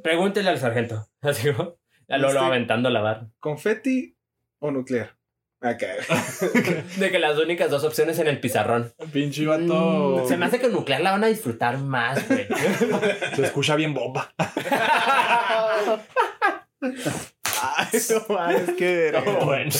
pregúntele 0.03 0.51
al 0.51 0.59
sargento. 0.59 1.07
Así 1.23 1.53
como, 1.53 1.77
a 2.09 2.19
Lolo 2.19 2.35
Este- 2.35 2.45
aventando 2.45 2.91
la 2.91 3.01
barra. 3.01 3.29
¿Confeti 3.41 4.15
o 4.59 4.71
nuclear? 4.71 5.17
Acá. 5.65 5.87
De 6.99 7.11
que 7.11 7.19
las 7.19 7.39
únicas 7.39 7.71
dos 7.71 7.85
opciones 7.85 8.19
en 8.19 8.27
el 8.27 8.39
pizarrón. 8.39 8.93
Pinche 9.13 9.47
vato. 9.47 10.23
Mm, 10.25 10.29
Se 10.29 10.37
me 10.37 10.45
hace 10.47 10.61
que 10.61 10.69
nuclear 10.69 11.01
la 11.01 11.13
van 11.13 11.25
a 11.25 11.29
disfrutar 11.29 11.79
más, 11.79 12.29
güey. 12.29 12.47
Se 13.35 13.43
escucha 13.47 13.75
bien 13.75 13.95
bomba. 13.95 14.35
Ay, 16.81 17.99
no 18.11 18.35
mames, 18.35 18.71
qué 18.77 18.97
verga. 19.11 19.45
bueno, 19.45 19.71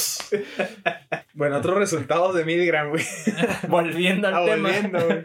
Bueno, 1.35 1.57
otros 1.59 1.77
resultados 1.77 2.35
de 2.35 2.45
Milgram, 2.45 2.91
güey. 2.91 3.05
volviendo 3.69 4.29
al 4.29 4.35
Ah, 4.35 4.45
tema. 4.45 4.69
volviendo, 4.71 5.07
güey. 5.07 5.25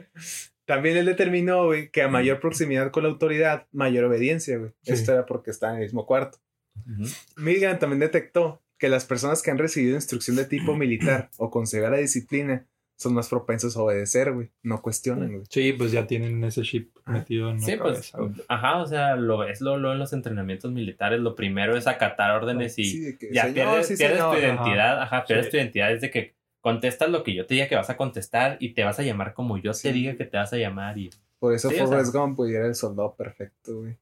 También 0.66 0.97
él 0.97 1.05
determinó, 1.05 1.66
güey, 1.66 1.89
que 1.89 2.01
a 2.03 2.07
mayor 2.10 2.39
proximidad 2.39 2.91
con 2.91 3.03
la 3.03 3.10
autoridad, 3.10 3.66
mayor 3.72 4.03
obediencia, 4.05 4.57
güey. 4.57 4.72
Sí. 4.84 4.91
Esto 4.93 5.14
era 5.14 5.26
porque 5.26 5.51
estaba 5.51 5.74
en 5.74 5.80
el 5.80 5.84
mismo 5.86 6.05
cuarto. 6.05 6.38
Ujú. 6.86 7.10
Milgram 7.38 7.80
también 7.80 7.99
detectó 7.99 8.62
que 8.80 8.89
las 8.89 9.05
personas 9.05 9.43
que 9.43 9.51
han 9.51 9.57
recibido 9.59 9.95
instrucción 9.95 10.36
de 10.38 10.45
tipo 10.45 10.75
militar 10.75 11.30
o 11.38 11.51
con 11.51 11.67
severa 11.67 11.97
disciplina 11.97 12.65
son 12.95 13.13
más 13.13 13.30
propensos 13.30 13.77
a 13.77 13.82
obedecer, 13.82 14.34
güey. 14.34 14.49
No 14.61 14.82
cuestionan, 14.82 15.32
güey. 15.32 15.43
Sí, 15.49 15.71
pues 15.71 15.91
ya 15.93 16.05
tienen 16.05 16.43
ese 16.43 16.63
chip 16.63 16.93
metido 17.05 17.49
en 17.49 17.61
la 17.61 17.65
Sí, 17.65 17.75
pues, 17.77 18.11
güey. 18.11 18.32
ajá, 18.49 18.77
o 18.82 18.88
sea, 18.88 19.15
lo 19.15 19.38
ves 19.38 19.61
lo, 19.61 19.77
lo 19.77 19.93
en 19.93 19.99
los 19.99 20.11
entrenamientos 20.11 20.71
militares. 20.73 21.19
Lo 21.21 21.34
primero 21.36 21.77
es 21.77 21.88
acatar 21.88 22.32
órdenes 22.32 22.77
y 22.77 22.84
Sí, 22.86 23.17
que, 23.17 23.30
ya 23.32 23.43
señor, 23.43 23.53
pierdes, 23.53 23.88
sí, 23.88 23.95
pierdes 23.95 24.17
señor. 24.17 24.36
tu 24.36 24.41
identidad. 24.41 25.01
Ajá, 25.01 25.23
pierdes 25.25 25.45
Sí. 25.45 25.51
tu 25.51 25.57
identidad 25.57 25.89
desde 25.89 26.11
que 26.11 26.36
contestas 26.59 27.09
lo 27.09 27.23
que 27.23 27.34
yo 27.34 27.45
te 27.45 27.53
diga 27.53 27.69
que 27.69 27.75
vas 27.75 27.89
a 27.89 27.95
contestar 27.95 28.57
y 28.59 28.73
te 28.73 28.84
vas 28.84 28.99
a 28.99 29.03
llamar 29.03 29.34
como 29.34 29.57
yo 29.57 29.73
Sí. 29.73 29.84
te 29.84 29.93
diga 29.93 30.17
que 30.17 30.25
te 30.25 30.36
vas 30.36 30.51
a 30.51 30.57
llamar 30.57 30.97
y 30.97 31.09
Por 31.39 31.53
eso 31.53 31.69
Sí, 31.69 31.80
o 31.80 31.88
Forrest 31.88 32.13
Gump 32.13 32.38
era 32.49 32.67
el 32.67 32.75
soldado 32.75 33.15
perfecto, 33.15 33.77
güey. 33.80 33.95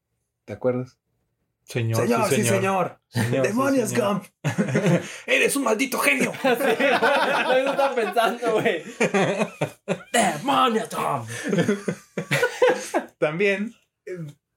¿Te 0.44 0.54
acuerdas? 0.54 0.98
Señor, 1.68 2.00
señor, 2.06 2.28
sí, 2.30 2.44
señor. 2.44 2.98
Señor, 3.08 3.44
sí, 3.44 3.48
¡Demonios, 3.48 3.90
señor. 3.90 4.08
Gump! 4.14 4.24
¡Eres 5.26 5.54
un 5.54 5.64
maldito 5.64 5.98
genio! 5.98 6.32
Sí, 6.42 6.46
estaba 7.66 7.94
pensando, 7.94 8.52
güey. 8.54 8.82
¡Demonios, 10.12 10.88
Tom! 10.88 11.26
También 13.18 13.74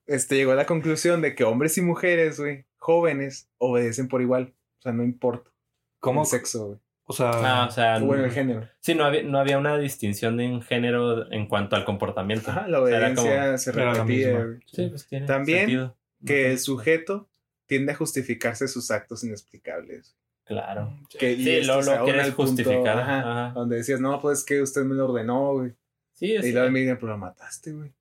este, 0.08 0.36
llegó 0.36 0.52
a 0.52 0.56
la 0.56 0.66
conclusión 0.66 1.22
de 1.22 1.36
que 1.36 1.44
hombres 1.44 1.78
y 1.78 1.82
mujeres, 1.82 2.40
güey, 2.40 2.66
jóvenes, 2.78 3.50
obedecen 3.58 4.08
por 4.08 4.22
igual. 4.22 4.54
O 4.80 4.82
sea, 4.82 4.92
no 4.94 5.04
importa 5.04 5.52
¿Cómo? 6.00 6.22
el 6.22 6.28
sexo, 6.28 6.68
güey. 6.68 6.80
O 7.06 7.14
sea, 7.14 7.32
Ah, 7.34 7.66
o 7.68 7.72
sea, 7.72 7.98
O 7.98 8.06
bueno, 8.06 8.24
el 8.26 8.32
género. 8.32 8.70
sí, 8.80 8.96
no 8.96 9.04
había, 9.04 9.24
no 9.24 9.38
había 9.38 9.58
una 9.58 9.78
distinción 9.78 10.40
en 10.40 10.62
género 10.62 11.30
en 11.32 11.48
cuanto 11.48 11.76
al 11.76 11.84
comportamiento. 11.84 12.52
Ajá, 12.52 12.68
la 12.68 12.80
O 12.82 12.88
sea, 12.88 12.98
era 12.98 13.08
obediencia 13.08 13.46
como- 13.48 13.58
se 13.58 13.70
Era 13.72 13.86
la 13.86 13.94
repetía. 13.96 14.60
Sí, 14.68 14.88
pues 14.90 15.08
tiene 15.08 15.26
También- 15.28 15.60
sentido. 15.60 15.98
Que 16.26 16.52
el 16.52 16.60
sujeto 16.60 17.28
tiende 17.66 17.94
a 17.94 17.96
justificarse 17.96 18.68
sus 18.68 18.92
actos 18.92 19.24
inexplicables. 19.24 20.16
Claro. 20.44 20.94
Que, 21.18 21.34
y 21.34 21.44
Sí, 21.44 21.62
lo- 21.64 21.82
lo 21.82 22.04
quieres 22.04 22.28
punto, 22.32 22.44
justificar, 22.64 23.00
ajá, 23.00 23.20
ajá. 23.48 23.54
Donde 23.54 23.78
decías, 23.78 24.00
no, 24.02 24.20
pues 24.20 24.40
es 24.40 24.46
que 24.46 24.62
usted 24.62 24.84
me 24.84 24.96
lo 24.96 25.06
ordenó, 25.12 25.54
güey. 25.54 25.72
Sí, 26.14 26.34
es, 26.36 26.46
Y 26.46 26.52
luego 26.52 26.70
me 26.72 26.80
digan, 26.82 26.98
pero 27.00 27.14
lo 27.14 27.18
mataste, 27.18 27.72
güey. 27.72 27.92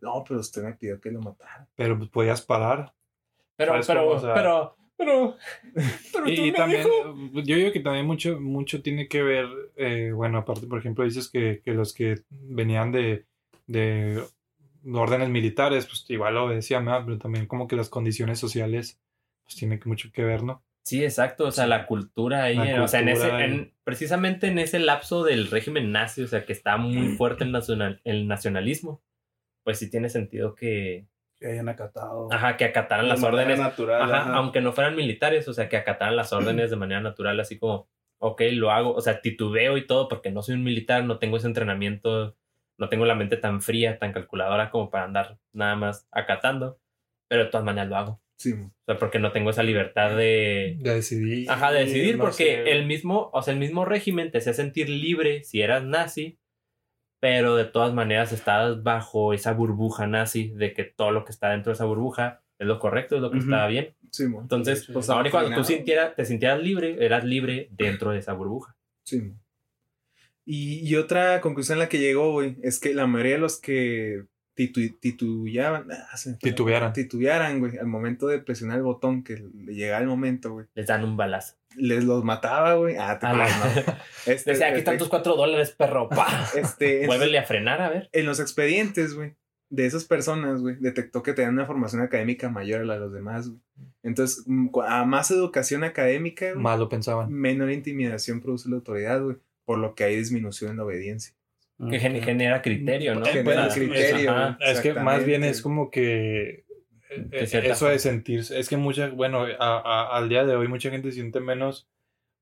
No, 0.00 0.24
pero 0.26 0.40
usted 0.40 0.62
me 0.64 0.74
pidió 0.74 1.00
que 1.00 1.10
lo 1.10 1.20
matara. 1.20 1.66
pero 1.76 1.96
pues, 1.96 2.10
podías 2.10 2.42
parar. 2.42 2.92
pero, 3.56 3.72
¿sabes 3.72 3.86
pero, 3.86 4.00
cómo? 4.02 4.12
O 4.16 4.20
sea- 4.20 4.34
pero, 4.34 4.76
pero, 4.96 5.36
pero 6.12 6.28
Y, 6.28 6.34
tú 6.36 6.42
y 6.42 6.50
me 6.50 6.56
también, 6.56 6.82
dijo- 6.84 7.40
yo 7.44 7.56
digo 7.56 7.72
que 7.72 7.80
también 7.80 8.06
mucho, 8.06 8.40
mucho 8.40 8.82
tiene 8.82 9.06
que 9.08 9.22
ver, 9.22 9.46
eh, 9.76 10.10
bueno, 10.12 10.38
aparte, 10.38 10.66
por 10.66 10.78
ejemplo, 10.80 11.04
dices 11.04 11.28
que, 11.30 11.62
que 11.64 11.72
los 11.72 11.94
que 11.94 12.16
venían 12.30 12.90
de, 12.92 13.24
de 13.66 14.22
órdenes 14.92 15.28
militares, 15.28 15.86
pues 15.86 16.04
igual 16.08 16.34
lo 16.34 16.44
obedecían, 16.44 16.84
¿verdad? 16.84 17.02
pero 17.04 17.18
también 17.18 17.46
como 17.46 17.66
que 17.66 17.76
las 17.76 17.88
condiciones 17.88 18.38
sociales, 18.38 19.00
pues 19.44 19.56
tiene 19.56 19.80
mucho 19.84 20.10
que 20.12 20.24
ver, 20.24 20.42
¿no? 20.42 20.62
Sí, 20.84 21.02
exacto, 21.02 21.46
o 21.46 21.50
sea, 21.50 21.66
la 21.66 21.86
cultura 21.86 22.44
ahí, 22.44 22.56
La 22.56 22.70
eh, 22.72 22.80
o 22.80 22.88
sea, 22.88 23.00
en 23.00 23.08
ese, 23.08 23.28
en- 23.30 23.72
precisamente 23.84 24.48
en 24.48 24.58
ese 24.58 24.78
lapso 24.78 25.24
del 25.24 25.50
régimen 25.50 25.92
nazi, 25.92 26.22
o 26.22 26.26
sea, 26.28 26.44
que 26.44 26.52
está 26.52 26.76
muy 26.76 27.08
fuerte 27.16 27.44
el, 27.44 27.52
nacional, 27.52 28.00
el 28.04 28.28
nacionalismo, 28.28 29.02
pues 29.62 29.78
sí 29.78 29.88
tiene 29.90 30.10
sentido 30.10 30.54
que, 30.54 31.06
Que 31.40 31.52
hayan 31.52 31.70
acatado. 31.70 32.28
ajá, 32.30 32.58
que 32.58 32.66
acataran 32.66 33.08
las 33.08 33.22
órdenes, 33.22 33.58
natural. 33.58 34.02
ajá, 34.02 34.20
ajá. 34.22 34.34
aunque 34.36 34.60
no 34.60 34.72
fueran 34.74 34.94
militares, 34.94 35.48
o 35.48 35.54
sea, 35.54 35.70
que 35.70 35.78
acataran 35.78 36.16
las 36.16 36.34
órdenes 36.34 36.68
de 36.70 36.76
manera 36.76 37.00
natural, 37.00 37.40
así 37.40 37.58
como, 37.58 37.88
ok, 38.18 38.42
lo 38.52 38.70
hago, 38.70 38.92
o 38.94 39.00
sea, 39.00 39.22
titubeo 39.22 39.78
y 39.78 39.86
todo, 39.86 40.08
porque 40.08 40.30
no 40.30 40.42
soy 40.42 40.54
un 40.56 40.64
militar, 40.64 41.02
no 41.04 41.18
tengo 41.18 41.38
ese 41.38 41.46
entrenamiento, 41.46 42.36
no 42.78 42.88
tengo 42.88 43.04
la 43.04 43.14
mente 43.14 43.36
tan 43.36 43.60
fría, 43.62 43.98
tan 43.98 44.12
calculadora 44.12 44.70
como 44.70 44.90
para 44.90 45.04
andar 45.04 45.38
nada 45.52 45.76
más 45.76 46.08
acatando, 46.10 46.78
pero 47.28 47.44
de 47.44 47.50
todas 47.50 47.64
maneras 47.64 47.88
lo 47.88 47.96
hago. 47.96 48.20
Sí, 48.36 48.52
O 48.52 48.70
sea, 48.86 48.98
porque 48.98 49.18
no 49.20 49.30
tengo 49.32 49.50
esa 49.50 49.62
libertad 49.62 50.16
de, 50.16 50.76
De 50.80 50.94
decidir. 50.94 51.48
Ajá, 51.50 51.72
de 51.72 51.84
decidir, 51.84 52.18
porque 52.18 52.72
el 52.72 52.84
mismo, 52.86 53.30
o 53.32 53.42
sea, 53.42 53.54
el 53.54 53.60
mismo 53.60 53.84
régimen 53.84 54.30
te 54.30 54.38
hacía 54.38 54.54
sentir 54.54 54.88
libre 54.88 55.44
si 55.44 55.62
eras 55.62 55.84
nazi, 55.84 56.38
pero 57.20 57.56
de 57.56 57.64
todas 57.64 57.94
maneras 57.94 58.32
estabas 58.32 58.82
bajo 58.82 59.32
esa 59.32 59.52
burbuja 59.52 60.06
nazi 60.06 60.48
de 60.48 60.74
que 60.74 60.84
todo 60.84 61.10
lo 61.10 61.24
que 61.24 61.32
está 61.32 61.50
dentro 61.50 61.70
de 61.70 61.74
esa 61.74 61.84
burbuja 61.86 62.42
es 62.58 62.66
lo 62.66 62.78
correcto, 62.78 63.16
es 63.16 63.22
lo 63.22 63.30
que 63.30 63.38
Ujú. 63.38 63.46
estaba 63.46 63.66
bien. 63.68 63.94
sí, 64.10 64.26
mo. 64.26 64.42
Entonces, 64.42 64.88
Pues, 64.92 65.08
ahora 65.08 65.28
y 65.28 65.30
cuando 65.30 65.54
tú 65.56 65.64
sintieras, 65.64 66.14
te 66.14 66.24
sintieras 66.24 66.60
libre, 66.60 67.04
eras 67.04 67.24
libre 67.24 67.68
dentro 67.72 68.10
de 68.10 68.18
esa 68.18 68.32
burbuja. 68.34 68.76
Sí. 69.04 69.32
Y, 70.46 70.80
y 70.86 70.96
otra 70.96 71.40
conclusión 71.40 71.78
a 71.78 71.82
la 71.82 71.88
que 71.88 71.98
llegó, 71.98 72.32
güey, 72.32 72.56
es 72.62 72.78
que 72.78 72.94
la 72.94 73.06
mayoría 73.06 73.34
de 73.34 73.38
los 73.40 73.60
que 73.60 74.24
titu- 74.56 74.94
titubeaban, 75.00 75.88
ah, 75.90 76.16
Titubearan. 76.40 76.92
titubearan, 76.92 77.60
güey, 77.60 77.78
al 77.78 77.86
momento 77.86 78.26
de 78.26 78.38
presionar 78.40 78.76
el 78.76 78.82
botón, 78.84 79.24
que 79.24 79.36
le 79.54 79.74
llegaba 79.74 80.00
el 80.02 80.06
momento, 80.08 80.52
güey, 80.52 80.66
Les 80.74 80.86
dan 80.86 81.02
un 81.04 81.16
balazo. 81.16 81.54
les 81.76 82.04
los 82.04 82.22
mataba, 82.24 82.74
güey. 82.74 82.96
Ah, 82.98 83.18
te 83.18 83.26
A 83.26 83.32
la- 83.32 83.44
creas, 83.46 83.86
no. 83.86 83.94
Este, 84.26 84.50
Decía, 84.52 84.68
aquí 84.68 84.78
están 84.78 84.98
tus 84.98 85.08
cuatro 85.08 85.34
dólares, 85.36 85.70
perro. 85.70 86.08
¡Pah! 86.08 86.44
este, 86.56 87.06
Vuélvele 87.06 87.38
a 87.38 87.44
frenar, 87.44 87.80
a 87.80 87.88
ver. 87.88 88.08
en 88.12 88.26
los 88.26 88.38
expedientes, 88.38 89.14
güey, 89.14 89.34
de 89.70 89.86
esas 89.86 90.04
personas, 90.04 90.60
güey, 90.60 90.76
detectó 90.78 91.22
que 91.22 91.32
tenían 91.32 91.54
una 91.54 91.66
formación 91.66 92.02
académica 92.02 92.48
mayor 92.50 92.82
a 92.82 92.84
la 92.84 92.94
de 92.94 93.00
los 93.00 93.12
demás, 93.14 93.48
güey. 93.48 93.60
Entonces, 94.02 94.44
mm, 94.46 94.68
a 94.86 95.04
más 95.06 95.30
educación 95.30 95.82
académica, 95.84 96.50
güey, 96.52 96.62
Más 96.62 96.78
lo 96.78 96.88
pensaban. 96.90 97.32
menor 97.32 97.70
intimidación 97.72 98.40
produce 98.40 98.68
la 98.68 98.76
autoridad, 98.76 99.20
güey, 99.22 99.36
por 99.64 99.78
lo 99.78 99.94
que 99.94 100.04
hay 100.04 100.16
disminución 100.16 100.72
en 100.72 100.76
la 100.78 100.84
obediencia. 100.84 101.34
Que 101.90 101.98
gen- 101.98 102.22
genera 102.22 102.62
criterio, 102.62 103.16
¿no? 103.16 103.26
Eh, 103.26 103.30
Genera 103.32 103.64
pues, 103.64 103.74
criterio. 103.74 104.56
Es 104.60 104.80
que 104.80 104.94
más 104.94 105.24
bien 105.24 105.42
es 105.42 105.60
como 105.60 105.90
que 105.90 106.64
eh, 107.10 107.46
cierta 107.46 107.72
eso 107.72 107.88
de 107.88 107.98
sentirse, 107.98 108.58
es 108.58 108.68
que 108.68 108.76
mucha, 108.76 109.08
bueno, 109.10 109.44
a- 109.44 109.56
a- 109.58 110.16
al 110.16 110.28
día 110.28 110.44
de 110.44 110.54
hoy 110.54 110.68
mucha 110.68 110.90
gente 110.90 111.10
siente 111.10 111.40
menos, 111.40 111.88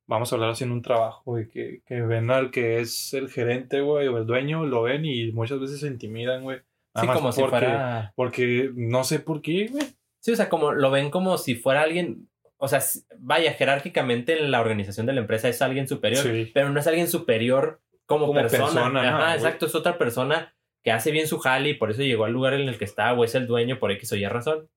vamos 0.07 0.31
a 0.33 0.37
hablar 0.37 0.51
así 0.51 0.65
en 0.65 0.73
un 0.73 0.83
trabajo, 0.83 1.23
güey, 1.25 1.49
que, 1.49 1.81
que 1.87 2.03
ven 2.03 2.31
al 2.31 2.51
que 2.51 2.81
es 2.81 3.15
el 3.15 3.31
gerente, 3.31 3.81
güey, 3.81 4.07
o 4.09 4.19
el 4.19 4.27
dueño, 4.27 4.67
lo 4.67 4.83
ven 4.83 5.05
y 5.07 5.33
muchas 5.33 5.61
veces 5.61 5.81
se 5.81 5.87
intimidan, 5.87 6.43
güey. 6.43 6.59
Sí, 6.95 7.07
como 7.07 7.33
si 7.33 7.43
fuera... 7.45 8.13
Porque 8.17 8.71
no 8.75 9.03
sé 9.05 9.19
por 9.21 9.41
qué, 9.41 9.69
güey. 9.69 9.85
Sí, 10.21 10.33
o 10.33 10.37
sea, 10.37 10.51
como 10.51 10.73
lo 10.73 10.91
ven 10.91 11.09
como 11.11 11.39
si 11.39 11.55
fuera 11.55 11.83
alguien, 11.83 12.29
o 12.63 12.69
sea, 12.69 12.81
vaya, 13.19 13.53
jerárquicamente 13.55 14.39
en 14.39 14.51
la 14.53 14.61
organización 14.61 15.05
de 15.07 15.13
la 15.15 15.21
empresa 15.21 15.49
es 15.49 15.61
alguien 15.63 15.89
superior, 15.89 16.23
Sí. 16.23 16.51
pero 16.55 16.71
no 16.71 16.79
es 16.79 16.87
alguien 16.87 17.09
superior 17.09 17.81
como, 18.07 18.27
Como 18.27 18.41
persona. 18.41 18.67
persona, 18.67 19.09
Ajá, 19.09 19.25
güey. 19.25 19.35
exacto, 19.37 19.67
es 19.67 19.75
otra 19.75 19.99
persona 19.99 20.55
que 20.85 20.93
hace 20.93 21.11
bien 21.11 21.27
su 21.27 21.39
jale 21.39 21.71
y 21.71 21.75
por 21.75 21.91
eso 21.91 22.03
llegó 22.03 22.25
al 22.25 22.33
lugar 22.33 22.55
en 22.55 22.69
el 22.69 22.79
que 22.79 22.85
está 22.85 23.13
o 23.15 23.25
es 23.25 23.35
el 23.35 23.47
dueño 23.47 23.79
por 23.81 23.91
X 23.93 24.13
o 24.13 24.17
Y 24.17 24.27
razón. 24.27 24.69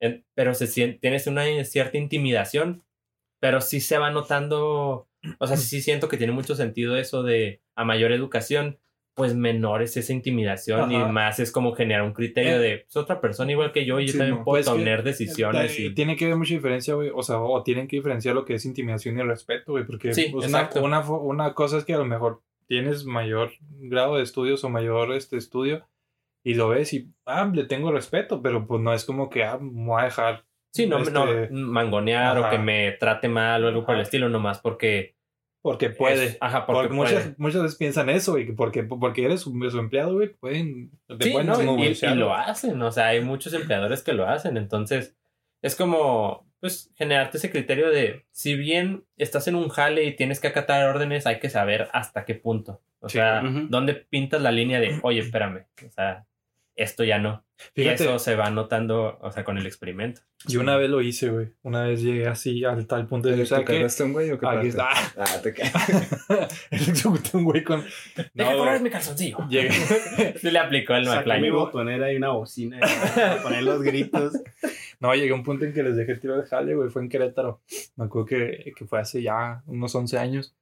En- 0.00 0.24
pero 0.34 0.54
se 0.54 0.66
siente, 0.66 0.98
tienes 0.98 1.26
una 1.28 1.44
cierta 1.64 1.98
intimidación, 1.98 2.82
pero 3.40 3.60
sí 3.60 3.80
se 3.80 3.98
va 3.98 4.10
notando, 4.10 5.08
o 5.38 5.46
sea, 5.46 5.56
sí 5.56 5.80
siento 5.82 6.08
que 6.08 6.16
tiene 6.16 6.32
mucho 6.32 6.54
sentido 6.56 6.96
eso 6.96 7.22
de 7.22 7.60
a 7.76 7.84
mayor 7.84 8.10
educación, 8.12 8.78
pues 9.14 9.34
menor 9.34 9.80
es 9.82 9.96
esa 9.96 10.12
intimidación 10.12 10.90
y 10.90 10.96
Ajá. 10.96 11.06
más 11.08 11.38
es 11.38 11.52
como 11.52 11.72
generar 11.74 12.02
un 12.02 12.12
criterio 12.12 12.54
Eh. 12.56 12.58
de 12.58 12.74
es 12.88 12.96
otra 12.96 13.20
persona 13.20 13.52
igual 13.52 13.70
que 13.72 13.84
yo 13.84 14.00
y 14.00 14.06
yo 14.06 14.12
Sí, 14.12 14.18
también 14.18 14.38
mo. 14.38 14.44
puedo 14.44 14.62
Pues 14.64 14.68
que- 14.76 14.78
tener 14.84 15.02
decisiones 15.04 15.78
Eh, 15.78 15.82
y 15.86 15.94
Tiene 15.94 16.16
que 16.16 16.24
haber 16.24 16.36
mucha 16.36 16.54
diferencia, 16.54 16.94
güey. 16.94 17.10
O 17.14 17.22
sea, 17.22 17.38
o 17.38 17.62
tienen 17.62 17.86
que 17.86 17.96
diferenciar 17.96 18.34
lo 18.34 18.44
que 18.44 18.54
es 18.54 18.64
intimidación 18.64 19.18
y 19.18 19.22
respeto, 19.22 19.72
güey. 19.72 19.84
Porque 19.86 20.12
Sí, 20.14 20.30
pues, 20.32 20.48
una, 20.48 20.68
una, 20.82 21.00
una 21.10 21.54
cosa 21.54 21.78
es 21.78 21.84
que 21.84 21.94
a 21.94 21.98
lo 21.98 22.04
mejor 22.04 22.42
tienes 22.66 23.04
mayor 23.04 23.52
grado 23.78 24.16
de 24.16 24.22
estudios 24.24 24.64
o 24.64 24.68
mayor 24.68 25.12
este 25.12 25.36
estudio 25.36 25.86
y 26.42 26.54
lo 26.54 26.68
ves 26.70 26.92
y, 26.92 27.08
ah, 27.26 27.48
le 27.54 27.64
tengo 27.64 27.92
respeto, 27.92 28.42
pero 28.42 28.66
pues 28.66 28.80
no 28.82 28.92
es 28.92 29.04
como 29.04 29.30
que, 29.30 29.44
ah, 29.44 29.58
me 29.60 29.86
voy 29.86 30.00
a 30.02 30.04
dejar. 30.06 30.44
sí, 30.72 30.86
no, 30.88 30.98
este, 30.98 31.12
no 31.12 31.26
mangonear 31.52 32.36
o 32.36 32.40
ajá. 32.40 32.50
que 32.50 32.58
me 32.58 32.90
trate 32.98 33.28
mal 33.28 33.62
o 33.64 33.68
algo 33.68 33.84
por 33.86 33.94
el 33.94 34.00
Ajá. 34.00 34.02
estilo, 34.02 34.28
nomás 34.28 34.58
porque 34.60 35.13
Porque 35.64 35.88
puede. 35.88 36.24
es- 36.26 36.38
ajá, 36.42 36.66
porque, 36.66 36.80
Porque 36.88 36.94
muchas, 36.94 37.22
puede. 37.22 37.34
muchas 37.38 37.62
veces 37.62 37.78
piensan 37.78 38.10
eso, 38.10 38.32
güey, 38.32 38.44
que 38.44 38.52
porque, 38.52 38.82
porque 38.82 39.24
eres 39.24 39.40
su, 39.40 39.50
su 39.70 39.78
empleado, 39.78 40.12
güey, 40.12 40.28
pueden. 40.34 40.90
te 41.18 41.24
Sí, 41.24 41.30
pueden 41.30 41.46
no, 41.46 41.78
y- 41.82 41.86
y, 42.02 42.14
lo 42.14 42.34
hacen, 42.34 42.80
o 42.82 42.92
sea, 42.92 43.06
hay 43.08 43.22
muchos 43.22 43.54
empleadores 43.54 44.02
que 44.02 44.12
lo 44.12 44.28
hacen, 44.28 44.58
entonces 44.58 45.16
es 45.62 45.74
como, 45.74 46.46
pues, 46.60 46.92
generarte 46.96 47.38
ese 47.38 47.50
criterio 47.50 47.88
de, 47.88 48.26
si 48.30 48.56
bien 48.56 49.04
estás 49.16 49.48
en 49.48 49.54
un 49.54 49.70
jale 49.70 50.04
y 50.04 50.14
tienes 50.16 50.38
que 50.38 50.48
acatar 50.48 50.86
órdenes, 50.86 51.26
hay 51.26 51.38
que 51.38 51.48
saber 51.48 51.88
hasta 51.94 52.26
qué 52.26 52.34
punto, 52.34 52.82
o 53.00 53.08
Sí. 53.08 53.16
sea, 53.16 53.40
dónde 53.70 53.94
pintas 53.94 54.42
la 54.42 54.52
línea 54.52 54.80
de, 54.80 54.98
oye, 55.02 55.20
espérame, 55.20 55.64
o 55.86 55.90
sea, 55.90 56.26
esto 56.76 57.04
ya 57.04 57.18
no. 57.18 57.44
Fíjate, 57.74 58.02
Y 58.04 58.06
eso 58.08 58.18
se 58.18 58.34
va 58.34 58.50
notando, 58.50 59.16
o 59.20 59.30
sea, 59.30 59.44
con 59.44 59.58
el 59.58 59.66
experimento. 59.66 60.22
yo 60.46 60.60
una 60.60 60.76
vez 60.76 60.90
lo 60.90 61.00
hice, 61.00 61.30
güey. 61.30 61.52
Una 61.62 61.84
vez 61.84 62.02
llegué 62.02 62.26
así 62.26 62.64
al 62.64 62.86
tal 62.88 63.06
punto 63.06 63.28
de 63.28 63.44
¿Te 63.44 63.64
cargaste 63.64 64.02
un 64.02 64.12
güey 64.12 64.30
o 64.32 64.38
qué 64.38 64.46
Aquí 64.46 64.68
está. 64.68 64.88
Ah, 65.16 65.40
te 65.40 65.54
Electrocuté 66.70 67.30
un 67.36 67.44
güey 67.44 67.62
con. 67.62 67.84
Deja 68.34 68.52
No, 68.52 68.58
correr 68.58 68.80
mi 68.80 68.90
calzoncillo. 68.90 69.38
Llegué. 69.48 69.70
Sí 70.40 70.50
le 70.50 70.58
aplicó 70.58 70.94
el 70.94 71.06
Saqué 71.06 71.24
mi 71.34 71.34
McFly. 71.34 71.50
botonera 71.50 72.12
y 72.12 72.16
una 72.16 72.30
bocina 72.30 72.80
para 72.80 73.42
poner 73.42 73.62
los 73.62 73.82
gritos. 73.82 74.32
No, 75.00 75.14
llegué 75.14 75.32
a 75.32 75.34
un 75.34 75.42
punto 75.42 75.66
en 75.66 75.74
que 75.74 75.82
les 75.82 75.96
dejé 75.96 76.14
tiro 76.14 76.40
de 76.40 76.46
jale, 76.46 76.74
güey. 76.74 76.88
Fue 76.88 77.02
en 77.02 77.10
Querétaro. 77.10 77.60
Me 77.96 78.06
acuerdo 78.06 78.26
que, 78.26 78.72
que 78.74 78.86
fue 78.86 79.00
hace 79.00 79.20
ya 79.20 79.62
unos 79.66 79.94
11 79.94 80.16
años. 80.18 80.56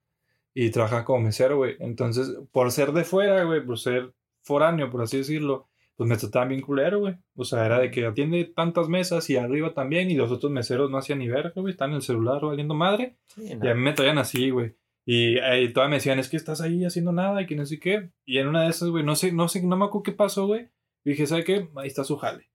Y 0.52 0.70
trabajaba 0.70 1.04
como 1.04 1.20
mesero, 1.20 1.58
güey. 1.58 1.76
Entonces, 1.78 2.32
por 2.50 2.72
ser 2.72 2.90
de 2.92 3.04
fuera, 3.04 3.44
güey, 3.44 3.64
por 3.64 3.78
ser 3.78 4.12
foráneo, 4.42 4.90
por 4.90 5.02
así 5.02 5.18
decirlo, 5.18 5.68
pues 5.96 6.08
me 6.08 6.16
trataban 6.16 6.48
bien 6.48 6.60
culero, 6.60 7.00
güey. 7.00 7.16
O 7.36 7.44
sea, 7.44 7.66
era 7.66 7.78
de 7.78 7.90
que 7.90 8.06
atiende 8.06 8.44
tantas 8.44 8.88
mesas 8.88 9.28
y 9.30 9.36
arriba 9.36 9.74
también. 9.74 10.10
Y 10.10 10.14
los 10.14 10.30
otros 10.30 10.50
meseros 10.50 10.90
no 10.90 10.98
hacían 10.98 11.18
ni 11.18 11.28
verga, 11.28 11.52
güey. 11.56 11.72
Están 11.72 11.90
en 11.90 11.96
el 11.96 12.02
celular 12.02 12.40
valiendo 12.42 12.74
madre. 12.74 13.16
Sí, 13.28 13.54
no. 13.54 13.64
Y 13.64 13.68
a 13.68 13.74
mí 13.74 13.80
me 13.82 13.92
traían 13.92 14.18
así, 14.18 14.50
güey. 14.50 14.74
Y, 15.04 15.36
eh, 15.38 15.62
y 15.62 15.72
todas 15.72 15.88
me 15.90 15.96
decían, 15.96 16.18
es 16.18 16.28
que 16.28 16.36
estás 16.36 16.60
ahí 16.60 16.84
haciendo 16.84 17.12
nada 17.12 17.42
y 17.42 17.46
que 17.46 17.56
no 17.56 17.66
sé 17.66 17.78
qué. 17.80 18.10
Y 18.24 18.38
en 18.38 18.48
una 18.48 18.62
de 18.62 18.70
esas, 18.70 18.88
güey, 18.88 19.04
no 19.04 19.16
sé, 19.16 19.32
no 19.32 19.48
sé, 19.48 19.62
no 19.62 19.76
me 19.76 19.84
acuerdo 19.84 20.04
qué 20.04 20.12
pasó, 20.12 20.46
güey. 20.46 20.68
Y 21.04 21.10
dije, 21.10 21.26
¿sabe 21.26 21.44
qué? 21.44 21.68
Ahí 21.76 21.88
está 21.88 22.04
su 22.04 22.16
jale. 22.16 22.50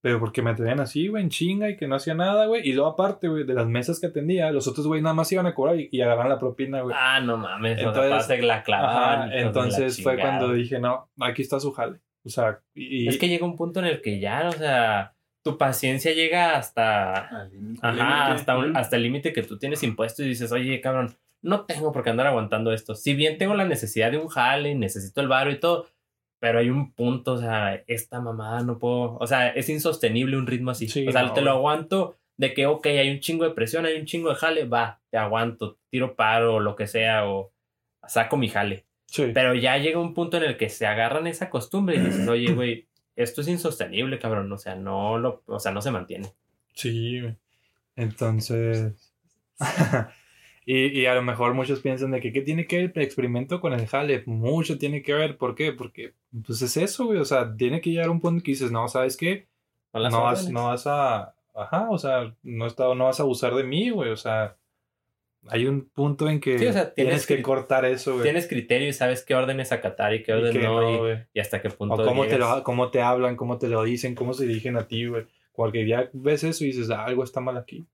Pero 0.00 0.20
porque 0.20 0.42
me 0.42 0.54
tenían 0.54 0.78
así, 0.78 1.08
güey, 1.08 1.24
en 1.24 1.28
chinga 1.28 1.68
y 1.70 1.76
que 1.76 1.88
no 1.88 1.96
hacía 1.96 2.14
nada, 2.14 2.46
güey. 2.46 2.68
Y 2.68 2.72
luego 2.72 2.90
aparte, 2.90 3.26
güey, 3.26 3.44
de 3.44 3.54
las 3.54 3.66
mesas 3.66 3.98
que 3.98 4.06
atendía, 4.06 4.50
los 4.52 4.68
otros, 4.68 4.86
güey, 4.86 5.02
nada 5.02 5.14
más 5.14 5.30
iban 5.32 5.46
a 5.46 5.54
cobrar 5.54 5.78
y, 5.78 5.88
y 5.90 6.00
agarraban 6.00 6.28
la 6.28 6.38
propina, 6.38 6.82
güey. 6.82 6.94
Ah, 6.96 7.20
no 7.20 7.36
mames. 7.36 7.78
Entonces- 7.78 8.44
la 8.44 8.62
clavaban. 8.62 9.32
Ajá, 9.32 9.36
la 9.36 9.90
fue 10.02 10.16
cuando 10.20 10.52
dije, 10.52 10.78
no, 10.78 11.10
aquí 11.20 11.42
está 11.42 11.58
su 11.58 11.72
jale. 11.72 12.00
O 12.28 12.30
sea, 12.30 12.60
y... 12.74 13.08
Es 13.08 13.18
que 13.18 13.28
llega 13.28 13.44
un 13.46 13.56
punto 13.56 13.80
en 13.80 13.86
el 13.86 14.00
que 14.00 14.20
ya, 14.20 14.48
o 14.48 14.52
sea, 14.52 15.14
tu 15.44 15.56
paciencia 15.58 16.12
llega 16.12 16.56
hasta. 16.56 17.26
Al 17.26 17.50
límite. 17.50 17.80
Ajá, 17.82 18.32
hasta, 18.32 18.58
un- 18.58 18.76
hasta 18.76 18.96
el 18.96 19.02
límite 19.02 19.32
que 19.32 19.42
tú 19.42 19.58
tienes 19.58 19.82
impuesto 19.82 20.22
y 20.22 20.28
dices, 20.28 20.52
oye, 20.52 20.80
cabrón, 20.80 21.16
no 21.42 21.64
tengo 21.66 21.92
por 21.92 22.02
qué 22.04 22.10
andar 22.10 22.26
aguantando 22.26 22.72
esto. 22.72 22.94
Si 22.94 23.14
bien 23.14 23.38
tengo 23.38 23.54
la 23.54 23.64
necesidad 23.64 24.10
de 24.10 24.18
un 24.18 24.28
jale, 24.28 24.74
necesito 24.74 25.20
el 25.20 25.28
varo 25.28 25.50
y 25.50 25.58
todo, 25.60 25.86
pero 26.40 26.58
hay 26.58 26.70
un 26.70 26.92
punto, 26.92 27.32
o 27.32 27.38
sea, 27.38 27.82
esta 27.86 28.20
mamada 28.20 28.62
no 28.62 28.78
puedo, 28.78 29.16
o 29.18 29.26
sea, 29.26 29.48
es 29.48 29.68
insostenible 29.68 30.36
un 30.36 30.46
ritmo 30.46 30.70
así. 30.72 30.88
Sí, 30.88 31.06
o 31.06 31.12
sea, 31.12 31.22
no, 31.22 31.32
te 31.32 31.40
lo 31.40 31.50
aguanto 31.52 32.16
de 32.36 32.54
que, 32.54 32.66
ok, 32.66 32.86
hay 32.86 33.10
un 33.10 33.20
chingo 33.20 33.44
de 33.44 33.50
presión, 33.54 33.86
hay 33.86 33.98
un 33.98 34.04
chingo 34.06 34.28
de 34.28 34.36
jale, 34.36 34.64
va, 34.64 35.00
te 35.10 35.16
aguanto, 35.18 35.78
tiro 35.90 36.14
paro 36.14 36.56
o 36.56 36.60
lo 36.60 36.76
que 36.76 36.86
sea, 36.86 37.28
o 37.28 37.52
saco 38.06 38.36
mi 38.36 38.48
jale. 38.48 38.86
Sí. 39.08 39.30
Pero 39.32 39.54
ya 39.54 39.78
llega 39.78 39.98
un 39.98 40.14
punto 40.14 40.36
en 40.36 40.44
el 40.44 40.56
que 40.56 40.68
se 40.68 40.86
agarran 40.86 41.26
esa 41.26 41.48
costumbre 41.48 41.96
y 41.96 42.00
dices, 42.00 42.28
oye, 42.28 42.52
güey, 42.52 42.88
esto 43.16 43.40
es 43.40 43.48
insostenible, 43.48 44.18
cabrón. 44.18 44.52
O 44.52 44.58
sea, 44.58 44.76
no 44.76 45.18
lo, 45.18 45.42
o 45.46 45.58
sea, 45.58 45.72
no 45.72 45.80
se 45.80 45.90
mantiene. 45.90 46.28
Sí. 46.74 47.22
Entonces. 47.96 49.12
y, 50.66 51.00
y 51.00 51.06
a 51.06 51.14
lo 51.14 51.22
mejor 51.22 51.54
muchos 51.54 51.80
piensan 51.80 52.10
de 52.10 52.20
que 52.20 52.32
¿qué 52.32 52.42
tiene 52.42 52.66
que 52.66 52.76
ver 52.76 52.92
el 52.94 53.02
experimento 53.02 53.60
con 53.60 53.72
el 53.72 53.86
jale? 53.86 54.22
Mucho 54.26 54.78
tiene 54.78 55.02
que 55.02 55.14
ver. 55.14 55.38
¿Por 55.38 55.54
qué? 55.54 55.72
Porque 55.72 56.14
pues 56.46 56.60
es 56.60 56.76
eso, 56.76 57.06
güey. 57.06 57.18
O 57.18 57.24
sea, 57.24 57.56
tiene 57.56 57.80
que 57.80 57.90
llegar 57.90 58.08
a 58.08 58.12
un 58.12 58.20
punto 58.20 58.44
que 58.44 58.52
dices, 58.52 58.70
no, 58.70 58.86
¿sabes 58.88 59.16
qué? 59.16 59.48
No 59.94 60.22
vas, 60.22 60.50
no 60.50 60.66
vas 60.66 60.86
a. 60.86 61.34
Ajá, 61.54 61.88
o 61.90 61.98
sea, 61.98 62.36
no, 62.42 62.66
está, 62.66 62.94
no 62.94 63.06
vas 63.06 63.18
a 63.18 63.22
abusar 63.22 63.54
de 63.54 63.64
mí, 63.64 63.90
güey. 63.90 64.10
O 64.10 64.16
sea, 64.16 64.57
hay 65.46 65.66
un 65.66 65.88
punto 65.88 66.28
en 66.28 66.40
que 66.40 66.58
Sí, 66.58 66.66
o 66.66 66.72
sea, 66.72 66.92
tienes 66.94 67.26
tienes 67.26 67.26
que 67.26 67.42
cortar 67.42 67.84
eso, 67.84 68.12
güey. 68.12 68.24
Tienes 68.24 68.46
criterio 68.48 68.88
y 68.88 68.92
sabes 68.92 69.24
qué 69.24 69.34
órdenes 69.34 69.72
acatar 69.72 70.14
y 70.14 70.22
qué 70.22 70.32
que 70.52 70.58
no, 70.58 70.80
no, 70.80 71.12
y, 71.32 71.40
hasta 71.40 71.62
qué 71.62 71.70
punto 71.70 71.94
O 71.94 72.04
cómo 72.04 72.26
te, 72.26 72.38
lo, 72.38 72.62
cómo 72.64 72.90
te 72.90 73.00
hablan, 73.00 73.36
cómo 73.36 73.58
te 73.58 73.68
lo 73.68 73.82
dicen, 73.84 74.14
cómo 74.14 74.34
se 74.34 74.46
dirigen 74.46 74.76
a 74.76 74.86
ti, 74.88 75.06
güey. 75.06 75.26
Cualquier 75.52 75.86
día 75.86 76.10
ves 76.12 76.44
eso 76.44 76.64
y 76.64 76.68
dices, 76.68 76.90
"Ah, 76.90 77.04
algo 77.04 77.24
está 77.24 77.40
mal 77.40 77.56
aquí. 77.56 77.86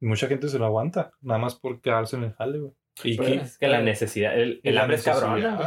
Y 0.00 0.06
mucha 0.06 0.26
gente 0.26 0.48
se 0.48 0.58
lo 0.58 0.64
aguanta, 0.66 1.12
nada 1.20 1.38
más 1.38 1.54
por 1.54 1.80
quedarse 1.80 2.16
en 2.16 2.24
el 2.24 2.32
jale, 2.32 2.58
güey. 2.58 2.72
Y 3.04 3.16
Pero 3.16 3.28
que- 3.30 3.34
es 3.36 3.56
que 3.58 3.68
la 3.68 3.80
necesidad, 3.80 4.38
el, 4.38 4.60
el 4.64 4.74
la 4.74 4.82
hambre 4.82 4.96
es 4.96 5.04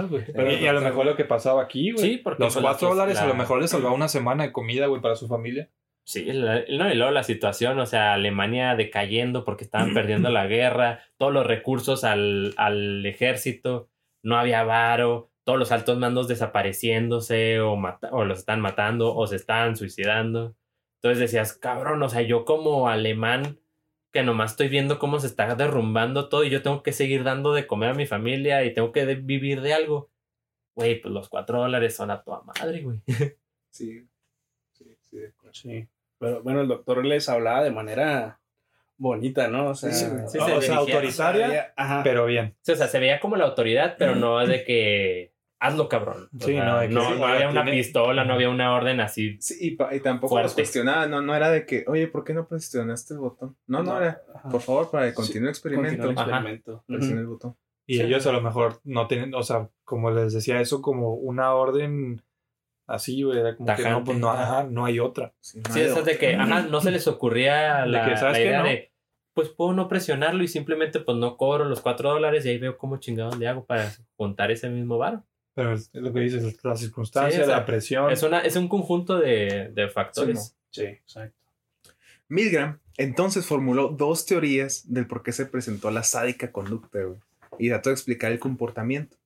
güey. 0.09 0.23
güey. 0.33 0.63
Y, 0.63 0.67
a 0.67 0.73
lo 0.73 0.81
mejor 0.81 1.05
lo 1.05 1.15
que 1.15 1.25
pasaba 1.25 1.63
aquí, 1.63 1.91
güey. 1.91 2.03
Sí, 2.03 2.17
porque 2.17 2.43
Los 2.43 2.53
pues, 2.53 2.63
cuatro 2.63 2.89
la- 2.89 2.93
dólares 2.95 3.17
a 3.17 3.25
lo 3.25 3.33
la- 3.33 3.39
mejor 3.39 3.61
le 3.61 3.67
salvaba 3.67 3.95
una 3.95 4.07
semana 4.07 4.43
de 4.43 4.51
comida, 4.51 4.87
güey, 4.87 5.01
para 5.01 5.15
su 5.15 5.27
familia. 5.27 5.69
Sí, 6.07 6.23
la- 6.25 6.63
no, 6.69 6.91
y 6.91 6.95
luego 6.95 7.11
la 7.11 7.23
situación, 7.23 7.79
o 7.79 7.85
sea, 7.87 8.13
Alemania 8.13 8.75
decayendo 8.75 9.43
porque 9.43 9.63
estaban 9.63 9.93
perdiendo 9.95 10.29
la 10.29 10.45
guerra, 10.45 11.01
todos 11.17 11.33
los 11.33 11.45
recursos 11.47 12.03
al, 12.03 12.53
al 12.57 13.03
ejército, 13.05 13.89
no 14.23 14.37
había 14.37 14.63
varo, 14.63 15.31
todos 15.43 15.57
los 15.59 15.71
altos 15.71 15.97
mandos 15.97 16.27
desapareciéndose 16.27 17.59
o, 17.59 17.75
mata- 17.75 18.09
o 18.11 18.23
los 18.23 18.39
están 18.39 18.61
matando 18.61 19.15
o 19.15 19.25
se 19.27 19.35
están 19.35 19.75
suicidando. 19.75 20.55
Entonces 21.01 21.19
decías, 21.19 21.53
cabrón, 21.57 22.01
o 22.03 22.09
sea, 22.09 22.21
yo 22.21 22.45
como 22.45 22.87
alemán 22.87 23.59
que 24.13 24.23
nomás 24.23 24.51
estoy 24.51 24.69
viendo 24.69 24.97
cómo 24.99 25.19
se 25.19 25.27
está 25.27 25.53
derrumbando 25.55 26.29
todo 26.29 26.43
y 26.43 26.49
yo 26.49 26.61
tengo 26.61 26.83
que 26.83 26.93
seguir 26.93 27.23
dando 27.23 27.53
de 27.53 27.67
comer 27.67 27.89
a 27.89 27.93
mi 27.95 28.05
familia 28.05 28.63
y 28.63 28.73
tengo 28.73 28.91
que 28.91 29.05
de- 29.05 29.15
vivir 29.15 29.61
de 29.61 29.73
algo. 29.73 30.09
Güey, 30.75 31.01
pues 31.01 31.13
los 31.13 31.29
cuatro 31.29 31.59
dólares 31.59 31.95
son 31.95 32.11
a 32.11 32.21
toda 32.21 32.41
madre, 32.43 32.81
güey. 32.81 33.01
Sí. 33.71 34.07
Sí, 34.73 34.97
sí, 35.01 35.17
de 35.17 35.27
acuerdo. 35.29 35.53
Sí. 35.53 35.87
Pero 36.25 36.43
bueno, 36.43 36.61
el 36.61 36.67
doctor 36.67 37.05
les 37.05 37.27
hablaba 37.29 37.63
de 37.63 37.71
manera 37.71 38.39
bonita, 38.97 39.47
¿no? 39.47 39.69
O 39.69 39.75
sea, 39.75 39.91
Sí. 39.91 40.05
Sí, 40.27 40.37
o 40.39 40.61
se 40.61 40.67
sea, 40.67 40.77
autoritaria, 40.77 41.73
Ajá. 41.75 42.01
pero 42.03 42.25
bien. 42.25 42.55
Sí, 42.61 42.71
o 42.71 42.75
sea, 42.75 42.87
se 42.87 42.99
veía 42.99 43.19
como 43.19 43.35
la 43.35 43.45
autoridad, 43.45 43.95
pero 43.99 44.15
no 44.15 44.45
de 44.45 44.63
que 44.63 45.33
hazlo 45.59 45.89
cabrón. 45.89 46.29
O 46.39 46.45
Sí, 46.45 46.53
sea, 46.53 46.65
no, 46.65 46.79
de 46.79 46.87
que 46.89 46.93
no, 46.93 47.01
sí, 47.13 47.19
no 47.19 47.25
había 47.27 47.49
una 47.49 47.63
tiene- 47.63 47.77
pistola, 47.77 48.23
no 48.25 48.33
había 48.35 48.49
una 48.49 48.73
orden 48.75 48.99
así. 48.99 49.37
Sí, 49.41 49.77
y, 49.91 49.99
tampoco 50.01 50.39
los 50.41 50.53
cuestionaba, 50.53 51.07
no, 51.07 51.21
no 51.21 51.35
era 51.35 51.49
de 51.49 51.65
que, 51.65 51.83
oye, 51.87 52.07
¿por 52.07 52.23
qué 52.23 52.33
no 52.33 52.47
presionaste 52.47 53.13
el 53.15 53.19
botón? 53.19 53.57
No, 53.67 53.81
no, 53.83 53.97
era, 53.97 54.21
Ajá. 54.33 54.49
por 54.49 54.61
favor, 54.61 54.91
para 54.91 55.07
que 55.07 55.13
continúe 55.13 55.45
el 55.47 55.49
experimento, 55.49 56.03
el 56.05 56.11
experimento. 56.11 56.83
presiona 56.87 57.21
el 57.21 57.27
botón. 57.27 57.55
Y 57.87 57.95
Sí. 57.97 58.01
ellos 58.01 58.25
a 58.27 58.31
lo 58.31 58.41
mejor 58.41 58.79
no 58.83 59.07
tienen, 59.07 59.33
o 59.35 59.43
sea, 59.43 59.69
como 59.83 60.09
les 60.11 60.33
decía 60.33 60.59
eso, 60.61 60.81
como 60.81 61.13
una 61.15 61.53
orden 61.53 62.21
así, 62.87 63.23
güey, 63.23 63.39
era 63.39 63.55
como 63.55 63.75
que 63.75 63.83
no, 63.89 64.03
pues 64.03 64.17
no, 64.17 64.31
ajá, 64.31 64.63
no 64.69 64.85
hay 64.85 64.99
otra. 64.99 65.33
Sí, 65.39 65.59
no 65.59 65.73
Sí, 65.73 65.79
hay 65.79 65.85
eso 65.87 65.99
es 65.99 66.05
de 66.05 66.17
que, 66.17 66.35
ajá, 66.35 66.63
no 66.63 66.81
se 66.81 66.91
les 66.91 67.07
ocurría 67.07 67.81
De 67.81 67.87
la, 67.87 68.09
que, 68.09 68.17
¿sabes 68.17 68.33
la 68.33 68.37
qué? 68.39 68.45
idea 68.45 68.59
No. 68.63 68.67
de, 68.69 68.91
pues 69.33 69.49
puedo 69.49 69.73
no 69.73 69.87
presionarlo 69.87 70.43
y 70.43 70.47
simplemente 70.47 70.99
pues 70.99 71.17
no 71.17 71.35
cobro 71.37 71.65
los 71.65 71.81
cuatro 71.81 72.09
dólares 72.09 72.45
y 72.45 72.49
ahí 72.49 72.57
veo 72.57 72.77
cómo 72.77 72.97
chingados 72.97 73.37
le 73.37 73.47
hago 73.47 73.65
para 73.65 73.91
juntar 74.15 74.51
ese 74.51 74.69
mismo 74.69 74.97
varo. 74.97 75.23
Pero 75.53 75.73
es 75.73 75.89
lo 75.93 76.11
que 76.13 76.19
dices, 76.21 76.57
las 76.63 76.79
circunstancias, 76.79 77.35
Sí, 77.35 77.41
o 77.41 77.45
sea, 77.45 77.57
la 77.57 77.65
presión. 77.65 78.11
Es, 78.11 78.23
una, 78.23 78.39
es 78.39 78.55
un 78.55 78.67
conjunto 78.67 79.17
de, 79.19 79.71
de 79.73 79.87
factores. 79.89 80.55
Sí, 80.69 80.83
exacto. 80.83 81.37
Milgram 82.27 82.79
entonces 82.97 83.45
formuló 83.45 83.89
dos 83.89 84.25
teorías 84.25 84.91
del 84.91 85.05
por 85.07 85.21
qué 85.23 85.31
se 85.31 85.45
presentó 85.45 85.91
la 85.91 86.03
sádica 86.03 86.51
conducta, 86.51 86.99
güey, 87.03 87.19
y 87.59 87.69
trató 87.69 87.89
de 87.89 87.93
explicar 87.93 88.31
el 88.31 88.39
comportamiento. 88.39 89.17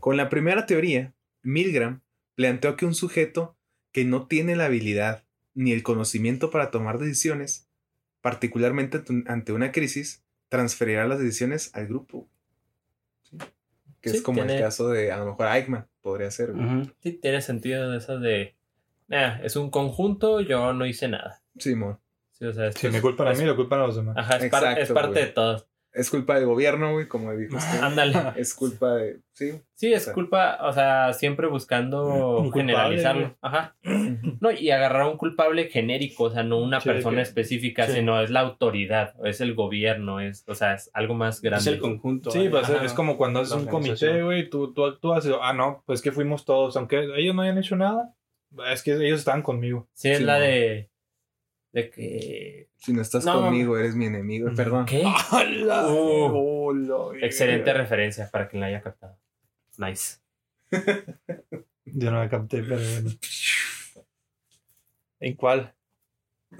Con 0.00 0.16
la 0.16 0.28
primera 0.28 0.66
teoría, 0.66 1.12
Milgram 1.42 2.00
planteó 2.34 2.76
que 2.76 2.86
un 2.86 2.94
sujeto 2.94 3.56
que 3.92 4.04
no 4.04 4.26
tiene 4.26 4.56
la 4.56 4.66
habilidad 4.66 5.24
ni 5.54 5.72
el 5.72 5.82
conocimiento 5.82 6.50
para 6.50 6.70
tomar 6.70 6.98
decisiones, 6.98 7.68
particularmente 8.20 9.02
ante- 9.26 9.52
una 9.52 9.72
crisis, 9.72 10.24
transferirá 10.48 11.06
las 11.06 11.18
decisiones 11.18 11.70
al 11.74 11.86
grupo. 11.88 12.28
¿Sí? 13.22 13.36
Que 14.00 14.10
Sí, 14.10 14.16
es 14.16 14.22
como 14.22 14.42
el 14.42 14.58
caso 14.60 14.88
de, 14.88 15.12
a 15.12 15.18
lo 15.18 15.26
mejor, 15.26 15.46
Eichmann, 15.48 15.86
podría 16.00 16.30
ser. 16.30 16.52
Sí, 17.02 17.12
tiene 17.12 17.40
sentido 17.40 17.94
eso 17.94 18.18
de, 18.18 18.56
"Nah, 19.08 19.38
es 19.42 19.56
un 19.56 19.70
conjunto, 19.70 20.40
yo 20.40 20.72
no 20.72 20.86
hice 20.86 21.08
nada. 21.08 21.42
Simón. 21.58 21.98
Sí, 22.32 22.46
o 22.46 22.52
sea, 22.52 22.72
Si 22.72 22.88
me 22.88 22.96
es- 22.96 23.02
culpan 23.02 23.28
a 23.28 23.32
mí, 23.34 23.44
lo 23.44 23.54
culpan 23.54 23.80
a 23.80 23.86
los 23.86 23.96
demás. 23.96 24.16
Ajá, 24.18 24.38
es, 24.38 24.50
par- 24.50 24.62
Exacto, 24.64 24.80
es 24.82 24.92
parte 24.92 25.10
güey. 25.12 25.24
de 25.26 25.30
todo. 25.30 25.66
Es 25.94 26.08
culpa 26.08 26.36
del 26.36 26.46
gobierno, 26.46 26.92
güey, 26.92 27.06
como 27.06 27.34
dijo 27.36 27.56
usted. 27.56 27.80
Ándale. 27.82 28.14
Es 28.36 28.54
culpa 28.54 28.94
de. 28.94 29.20
Sí. 29.34 29.52
Sí, 29.74 29.92
es 29.92 30.02
O 30.02 30.04
sea, 30.06 30.14
culpa, 30.14 30.58
o 30.62 30.72
sea, 30.72 31.12
siempre 31.12 31.46
buscando 31.48 32.36
culpable, 32.40 32.52
generalizarlo. 32.60 33.20
güey. 33.22 33.34
Ajá. 33.42 33.76
No, 34.40 34.50
y 34.50 34.70
agarrar 34.70 35.02
a 35.02 35.08
un 35.08 35.16
culpable 35.18 35.68
genérico, 35.68 36.24
o 36.24 36.30
sea, 36.30 36.42
no 36.44 36.58
una 36.58 36.80
Sí, 36.80 36.88
persona 36.88 37.16
que- 37.16 37.22
específica, 37.22 37.86
sí. 37.86 37.92
sino 37.94 38.20
es 38.22 38.30
la 38.30 38.40
autoridad, 38.40 39.14
o 39.18 39.26
es 39.26 39.40
el 39.40 39.54
gobierno, 39.54 40.20
es, 40.20 40.44
o 40.48 40.54
sea, 40.54 40.74
es 40.74 40.90
algo 40.94 41.14
más 41.14 41.36
Es 41.36 41.42
grande. 41.42 41.70
el 41.70 41.78
conjunto. 41.78 42.30
Sí, 42.30 42.46
¿eh? 42.46 42.50
pues 42.50 42.70
Ajá. 42.70 42.84
es 42.84 42.92
como 42.94 43.16
cuando 43.18 43.40
haces 43.40 43.54
un 43.54 43.66
comité, 43.66 44.22
güey, 44.22 44.48
tú, 44.48 44.72
tú 44.72 44.84
actúas 44.86 45.26
y, 45.26 45.30
ah, 45.40 45.52
no, 45.52 45.82
pues 45.86 46.00
que 46.00 46.12
fuimos 46.12 46.44
todos, 46.44 46.76
aunque 46.76 47.04
ellos 47.16 47.34
no 47.34 47.42
hayan 47.42 47.58
hecho 47.58 47.76
nada, 47.76 48.14
es 48.72 48.82
que 48.82 48.92
ellos 48.92 49.18
estaban 49.18 49.42
conmigo. 49.42 49.88
Sí, 49.94 50.10
es 50.10 50.18
Sí, 50.18 50.24
la 50.24 50.34
no. 50.38 50.44
de, 50.44 50.90
de 51.72 51.90
que... 51.90 52.68
Si 52.76 52.92
no 52.92 53.02
estás 53.02 53.24
No, 53.24 53.40
conmigo, 53.40 53.78
eres 53.78 53.94
mi 53.94 54.06
enemigo. 54.06 54.50
Perdón. 54.54 54.86
¿Qué? 54.86 55.02
¡Hala! 55.30 55.86
Oh, 55.88 57.12
Excelente 57.20 57.72
referencia 57.72 58.28
para 58.30 58.48
quien 58.48 58.60
la 58.60 58.66
haya 58.66 58.82
captado. 58.82 59.18
Nice. 59.78 60.18
Yo 61.84 62.10
no 62.10 62.18
la 62.18 62.28
capté, 62.28 62.62
pero 62.62 62.76
bueno. 62.76 63.10
¿En 65.20 65.36
cuál? 65.36 65.74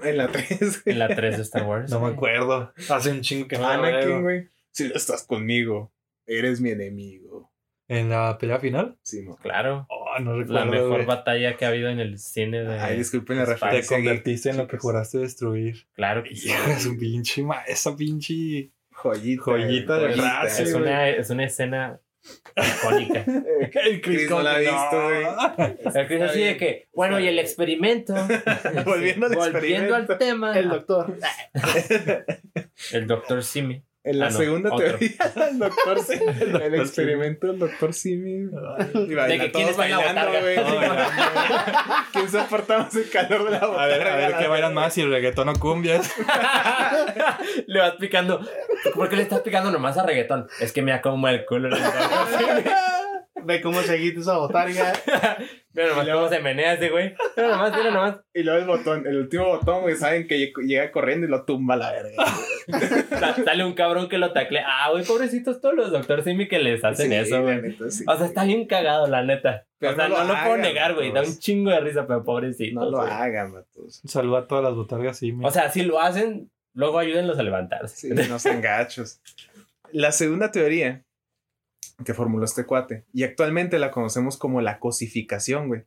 En 0.01 0.17
la 0.17 0.27
3. 0.29 0.83
En 0.85 0.99
la 0.99 1.07
3 1.07 1.37
de 1.37 1.43
Star 1.43 1.63
Wars. 1.63 1.91
No 1.91 1.99
me 1.99 2.13
acuerdo. 2.13 2.73
Hace 2.89 3.11
un 3.11 3.21
chingo 3.21 3.47
que 3.47 3.57
no 3.57 3.67
Anakin, 3.67 4.21
güey. 4.21 4.49
Si 4.71 4.87
no 4.87 4.95
estás 4.95 5.23
conmigo, 5.23 5.93
eres 6.25 6.61
mi 6.61 6.71
enemigo. 6.71 7.51
¿En 7.87 8.09
la 8.09 8.37
pelea 8.37 8.59
final? 8.59 8.97
Simón. 9.03 9.37
Claro. 9.41 9.85
Oh, 9.89 10.02
no 10.19 10.39
La 10.41 10.65
mejor 10.65 11.05
batalla 11.05 11.55
que 11.57 11.65
ha 11.65 11.69
habido 11.69 11.89
en 11.89 11.99
el 11.99 12.19
cine 12.19 12.63
de... 12.63 12.79
Ay, 12.79 12.97
disculpen 12.97 13.37
la 13.37 13.55
Te 13.55 13.85
convertiste 13.85 14.49
en 14.49 14.57
lo 14.57 14.67
que 14.67 14.77
juraste 14.77 15.19
destruir. 15.19 15.87
Claro 15.93 16.23
que 16.23 16.35
sí. 16.35 16.51
Es 16.51 16.85
un 16.85 16.97
pinche 16.97 17.43
ma 17.43 17.63
esa 17.67 17.95
pinche 17.95 18.71
Joyita. 18.91 19.43
Joyita 19.43 19.97
de 19.97 20.13
frase, 20.13 20.63
Es 20.63 20.73
una, 20.73 21.09
es 21.09 21.29
una 21.29 21.45
escena 21.45 21.99
icónica. 22.55 23.25
El 23.85 24.01
Chris 24.01 24.29
no 24.29 24.41
la 24.41 24.55
ha 24.55 24.59
visto, 24.59 25.03
güey. 25.03 25.75
El 25.95 26.07
Chris 26.07 26.21
así 26.21 26.41
de 26.41 26.57
que, 26.57 26.87
bueno, 26.93 27.19
y 27.19 27.27
el 27.27 27.39
experimento. 27.39 28.13
Volviendo 28.85 29.27
al 29.27 29.35
Volviendo 29.35 29.95
al 29.95 30.03
experimento. 30.03 30.17
tema. 30.17 30.57
El 30.57 30.69
doctor. 30.69 31.17
El 32.91 33.07
doctor 33.07 33.43
Simi. 33.43 33.83
En 34.05 34.19
la 34.19 34.25
Ah, 34.25 34.29
no, 34.31 34.37
segunda 34.37 34.73
otro. 34.73 34.85
teoría, 34.85 35.11
el 35.49 35.59
doctor 35.59 35.99
Simi. 36.03 36.25
El, 36.41 36.51
doctor 36.51 36.75
experimento 36.75 37.47
del 37.47 37.59
doctor 37.59 37.93
Simi. 37.93 38.49
Y 38.93 39.07
De 39.07 39.15
baila 39.15 39.49
que 39.49 39.61
en 39.61 39.65
la 39.67 39.71
bailando, 39.77 40.41
güey. 40.41 40.55
¿Quién 42.11 42.29
soporta 42.29 42.79
más 42.79 42.95
el 42.95 43.09
calor 43.09 43.45
de 43.45 43.51
la 43.51 43.65
botarga? 43.65 43.83
A 43.83 43.87
ver, 43.87 44.07
a 44.07 44.15
ver 44.17 44.37
qué 44.37 44.47
bailan 44.47 44.73
más, 44.73 44.93
si 44.93 45.01
el 45.01 45.09
reggaetón 45.09 45.47
o 45.49 45.53
cumbias. 45.53 46.13
le 47.65 47.79
vas 47.79 47.93
picando. 47.97 48.41
¿Por 48.93 49.07
qué 49.07 49.15
le 49.15 49.21
estás 49.21 49.39
picando 49.39 49.71
nomás 49.71 49.97
a 49.97 50.05
reggaetón? 50.05 50.47
Es 50.59 50.73
que 50.73 50.81
me 50.81 50.99
como 51.01 51.27
el 51.29 51.45
culo. 51.45 51.69
Ve 53.45 53.61
cómo 53.61 53.81
seguiste 53.81 54.21
esa 54.21 54.37
botarga. 54.37 54.93
Mira 55.73 55.89
nomás 55.89 56.07
cómo 56.07 56.29
se 56.29 56.39
menea 56.39 56.73
ese 56.73 56.89
güey. 56.89 57.15
Mira 57.35 57.49
nomás, 57.49 57.71
mira 57.75 57.89
nomás. 57.91 58.15
Y 58.33 58.43
luego 58.43 58.59
el 58.59 58.65
botón, 58.67 59.07
el 59.07 59.17
último 59.17 59.45
botón, 59.47 59.81
güey, 59.81 59.95
saben 59.95 60.27
que 60.27 60.37
lle- 60.37 60.67
llega 60.67 60.91
corriendo 60.91 61.25
y 61.25 61.29
lo 61.31 61.43
tumba 61.45 61.73
a 61.73 61.77
la 61.77 61.91
verga. 61.91 62.25
Sa- 63.19 63.43
Sale 63.43 63.65
un 63.65 63.73
cabrón 63.73 64.07
que 64.07 64.19
lo 64.19 64.31
taclea. 64.33 64.65
Ah, 64.67 64.91
güey, 64.91 65.03
pobrecitos 65.03 65.59
todos 65.61 65.73
los 65.75 65.91
doctores 65.91 66.25
Simi 66.25 66.47
que 66.47 66.59
les 66.59 66.83
hacen 66.85 67.09
Sí, 67.09 67.15
eso, 67.15 67.41
güey. 67.41 67.59
neta, 67.61 67.89
sí. 67.89 68.05
O 68.07 68.15
sea, 68.15 68.27
está 68.27 68.43
bien 68.45 68.67
cagado, 68.67 69.07
la 69.07 69.23
neta. 69.23 69.65
Pero 69.79 69.93
o 69.93 69.95
sea, 69.95 70.07
no 70.09 70.17
no 70.23 70.33
lo 70.33 70.39
puedo 70.43 70.57
negar, 70.57 70.93
güey. 70.93 71.11
Da 71.11 71.21
un 71.21 71.39
chingo 71.39 71.71
de 71.71 71.79
risa, 71.79 72.05
pero 72.05 72.23
pobrecito. 72.23 72.79
No 72.79 72.91
lo 72.91 73.01
hagan, 73.01 73.53
vatos. 73.53 73.99
Saluda 74.05 74.39
a 74.41 74.47
todas 74.47 74.63
las 74.63 74.75
botargas, 74.75 75.17
sí. 75.17 75.33
O 75.41 75.49
sea, 75.49 75.71
si 75.71 75.81
lo 75.81 75.99
hacen, 75.99 76.51
luego 76.75 76.99
ayúdenlos 76.99 77.39
a 77.39 77.43
levantarse. 77.43 78.15
Sí, 78.15 78.29
no 78.29 78.37
sean 78.37 78.61
gachos. 78.61 79.19
La 79.91 80.11
segunda 80.11 80.51
teoría 80.51 81.03
que 82.05 82.13
formuló 82.13 82.45
este 82.45 82.65
cuate, 82.65 83.05
y 83.13 83.23
actualmente 83.23 83.79
la 83.79 83.91
conocemos 83.91 84.37
como 84.37 84.61
la 84.61 84.79
cosificación, 84.79 85.67
güey. 85.67 85.83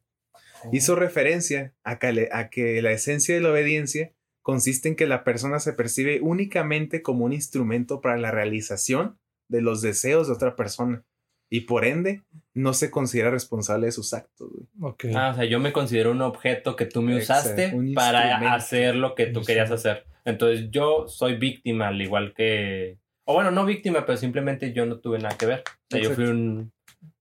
Hizo 0.72 0.94
referencia 0.96 1.74
a 1.84 1.98
que, 1.98 2.12
le- 2.12 2.28
a 2.32 2.48
que 2.48 2.80
la 2.82 2.92
esencia 2.92 3.34
de 3.34 3.40
la 3.40 3.50
obediencia 3.50 4.12
consiste 4.42 4.88
en 4.88 4.96
que 4.96 5.06
la 5.06 5.22
persona 5.24 5.58
se 5.58 5.72
percibe 5.72 6.20
únicamente 6.22 7.02
como 7.02 7.24
un 7.24 7.32
instrumento 7.32 8.00
para 8.00 8.16
la 8.16 8.30
realización 8.30 9.18
de 9.48 9.60
los 9.60 9.82
deseos 9.82 10.26
de 10.28 10.34
otra 10.34 10.56
persona 10.56 11.04
y 11.50 11.60
por 11.62 11.84
ende 11.84 12.22
no 12.54 12.72
se 12.72 12.90
considera 12.90 13.30
responsable 13.30 13.86
de 13.86 13.92
sus 13.92 14.14
actos. 14.14 14.50
güey. 14.50 14.66
Ok. 14.92 15.04
Ah, 15.14 15.30
o 15.32 15.34
sea, 15.36 15.44
yo 15.44 15.60
me 15.60 15.72
considero 15.72 16.10
un 16.10 16.22
objeto 16.22 16.74
que 16.74 16.86
tú 16.86 17.02
me 17.02 17.16
Exacto, 17.16 17.50
usaste 17.50 17.92
para 17.94 18.54
hacer 18.54 18.96
lo 18.96 19.14
que 19.14 19.26
tú 19.26 19.42
querías 19.42 19.70
hacer. 19.70 20.04
Entonces 20.24 20.68
yo 20.70 21.06
soy 21.06 21.36
víctima, 21.36 21.88
al 21.88 22.00
igual 22.02 22.32
que... 22.34 22.98
O 23.24 23.34
bueno, 23.34 23.50
no 23.52 23.64
víctima, 23.64 24.06
pero 24.06 24.18
simplemente 24.18 24.72
yo 24.72 24.86
no 24.86 24.98
tuve 24.98 25.18
nada 25.18 25.36
que 25.36 25.46
ver. 25.46 25.62
O 25.88 25.96
sea, 25.96 26.00
yo 26.02 26.10
fui 26.10 26.24
Exacto. 26.24 26.40
un, 26.40 26.72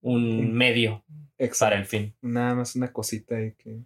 un 0.02 0.54
medio 0.54 1.04
para 1.60 1.78
el 1.78 1.86
fin. 1.86 2.16
Nada 2.22 2.56
más 2.56 2.76
una 2.76 2.92
cosita 2.92 3.36
ahí 3.36 3.54
que... 3.54 3.84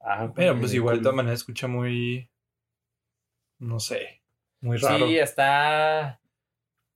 Ah, 0.00 0.32
Pero 0.34 0.58
pues 0.58 0.72
igual 0.74 0.96
de 0.98 1.02
todas 1.02 1.16
maneras 1.16 1.40
escucha 1.40 1.66
muy. 1.66 2.30
No 3.58 3.80
sé. 3.80 4.22
Muy 4.60 4.76
raro. 4.76 5.06
Sí, 5.06 5.18
está. 5.18 6.20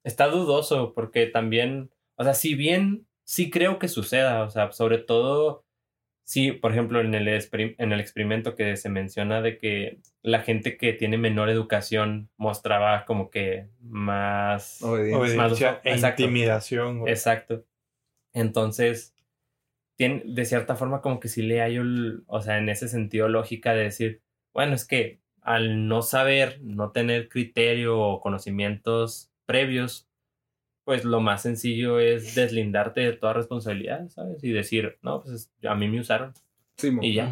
Está 0.05 0.29
dudoso, 0.29 0.95
porque 0.95 1.27
también. 1.27 1.91
O 2.17 2.25
sea, 2.25 2.35
si 2.35 2.55
bien 2.55 3.07
sí 3.25 3.51
creo 3.51 3.79
que 3.79 3.89
suceda, 3.89 4.45
o 4.45 4.51
sea, 4.51 4.71
sobre 4.73 4.99
todo. 4.99 5.65
Sí, 6.25 6.53
por 6.53 6.71
ejemplo, 6.73 7.01
en 7.01 7.15
el, 7.15 7.27
en 7.29 7.93
el 7.93 8.01
experimento 8.01 8.55
que 8.55 8.77
se 8.77 8.89
menciona 8.89 9.43
de 9.43 9.59
que 9.59 9.99
la 10.23 10.41
gente 10.41 10.77
que 10.77 10.93
tiene 10.93 11.19
menor 11.19 11.51
educación 11.51 12.31
mostraba 12.37 13.05
como 13.07 13.29
que 13.29 13.67
más. 13.81 14.81
Obediencia. 14.83 15.19
Obediencia 15.19 15.73
Más- 15.73 15.81
e 15.85 15.91
exacto. 15.93 16.23
intimidación. 16.23 17.01
güey. 17.01 17.13
Exacto. 17.13 17.65
Entonces, 18.33 19.15
tiene, 19.97 20.23
de 20.25 20.45
cierta 20.45 20.77
forma 20.77 21.01
como 21.03 21.21
que 21.21 21.29
sí 21.29 21.43
le 21.43 21.61
hay, 21.61 21.79
un- 21.79 22.25
o 22.27 22.41
sea, 22.41 22.59
en 22.59 22.69
ese 22.69 22.89
sentido 22.89 23.29
lógica 23.29 23.75
de 23.75 23.83
decir, 23.85 24.23
bueno, 24.55 24.75
es 24.75 24.87
que 24.87 25.21
al 25.43 25.89
no 25.89 26.03
saber, 26.03 26.61
no 26.63 26.93
tener 26.93 27.29
criterio 27.29 27.99
o 28.01 28.21
conocimientos 28.21 29.31
previos, 29.45 30.09
pues 30.85 31.05
lo 31.05 31.21
más 31.21 31.43
sencillo 31.43 31.99
es 32.01 32.35
deslindarte 32.35 33.01
de 33.03 33.13
toda 33.13 33.33
responsabilidad, 33.35 34.09
¿sabes? 34.09 34.43
Y 34.43 34.51
decir, 34.51 34.99
no, 35.03 35.23
pues 35.23 35.35
es- 35.35 35.67
a 35.69 35.75
mí 35.75 35.89
me 35.89 36.01
usaron. 36.01 36.33
Sí. 36.77 36.91
Y 37.01 37.15
ya. 37.15 37.31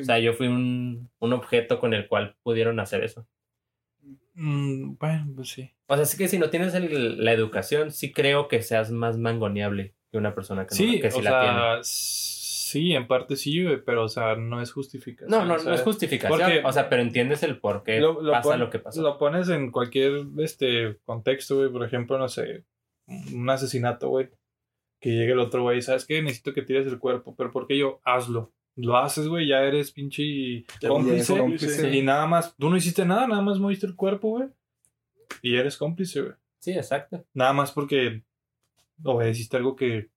O 0.00 0.04
sea, 0.04 0.18
yo 0.18 0.32
fui 0.34 0.46
un, 0.46 1.10
un 1.18 1.32
objeto 1.32 1.80
con 1.80 1.92
el 1.94 2.06
cual 2.08 2.36
pudieron 2.42 2.78
hacer 2.80 3.02
eso. 3.04 3.26
Mm, 4.34 4.94
bueno, 4.98 5.32
pues 5.34 5.48
sí. 5.48 5.70
O 5.86 5.96
sea, 5.96 6.04
sí 6.04 6.16
que 6.16 6.28
si 6.28 6.38
no 6.38 6.50
tienes 6.50 6.74
el- 6.74 7.24
la 7.24 7.32
educación, 7.32 7.90
sí 7.90 8.12
creo 8.12 8.46
que 8.48 8.62
seas 8.62 8.90
más 8.90 9.18
mangoneable 9.18 9.94
que 10.12 10.18
una 10.18 10.34
persona 10.34 10.66
que, 10.66 10.74
no- 10.74 10.76
Sí, 10.76 11.00
que 11.00 11.10
sí 11.10 11.18
o 11.18 11.22
la 11.22 11.40
tiene. 11.40 11.56
sea, 11.56 11.78
sí, 11.82 12.92
en 12.94 13.06
parte 13.08 13.34
sí, 13.36 13.64
pero 13.84 14.04
o 14.04 14.08
sea, 14.08 14.36
no 14.36 14.60
es 14.62 14.70
justificación. 14.72 15.30
No, 15.30 15.44
no, 15.44 15.62
no 15.62 15.74
es 15.74 15.80
justificación. 15.82 16.38
Porque- 16.38 16.62
o 16.64 16.72
sea, 16.72 16.88
pero 16.88 17.02
entiendes 17.02 17.42
el 17.42 17.58
por 17.58 17.82
qué 17.82 17.98
Lo, 18.00 18.20
lo 18.22 18.32
pasa 18.32 18.50
pon- 18.50 18.60
lo 18.60 18.70
que 18.70 18.78
pasó. 18.78 19.02
Lo 19.02 19.18
pones 19.18 19.48
en 19.48 19.72
cualquier 19.72 20.26
este 20.38 20.98
contexto, 21.04 21.56
güey. 21.56 21.70
Por 21.72 21.84
ejemplo, 21.84 22.18
no 22.18 22.28
sé, 22.28 22.64
un 23.32 23.48
asesinato, 23.50 24.08
güey. 24.08 24.28
Que 25.00 25.10
llegue 25.10 25.32
el 25.32 25.38
otro 25.38 25.62
güey, 25.62 25.80
¿sabes 25.80 26.04
qué? 26.04 26.22
Necesito 26.22 26.52
que 26.52 26.62
tires 26.62 26.86
el 26.86 26.98
cuerpo, 26.98 27.34
pero 27.36 27.50
¿por 27.50 27.66
qué 27.66 27.78
yo? 27.78 28.00
Hazlo. 28.04 28.52
Lo 28.74 28.96
haces, 28.96 29.26
güey, 29.26 29.48
ya 29.48 29.62
eres 29.62 29.90
pinche 29.90 30.64
Ya 30.80 30.88
cómplice. 30.88 31.96
Y 31.96 32.02
nada 32.02 32.26
más, 32.26 32.54
tú 32.56 32.70
no 32.70 32.76
hiciste 32.76 33.04
nada, 33.04 33.26
nada 33.26 33.42
más 33.42 33.58
moviste 33.58 33.86
el 33.86 33.96
cuerpo, 33.96 34.30
güey. 34.30 34.48
Y 35.42 35.56
eres 35.56 35.76
cómplice, 35.76 36.20
güey. 36.20 36.34
Sí, 36.60 36.72
exacto. 36.72 37.24
Nada 37.34 37.52
más 37.52 37.72
porque 37.72 38.22
obedeciste 39.02 39.56
algo 39.56 39.74
que, 39.76 40.10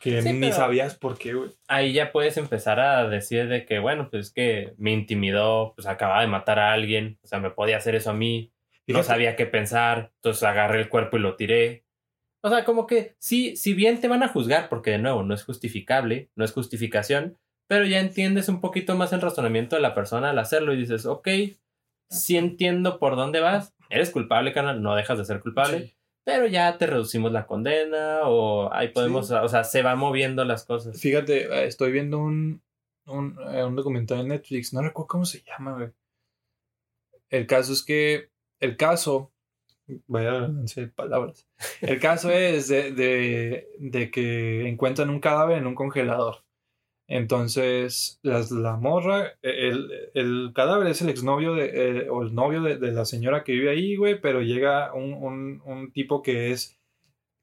que 0.00 0.22
Sí, 0.22 0.32
ni 0.32 0.52
sabías 0.52 0.94
por 0.96 1.18
qué, 1.18 1.34
güey. 1.34 1.50
Ahí 1.66 1.92
ya 1.92 2.12
puedes 2.12 2.36
empezar 2.36 2.80
a 2.80 3.08
decir 3.08 3.48
de 3.48 3.66
que, 3.66 3.78
bueno, 3.78 4.08
pues 4.10 4.26
es 4.26 4.32
que 4.32 4.74
me 4.78 4.92
intimidó, 4.92 5.72
pues 5.74 5.86
acababa 5.86 6.20
de 6.20 6.28
matar 6.28 6.58
a 6.58 6.72
alguien, 6.72 7.18
o 7.22 7.26
sea, 7.26 7.40
me 7.40 7.50
podía 7.50 7.76
hacer 7.76 7.94
eso 7.94 8.10
a 8.10 8.14
mí, 8.14 8.52
no 8.92 9.02
sabía 9.02 9.36
qué 9.36 9.46
pensar, 9.46 10.12
entonces 10.16 10.42
agarré 10.42 10.80
el 10.80 10.88
cuerpo 10.88 11.16
y 11.16 11.20
lo 11.20 11.36
tiré. 11.36 11.84
O 12.42 12.48
sea, 12.48 12.64
como 12.64 12.86
que 12.86 13.14
sí, 13.18 13.56
si 13.56 13.74
bien 13.74 14.00
te 14.00 14.08
van 14.08 14.22
a 14.22 14.28
juzgar, 14.28 14.68
porque 14.68 14.92
de 14.92 14.98
nuevo 14.98 15.22
no 15.24 15.34
es 15.34 15.44
justificable, 15.44 16.30
no 16.36 16.44
es 16.44 16.52
justificación, 16.52 17.36
pero 17.68 17.84
ya 17.84 18.00
entiendes 18.00 18.48
un 18.48 18.60
poquito 18.60 18.94
más 18.96 19.12
el 19.12 19.20
razonamiento 19.20 19.76
de 19.76 19.82
la 19.82 19.94
persona 19.94 20.30
al 20.30 20.38
hacerlo 20.38 20.72
y 20.72 20.76
dices, 20.78 21.04
ok, 21.04 21.28
sí 22.10 22.36
entiendo 22.36 22.98
por 22.98 23.16
dónde 23.16 23.40
vas, 23.40 23.74
eres 23.90 24.10
culpable, 24.10 24.52
carnal, 24.52 24.80
no 24.82 24.94
dejas 24.94 25.18
de 25.18 25.24
ser 25.24 25.40
culpable, 25.40 25.80
Sí. 25.80 25.94
pero 26.24 26.46
ya 26.46 26.78
te 26.78 26.86
reducimos 26.86 27.32
la 27.32 27.46
condena 27.46 28.20
o 28.24 28.72
ahí 28.72 28.88
podemos, 28.88 29.28
Sí. 29.28 29.34
o 29.34 29.48
sea, 29.48 29.64
se 29.64 29.82
van 29.82 29.98
moviendo 29.98 30.44
las 30.44 30.64
cosas. 30.64 30.98
Fíjate, 31.00 31.42
eh, 31.46 31.66
estoy 31.66 31.90
viendo 31.92 32.18
un, 32.18 32.62
un, 33.06 33.36
eh, 33.52 33.64
un 33.64 33.74
documental 33.76 34.20
en 34.20 34.28
Netflix, 34.28 34.72
no 34.72 34.80
recuerdo 34.80 35.08
cómo 35.08 35.24
se 35.26 35.42
llama, 35.42 35.74
güey. 35.74 35.88
El 37.30 37.46
caso 37.46 37.72
es 37.72 37.82
que, 37.84 38.30
el 38.60 38.76
caso, 38.76 39.32
vaya 40.06 40.48
de 40.48 40.88
palabras, 40.88 41.46
el 41.80 42.00
caso 42.00 42.30
es 42.30 42.68
de, 42.68 42.92
de, 42.92 43.68
de 43.78 44.10
que 44.10 44.68
encuentran 44.68 45.10
un 45.10 45.20
cadáver 45.20 45.58
en 45.58 45.66
un 45.66 45.74
congelador. 45.74 46.44
Entonces, 47.10 48.20
las, 48.22 48.50
la 48.50 48.76
morra, 48.76 49.32
el, 49.40 49.90
el 50.12 50.52
cadáver 50.54 50.88
es 50.88 51.00
el 51.00 51.08
exnovio 51.08 51.54
de, 51.54 52.02
eh, 52.02 52.10
o 52.10 52.22
el 52.22 52.34
novio 52.34 52.60
de, 52.60 52.76
de 52.76 52.92
la 52.92 53.06
señora 53.06 53.44
que 53.44 53.52
vive 53.52 53.70
ahí, 53.70 53.96
güey, 53.96 54.20
pero 54.20 54.42
llega 54.42 54.92
un, 54.92 55.14
un, 55.14 55.62
un 55.64 55.90
tipo 55.90 56.20
que 56.22 56.50
es 56.50 56.78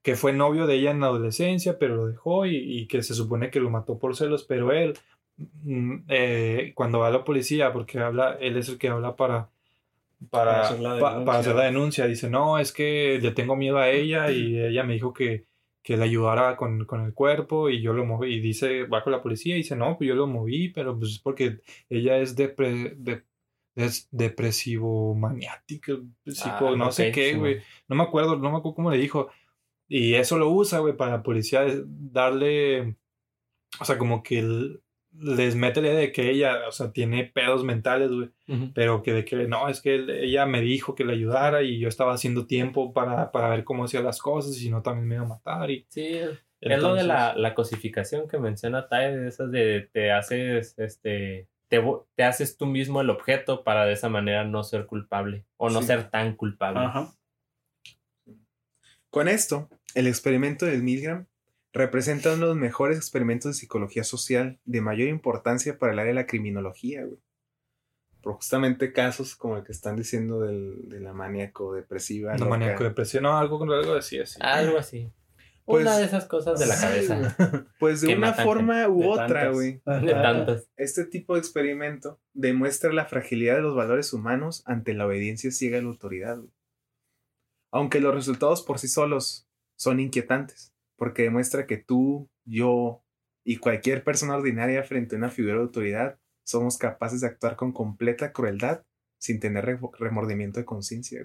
que 0.06 0.14
fue 0.14 0.32
novio 0.32 0.68
de 0.68 0.76
ella 0.76 0.92
en 0.92 1.00
la 1.00 1.08
adolescencia, 1.08 1.80
pero 1.80 1.96
lo 1.96 2.06
dejó 2.06 2.46
y, 2.46 2.54
y 2.58 2.86
que 2.86 3.02
se 3.02 3.12
supone 3.12 3.50
que 3.50 3.58
lo 3.58 3.70
mató 3.70 3.98
por 3.98 4.14
celos, 4.14 4.44
pero 4.44 4.70
él, 4.70 4.94
mm, 5.36 6.04
eh, 6.08 6.72
cuando 6.76 7.00
va 7.00 7.08
a 7.08 7.10
la 7.10 7.24
policía, 7.24 7.72
porque 7.72 7.98
habla, 7.98 8.36
él 8.40 8.56
es 8.56 8.68
el 8.68 8.78
que 8.78 8.88
habla 8.88 9.16
para, 9.16 9.50
para, 10.30 10.50
Para 10.52 10.60
hacer 10.62 10.80
la 10.80 10.88
pa- 10.90 10.94
denuncia. 11.10 11.24
para 11.26 11.38
hacer 11.38 11.54
la 11.54 11.64
denuncia, 11.64 12.06
dice, 12.06 12.30
no, 12.30 12.58
es 12.58 12.72
que 12.72 13.18
le 13.20 13.30
tengo 13.32 13.54
miedo 13.56 13.78
a 13.78 13.90
ella 13.90 14.30
y 14.30 14.58
ella 14.58 14.82
me 14.84 14.94
dijo 14.94 15.12
que, 15.12 15.44
que 15.82 15.96
le 15.96 16.04
ayudara 16.04 16.56
con, 16.56 16.84
con 16.84 17.04
el 17.04 17.12
cuerpo 17.14 17.70
y 17.70 17.80
yo 17.82 17.92
lo 17.92 18.04
moví, 18.04 18.34
y 18.34 18.40
dice, 18.40 18.84
va 18.84 19.04
con 19.04 19.12
la 19.12 19.22
policía 19.22 19.54
y 19.54 19.58
dice, 19.58 19.76
no, 19.76 19.96
pues 19.96 20.08
yo 20.08 20.14
lo 20.14 20.26
moví, 20.26 20.70
pero 20.70 20.98
pues 20.98 21.12
es 21.12 21.18
porque 21.20 21.60
ella 21.88 22.18
es 22.18 22.36
depre- 22.36 22.94
de- 22.96 23.22
es 23.76 24.08
depresivo 24.10 25.14
maniático, 25.14 25.92
psico, 26.26 26.68
Ah, 26.68 26.74
no 26.76 26.90
sé 26.90 27.12
qué, 27.12 27.32
sí, 27.32 27.38
güey. 27.38 27.58
No 27.88 27.94
me 27.96 28.04
acuerdo, 28.04 28.36
no 28.36 28.50
me 28.50 28.56
acuerdo 28.56 28.74
cómo 28.74 28.90
le 28.90 28.96
dijo. 28.96 29.28
Y 29.86 30.14
eso 30.14 30.38
lo 30.38 30.48
usa, 30.50 30.78
güey, 30.78 30.96
para 30.96 31.12
la 31.18 31.22
policía 31.22 31.64
es 31.66 31.82
darle, 31.86 32.96
o 33.78 33.84
sea, 33.84 33.98
como 33.98 34.22
que 34.22 34.38
el- 34.38 34.80
les 35.18 35.54
mete 35.56 35.80
la 35.80 35.88
idea 35.88 35.98
de 35.98 36.12
que 36.12 36.30
ella, 36.30 36.68
o 36.68 36.72
sea, 36.72 36.92
tiene 36.92 37.24
pedos 37.24 37.64
mentales, 37.64 38.10
güey, 38.10 38.30
pero 38.74 39.02
que 39.02 39.12
de 39.12 39.24
que 39.24 39.36
no, 39.48 39.68
es 39.68 39.80
que 39.80 39.94
él- 39.94 40.10
ella 40.10 40.46
me 40.46 40.60
dijo 40.60 40.94
que 40.94 41.04
le 41.04 41.12
ayudara 41.14 41.62
y 41.62 41.78
yo 41.78 41.88
estaba 41.88 42.12
haciendo 42.14 42.46
tiempo 42.46 42.92
para, 42.92 43.32
para 43.32 43.48
ver 43.48 43.64
cómo 43.64 43.84
hacía 43.84 44.02
las 44.02 44.20
cosas 44.20 44.56
y 44.56 44.60
si 44.60 44.70
no 44.70 44.82
también 44.82 45.08
me 45.08 45.14
iba 45.16 45.24
a 45.24 45.28
matar 45.28 45.70
y 45.70 45.86
Sí, 45.88 46.18
es 46.60 46.82
lo 46.82 46.94
de 46.94 47.04
la, 47.04 47.34
la 47.36 47.54
cosificación 47.54 48.28
que 48.28 48.38
menciona 48.38 48.88
Tai, 48.88 49.14
de 49.16 49.28
esas 49.28 49.50
de 49.50 49.88
te 49.92 50.10
haces, 50.12 50.74
este, 50.78 51.48
te, 51.68 51.82
te 52.14 52.22
haces 52.24 52.56
tú 52.56 52.66
mismo 52.66 53.00
el 53.00 53.10
objeto 53.10 53.64
para 53.64 53.84
de 53.86 53.92
esa 53.92 54.08
manera 54.08 54.44
no 54.44 54.64
ser 54.64 54.86
culpable 54.86 55.44
o 55.56 55.70
no 55.70 55.80
Sí. 55.80 55.86
ser 55.88 56.10
tan 56.10 56.34
culpable. 56.36 56.80
Ajá. 56.80 57.12
Con 59.10 59.28
esto, 59.28 59.68
el 59.94 60.06
experimento 60.06 60.66
del 60.66 60.82
Milgram 60.82 61.26
representa 61.76 62.32
uno 62.32 62.42
de 62.42 62.46
los 62.48 62.56
mejores 62.56 62.96
experimentos 62.96 63.50
de 63.50 63.60
psicología 63.60 64.02
social 64.02 64.58
de 64.64 64.80
mayor 64.80 65.08
importancia 65.08 65.78
para 65.78 65.92
el 65.92 65.98
área 65.98 66.12
de 66.12 66.20
la 66.20 66.26
criminología, 66.26 67.04
güey. 67.04 67.20
Por 68.22 68.34
justamente 68.34 68.92
casos 68.92 69.36
como 69.36 69.58
el 69.58 69.62
que 69.62 69.72
están 69.72 69.94
diciendo 69.94 70.40
del, 70.40 70.88
de 70.88 71.00
la 71.00 71.12
maníaco 71.12 71.74
depresiva. 71.74 72.32
no 72.32 72.46
loca. 72.46 72.50
maníaco 72.50 72.82
depresión, 72.82 73.22
no, 73.22 73.36
algo 73.36 73.58
con 73.58 73.70
algo 73.70 73.94
así, 73.94 74.18
así. 74.18 74.38
Algo 74.40 74.78
así. 74.78 75.12
Pues, 75.64 75.82
Una 75.82 75.98
de 75.98 76.04
esas 76.04 76.26
cosas 76.26 76.58
de 76.58 76.66
la 76.66 76.76
sí, 76.76 76.86
cabeza. 76.86 77.66
Pues 77.78 78.00
de 78.00 78.16
una 78.16 78.32
forma 78.32 78.88
u 78.88 79.02
De 79.02 79.08
otra, 79.08 79.50
güey. 79.50 79.82
De 79.84 80.12
tantas. 80.12 80.68
Este 80.76 81.04
tipo 81.04 81.34
de 81.34 81.40
experimento 81.40 82.20
demuestra 82.34 82.92
la 82.92 83.04
fragilidad 83.04 83.56
de 83.56 83.62
los 83.62 83.74
valores 83.74 84.12
humanos 84.12 84.62
ante 84.66 84.94
la 84.94 85.06
obediencia 85.06 85.50
ciega 85.50 85.78
a 85.78 85.82
la 85.82 85.88
autoridad. 85.88 86.38
güey. 86.38 86.52
Aunque 87.70 88.00
los 88.00 88.14
resultados 88.14 88.62
por 88.62 88.78
sí 88.78 88.88
solos 88.88 89.48
son 89.76 90.00
inquietantes, 90.00 90.75
porque 90.96 91.22
demuestra 91.22 91.66
que 91.66 91.76
tú, 91.76 92.28
yo 92.44 93.02
y 93.44 93.58
cualquier 93.58 94.02
persona 94.02 94.36
ordinaria 94.36 94.82
frente 94.82 95.14
a 95.14 95.18
una 95.18 95.30
figura 95.30 95.54
de 95.54 95.60
autoridad 95.60 96.18
somos 96.44 96.78
capaces 96.78 97.20
de 97.20 97.28
actuar 97.28 97.56
con 97.56 97.72
completa 97.72 98.32
crueldad 98.32 98.84
sin 99.18 99.40
tener 99.40 99.64
re- 99.64 99.78
remordimiento 99.98 100.60
de 100.60 100.66
conciencia. 100.66 101.22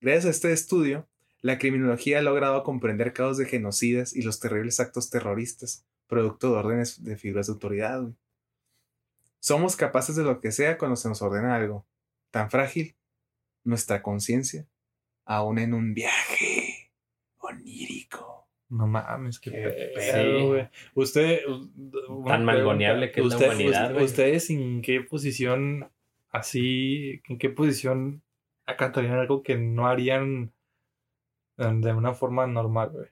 Gracias 0.00 0.24
a 0.26 0.30
este 0.30 0.52
estudio, 0.52 1.08
la 1.40 1.58
criminología 1.58 2.18
ha 2.18 2.22
logrado 2.22 2.62
comprender 2.62 3.12
casos 3.12 3.38
de 3.38 3.46
genocidas 3.46 4.14
y 4.14 4.22
los 4.22 4.40
terribles 4.40 4.80
actos 4.80 5.10
terroristas, 5.10 5.84
producto 6.06 6.52
de 6.52 6.58
órdenes 6.58 7.04
de 7.04 7.16
figuras 7.16 7.46
de 7.46 7.52
autoridad. 7.52 8.00
güey. 8.00 8.14
Somos 9.40 9.76
capaces 9.76 10.16
de 10.16 10.24
lo 10.24 10.40
que 10.40 10.52
sea 10.52 10.78
cuando 10.78 10.96
se 10.96 11.08
nos 11.08 11.20
ordena 11.20 11.54
algo. 11.54 11.86
Tan 12.30 12.50
frágil, 12.50 12.96
nuestra 13.62 14.02
conciencia, 14.02 14.66
aún 15.24 15.58
en 15.58 15.74
un 15.74 15.92
viaje 15.92 16.92
onírico. 17.38 18.33
No 18.70 18.86
mames, 18.86 19.38
qué, 19.38 19.50
Qué 19.50 19.92
pedo, 19.94 20.48
güey. 20.48 20.68
Usted. 20.94 21.40
Tan 22.26 22.44
malgoneable 22.44 23.12
que 23.12 23.20
es 23.20 23.26
la 23.26 23.36
humanidad, 23.36 23.92
güey. 23.92 24.04
¿Ustedes 24.04 24.50
en 24.50 24.82
qué 24.82 25.00
posición, 25.02 25.90
así, 26.30 27.20
en 27.28 27.38
qué 27.38 27.50
posición 27.50 28.22
acatarían 28.66 29.18
algo 29.18 29.42
que 29.42 29.56
no 29.56 29.86
harían 29.86 30.52
de 31.56 31.92
una 31.92 32.14
forma 32.14 32.46
normal, 32.46 32.90
güey? 32.90 33.06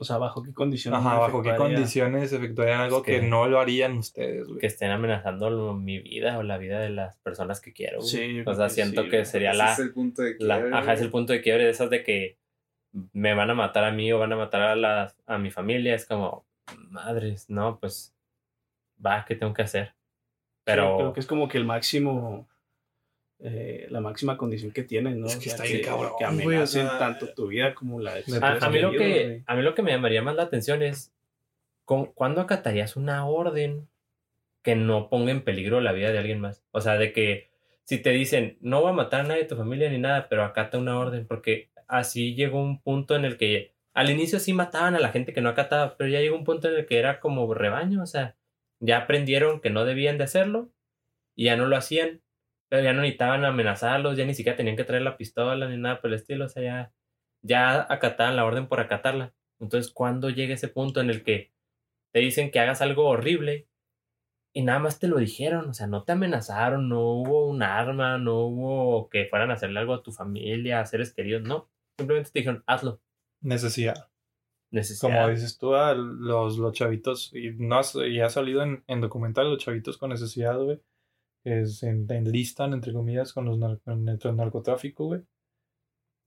O 0.00 0.04
sea, 0.04 0.18
¿bajo 0.18 0.42
qué 0.42 0.52
condiciones? 0.52 0.98
Ajá, 0.98 1.18
¿bajo 1.18 1.40
qué 1.42 1.54
condiciones 1.54 2.32
efectuarían 2.32 2.80
algo 2.80 2.98
Es 2.98 3.02
que- 3.04 3.20
que 3.20 3.26
no 3.28 3.46
lo 3.48 3.60
harían 3.60 3.96
ustedes, 3.98 4.46
güey? 4.48 4.58
Que 4.58 4.66
estén 4.66 4.90
amenazando 4.90 5.50
lo- 5.50 5.74
mi 5.74 6.00
vida 6.00 6.36
o 6.38 6.42
la 6.42 6.58
vida 6.58 6.80
de 6.80 6.90
las 6.90 7.16
personas 7.18 7.60
que 7.60 7.72
quiero. 7.72 7.98
güey. 7.98 8.08
Sí, 8.08 8.40
o 8.44 8.54
sea, 8.54 8.68
siento 8.70 9.04
sí, 9.04 9.08
que 9.10 9.24
sería 9.24 9.50
Ese 9.50 9.58
la, 9.58 9.72
es 9.72 9.78
el 9.78 9.92
punto 9.92 10.22
de 10.22 10.34
la- 10.40 10.56
quiebre, 10.60 10.76
ajá, 10.76 10.92
es 10.94 11.00
el 11.00 11.10
punto 11.10 11.32
de 11.32 11.42
quiebre 11.42 11.64
de 11.64 11.70
esas 11.70 11.90
de 11.90 12.02
que 12.02 12.38
me 13.12 13.34
van 13.34 13.50
a 13.50 13.54
matar 13.54 13.84
a 13.84 13.90
mí 13.92 14.12
o 14.12 14.18
van 14.18 14.32
a 14.32 14.36
matar 14.36 14.62
a 14.62 14.76
las 14.76 15.16
a 15.26 15.36
mi 15.38 15.50
familia. 15.50 15.94
Es 15.94 16.06
como, 16.06 16.46
madres, 16.90 17.50
no, 17.50 17.78
pues 17.80 18.14
va, 19.04 19.24
¿qué 19.26 19.34
tengo 19.34 19.52
que 19.52 19.62
hacer? 19.62 19.88
Sí, 19.88 19.94
Pero 20.64 20.96
creo 20.96 21.12
que 21.12 21.20
es 21.20 21.26
como 21.26 21.48
que 21.48 21.58
el 21.58 21.64
máximo, 21.64 22.48
eh, 23.40 23.86
la 23.90 24.00
máxima 24.00 24.36
condición 24.38 24.72
que 24.72 24.82
tienen, 24.84 25.20
¿no? 25.20 25.26
Es 25.26 25.36
O 25.36 25.38
que 25.40 25.44
sea, 25.50 25.54
está 25.56 25.64
bien 25.64 25.82
cabrón, 25.82 26.12
que 26.18 26.24
güey, 26.24 26.36
o 26.46 26.50
amenacen 26.50 26.86
sea, 26.86 26.98
tanto 26.98 27.28
tu 27.34 27.48
vida 27.48 27.74
como 27.74 28.00
la 28.00 28.14
de 28.14 28.24
a, 28.40 28.52
a 28.66 28.70
mí 28.70 28.80
lo 28.80 28.92
que 28.92 29.24
güey. 29.26 29.42
a 29.46 29.54
mí 29.56 29.62
lo 29.62 29.74
que 29.74 29.82
me 29.82 29.90
llamaría 29.90 30.22
más 30.22 30.36
la 30.36 30.44
atención 30.44 30.82
es 30.82 31.12
¿cu- 31.84 32.12
¿cuándo 32.14 32.40
acatarías 32.40 32.96
una 32.96 33.26
orden 33.26 33.88
que 34.62 34.76
no 34.76 35.10
ponga 35.10 35.32
en 35.32 35.42
peligro 35.44 35.80
la 35.80 35.92
vida 35.92 36.10
de 36.12 36.18
alguien 36.18 36.40
más? 36.40 36.64
O 36.70 36.80
sea, 36.80 36.96
de 36.96 37.12
que 37.12 37.50
si 37.84 37.98
te 37.98 38.10
dicen 38.10 38.56
no 38.60 38.80
voy 38.80 38.90
a 38.90 38.94
matar 38.94 39.20
a 39.20 39.24
nadie 39.24 39.42
de 39.42 39.48
tu 39.48 39.56
familia 39.56 39.90
ni 39.90 39.98
nada, 39.98 40.28
pero 40.30 40.44
acata 40.44 40.78
una 40.78 40.98
orden, 40.98 41.26
porque 41.26 41.68
así 41.88 42.34
llegó 42.34 42.62
un 42.62 42.80
punto 42.80 43.16
en 43.16 43.24
el 43.24 43.36
que 43.36 43.74
al 43.94 44.10
inicio 44.10 44.40
sí 44.40 44.52
mataban 44.52 44.94
a 44.96 45.00
la 45.00 45.10
gente 45.10 45.32
que 45.32 45.40
no 45.40 45.48
acataba, 45.50 45.96
pero 45.96 46.10
ya 46.10 46.20
llegó 46.20 46.36
un 46.36 46.44
punto 46.44 46.68
en 46.68 46.76
el 46.76 46.86
que 46.86 46.98
era 46.98 47.20
como 47.20 47.52
rebaño, 47.54 48.02
o 48.02 48.06
sea, 48.06 48.36
ya 48.80 48.98
aprendieron 48.98 49.60
que 49.60 49.70
no 49.70 49.84
debían 49.84 50.18
de 50.18 50.24
hacerlo 50.24 50.70
y 51.36 51.46
ya 51.46 51.56
no 51.56 51.66
lo 51.66 51.76
hacían, 51.76 52.22
pero 52.68 52.82
ya 52.82 52.92
no 52.92 53.02
necesitaban 53.02 53.44
amenazarlos, 53.44 54.16
ya 54.16 54.26
ni 54.26 54.34
siquiera 54.34 54.56
tenían 54.56 54.76
que 54.76 54.84
traer 54.84 55.02
la 55.02 55.16
pistola 55.16 55.68
ni 55.68 55.76
nada 55.76 56.00
por 56.00 56.10
el 56.10 56.14
estilo, 56.14 56.46
o 56.46 56.48
sea, 56.48 56.62
ya, 56.62 56.92
ya 57.42 57.86
acataban 57.92 58.36
la 58.36 58.44
orden 58.44 58.68
por 58.68 58.80
acatarla. 58.80 59.34
Entonces, 59.60 59.92
¿cuándo 59.92 60.30
llega 60.30 60.54
ese 60.54 60.68
punto 60.68 61.00
en 61.00 61.10
el 61.10 61.22
que 61.22 61.52
te 62.12 62.20
dicen 62.20 62.50
que 62.50 62.60
hagas 62.60 62.82
algo 62.82 63.06
horrible 63.06 63.68
y 64.52 64.62
nada 64.62 64.78
más 64.80 64.98
te 64.98 65.08
lo 65.08 65.18
dijeron? 65.18 65.68
O 65.70 65.74
sea, 65.74 65.86
no 65.86 66.04
te 66.04 66.12
amenazaron, 66.12 66.88
no 66.88 67.00
hubo 67.00 67.46
un 67.46 67.62
arma, 67.62 68.18
no 68.18 68.40
hubo 68.46 69.08
que 69.08 69.26
fueran 69.26 69.50
a 69.50 69.54
hacerle 69.54 69.80
algo 69.80 69.94
a 69.94 70.02
tu 70.02 70.12
familia, 70.12 70.80
a 70.80 70.86
seres 70.86 71.14
queridos, 71.14 71.42
no. 71.42 71.70
Simplemente 71.98 72.30
te 72.30 72.38
dijeron, 72.40 72.62
hazlo. 72.66 73.00
Necesidad. 73.42 74.10
Necesidad. 74.72 75.12
Como 75.12 75.28
dices 75.28 75.58
tú, 75.58 75.74
a 75.74 75.94
los, 75.94 76.58
los 76.58 76.72
chavitos, 76.72 77.32
y, 77.34 77.50
no 77.52 77.76
has- 77.78 77.94
y 77.94 78.20
ha 78.20 78.28
salido 78.28 78.62
en, 78.62 78.82
en 78.88 79.00
documental, 79.00 79.48
los 79.50 79.62
chavitos 79.62 79.98
con 79.98 80.10
necesidad, 80.10 80.58
güey, 80.58 80.80
que 81.44 81.66
se 81.66 81.88
en- 81.90 82.10
enlistan, 82.10 82.72
entre 82.72 82.92
comillas, 82.92 83.32
con 83.32 83.44
los 83.44 83.58
nar- 83.58 83.80
con 83.84 84.08
el 84.08 84.36
narcotráfico, 84.36 85.06
güey. 85.06 85.22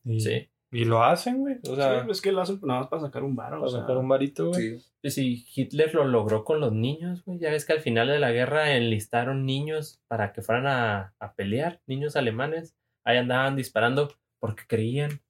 Y, 0.05 0.21
Sí. 0.21 0.49
y 0.71 0.85
lo 0.85 1.03
hacen, 1.03 1.39
güey. 1.39 1.57
O 1.69 1.75
sea, 1.75 2.03
Sí, 2.05 2.11
es 2.11 2.21
que 2.21 2.31
lo 2.31 2.39
hacen 2.41 2.59
nada 2.63 2.81
más 2.81 2.89
para 2.89 3.01
sacar 3.01 3.23
un 3.23 3.35
varo. 3.35 3.57
para 3.57 3.63
o 3.63 3.69
sea, 3.69 3.81
sacar 3.81 3.97
un 3.97 4.07
varito, 4.07 4.49
güey. 4.49 4.79
Sí. 4.79 4.85
Y 5.01 5.09
si 5.11 5.45
Hitler 5.53 5.93
lo 5.93 6.05
logró 6.05 6.45
con 6.45 6.61
los 6.61 6.71
niños, 6.71 7.25
güey. 7.25 7.39
Ya 7.39 7.49
ves 7.49 7.65
que 7.65 7.73
al 7.73 7.81
final 7.81 8.07
de 8.07 8.19
la 8.19 8.31
guerra 8.31 8.75
enlistaron 8.77 9.45
niños 9.45 9.99
para 10.07 10.31
que 10.31 10.41
fueran 10.41 10.67
a, 10.67 11.13
a 11.19 11.33
pelear, 11.33 11.81
niños 11.87 12.15
alemanes. 12.15 12.77
Ahí 13.05 13.17
andaban 13.17 13.57
disparando 13.57 14.13
porque 14.39 14.63
creían 14.67 15.21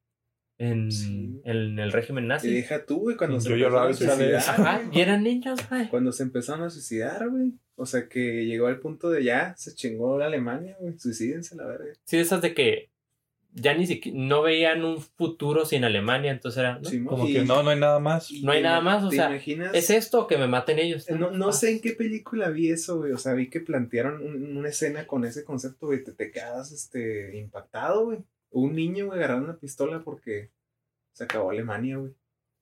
en, 0.59 0.91
Sí. 0.91 1.39
en 1.45 1.77
el 1.79 1.91
régimen 1.91 2.25
Y 2.25 2.27
nazi. 2.27 2.51
deja 2.53 2.85
tú, 2.85 2.99
güey, 2.99 3.15
cuando 3.17 3.37
Y 3.37 3.41
se 3.41 3.53
empezaron 3.53 3.89
a 3.89 3.93
suicidar. 3.93 4.35
Ajá, 4.35 4.81
y 4.91 4.99
eran 5.01 5.23
niños, 5.23 5.59
güey. 5.69 5.87
Cuando 5.89 6.11
se 6.11 6.23
empezaron 6.23 6.63
a 6.65 6.69
suicidar, 6.69 7.29
güey. 7.29 7.53
O 7.75 7.85
sea, 7.85 8.07
que 8.09 8.45
llegó 8.45 8.67
al 8.67 8.79
punto 8.79 9.09
de 9.11 9.23
ya, 9.23 9.53
se 9.55 9.75
chingó 9.75 10.17
la 10.17 10.25
Alemania, 10.25 10.75
güey. 10.79 10.97
Suicídense 10.97 11.55
la 11.55 11.65
verga. 11.67 11.93
Sí, 12.05 12.17
esas 12.17 12.41
de 12.41 12.53
que 12.55 12.89
ya 13.53 13.73
ni 13.75 13.85
siquiera 13.87 14.17
no 14.19 14.41
veían 14.43 14.83
un 14.83 14.99
futuro 14.99 15.65
sin 15.65 15.83
Alemania, 15.83 16.31
entonces 16.31 16.59
era, 16.59 16.79
Como 17.07 17.27
y- 17.27 17.33
que 17.33 17.43
no, 17.43 17.61
no 17.63 17.69
hay 17.71 17.79
nada 17.79 17.99
más. 17.99 18.31
y 18.31 18.43
No 18.43 18.51
hay 18.51 18.61
nada 18.61 18.81
más, 18.81 19.03
o 19.03 19.09
¿te 19.09 19.15
sea, 19.17 19.29
imaginas? 19.29 19.73
¿Es 19.75 19.89
esto 19.91 20.27
que 20.27 20.37
me 20.37 20.47
maten 20.47 20.79
ellos? 20.79 21.09
No, 21.11 21.31
no 21.31 21.51
sé 21.53 21.71
en 21.71 21.81
qué 21.81 21.91
película 21.93 22.49
vi 22.49 22.69
eso, 22.71 22.97
güey. 22.97 23.11
O 23.13 23.17
sea, 23.17 23.33
vi 23.33 23.49
que 23.49 23.59
plantearon 23.61 24.23
un- 24.23 24.57
una 24.57 24.69
escena 24.69 25.05
con 25.07 25.23
ese 25.25 25.43
concepto, 25.43 25.87
güey. 25.87 26.03
Te, 26.03 26.11
te 26.13 26.29
quedas 26.31 26.71
este, 26.71 27.37
impactado, 27.37 28.05
güey. 28.05 28.19
Un 28.59 28.75
niño, 28.75 29.05
güey, 29.07 29.19
agarrando 29.19 29.45
una 29.45 29.57
pistola 29.59 30.01
porque 30.03 30.49
se 31.13 31.23
acabó 31.23 31.51
Alemania, 31.51 31.97
güey. 31.97 32.13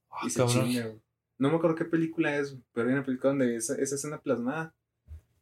Ah, 0.09 0.21
Y 0.25 0.29
se 0.29 0.45
chinga, 0.45 0.87
güey. 0.87 1.01
No 1.37 1.49
me 1.49 1.55
acuerdo 1.55 1.75
qué 1.75 1.85
película 1.85 2.37
es, 2.37 2.57
pero 2.73 2.87
hay 2.87 2.93
una 2.93 3.03
película 3.03 3.29
donde 3.31 3.55
esa, 3.55 3.75
esa 3.75 3.95
escena 3.95 4.19
plasmada. 4.21 4.73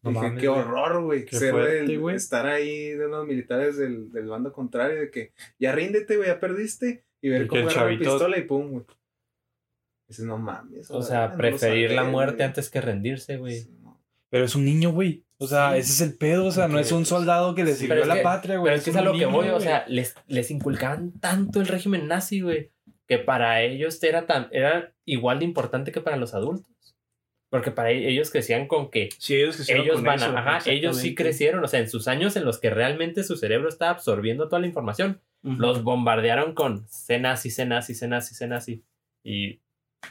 No 0.01 0.09
Dije, 0.11 0.21
mames, 0.23 0.41
qué 0.41 0.47
horror, 0.49 1.03
güey. 1.03 1.27
Ser 1.27 1.51
fuerte, 1.51 1.79
el- 1.79 2.09
estar 2.09 2.45
ahí 2.45 2.89
de 2.89 3.05
unos 3.07 3.25
militares 3.25 3.77
del, 3.77 4.11
del 4.11 4.27
bando 4.27 4.51
contrario, 4.51 4.99
de 4.99 5.09
que 5.11 5.31
ya 5.59 5.71
ríndete, 5.71 6.17
güey, 6.17 6.27
ya 6.27 6.39
perdiste. 6.39 7.03
Y 7.21 7.29
ver 7.29 7.43
Y 7.43 7.47
cómo 7.47 7.69
agarra 7.69 7.91
la 7.91 7.97
pistola 7.99 8.37
y 8.37 8.43
pum, 8.43 8.69
güey. 8.71 8.85
Dices, 10.07 10.25
no 10.25 10.37
mames. 10.37 10.91
O 10.91 11.01
sea, 11.01 11.35
preferir 11.37 11.91
la 11.91 12.03
muerte 12.03 12.43
antes 12.43 12.69
que 12.69 12.81
rendirse, 12.81 13.37
güey. 13.37 13.61
Sí. 13.61 13.82
Pero 14.33 14.45
es 14.45 14.55
un 14.55 14.65
niño, 14.65 14.89
güey. 14.91 15.21
O 15.37 15.45
sea, 15.45 15.73
Sí. 15.73 15.79
ese 15.81 15.91
es 15.91 16.01
el 16.01 16.17
pedo. 16.17 16.45
O 16.47 16.51
sea, 16.51 16.67
no 16.67 16.79
es 16.79 16.91
un 16.91 17.05
soldado 17.05 17.53
que 17.53 17.63
le 17.63 17.73
Sí, 17.75 17.81
sirvió 17.85 18.01
a 18.03 18.07
la 18.07 18.15
que- 18.15 18.21
patria, 18.21 18.57
güey. 18.57 18.71
Pero 18.71 18.77
es 18.77 18.83
que 18.83 18.89
es 18.89 18.95
a 18.95 18.99
un 19.01 19.05
lo 19.05 19.11
que 19.11 19.17
niño, 19.19 19.29
voy, 19.29 19.49
o 19.49 19.59
sea, 19.59 19.85
les, 19.87 20.15
les 20.27 20.49
inculcaban 20.49 21.11
tanto 21.19 21.61
el 21.61 21.67
régimen 21.67 22.07
nazi, 22.07 22.41
güey, 22.41 22.71
que 23.07 23.19
para 23.19 23.61
ellos 23.61 24.01
era, 24.01 24.25
tan, 24.25 24.47
era 24.51 24.91
igual 25.05 25.37
de 25.37 25.45
importante 25.45 25.91
que 25.91 26.01
para 26.01 26.17
los 26.17 26.33
adultos. 26.33 26.65
Porque 27.51 27.69
para 27.69 27.91
e- 27.91 28.09
ellos 28.09 28.31
crecían 28.31 28.67
con 28.67 28.89
que 28.89 29.09
Sí, 29.19 29.35
ellos 29.35 29.57
crecieron 29.57 29.83
ellos 29.83 29.95
con 29.97 30.05
van 30.05 30.15
eso, 30.15 30.25
a, 30.35 30.39
ajá, 30.39 30.71
ellos 30.71 30.97
sí 30.97 31.13
crecieron, 31.13 31.63
o 31.63 31.67
sea, 31.67 31.79
en 31.81 31.87
sus 31.89 32.07
años 32.07 32.35
en 32.35 32.45
los 32.45 32.57
que 32.59 32.71
realmente 32.71 33.23
su 33.23 33.37
cerebro 33.37 33.69
estaba 33.69 33.91
absorbiendo 33.91 34.47
toda 34.49 34.59
la 34.61 34.65
información, 34.67 35.21
los 35.43 35.83
bombardearon 35.83 36.55
con 36.55 36.87
cenas 36.87 37.45
y 37.45 37.51
cenas 37.51 37.91
y 37.91 37.93
cenas 37.93 38.31
y 38.31 38.35
cenas 38.35 38.67
y 38.69 38.81
y 39.25 39.59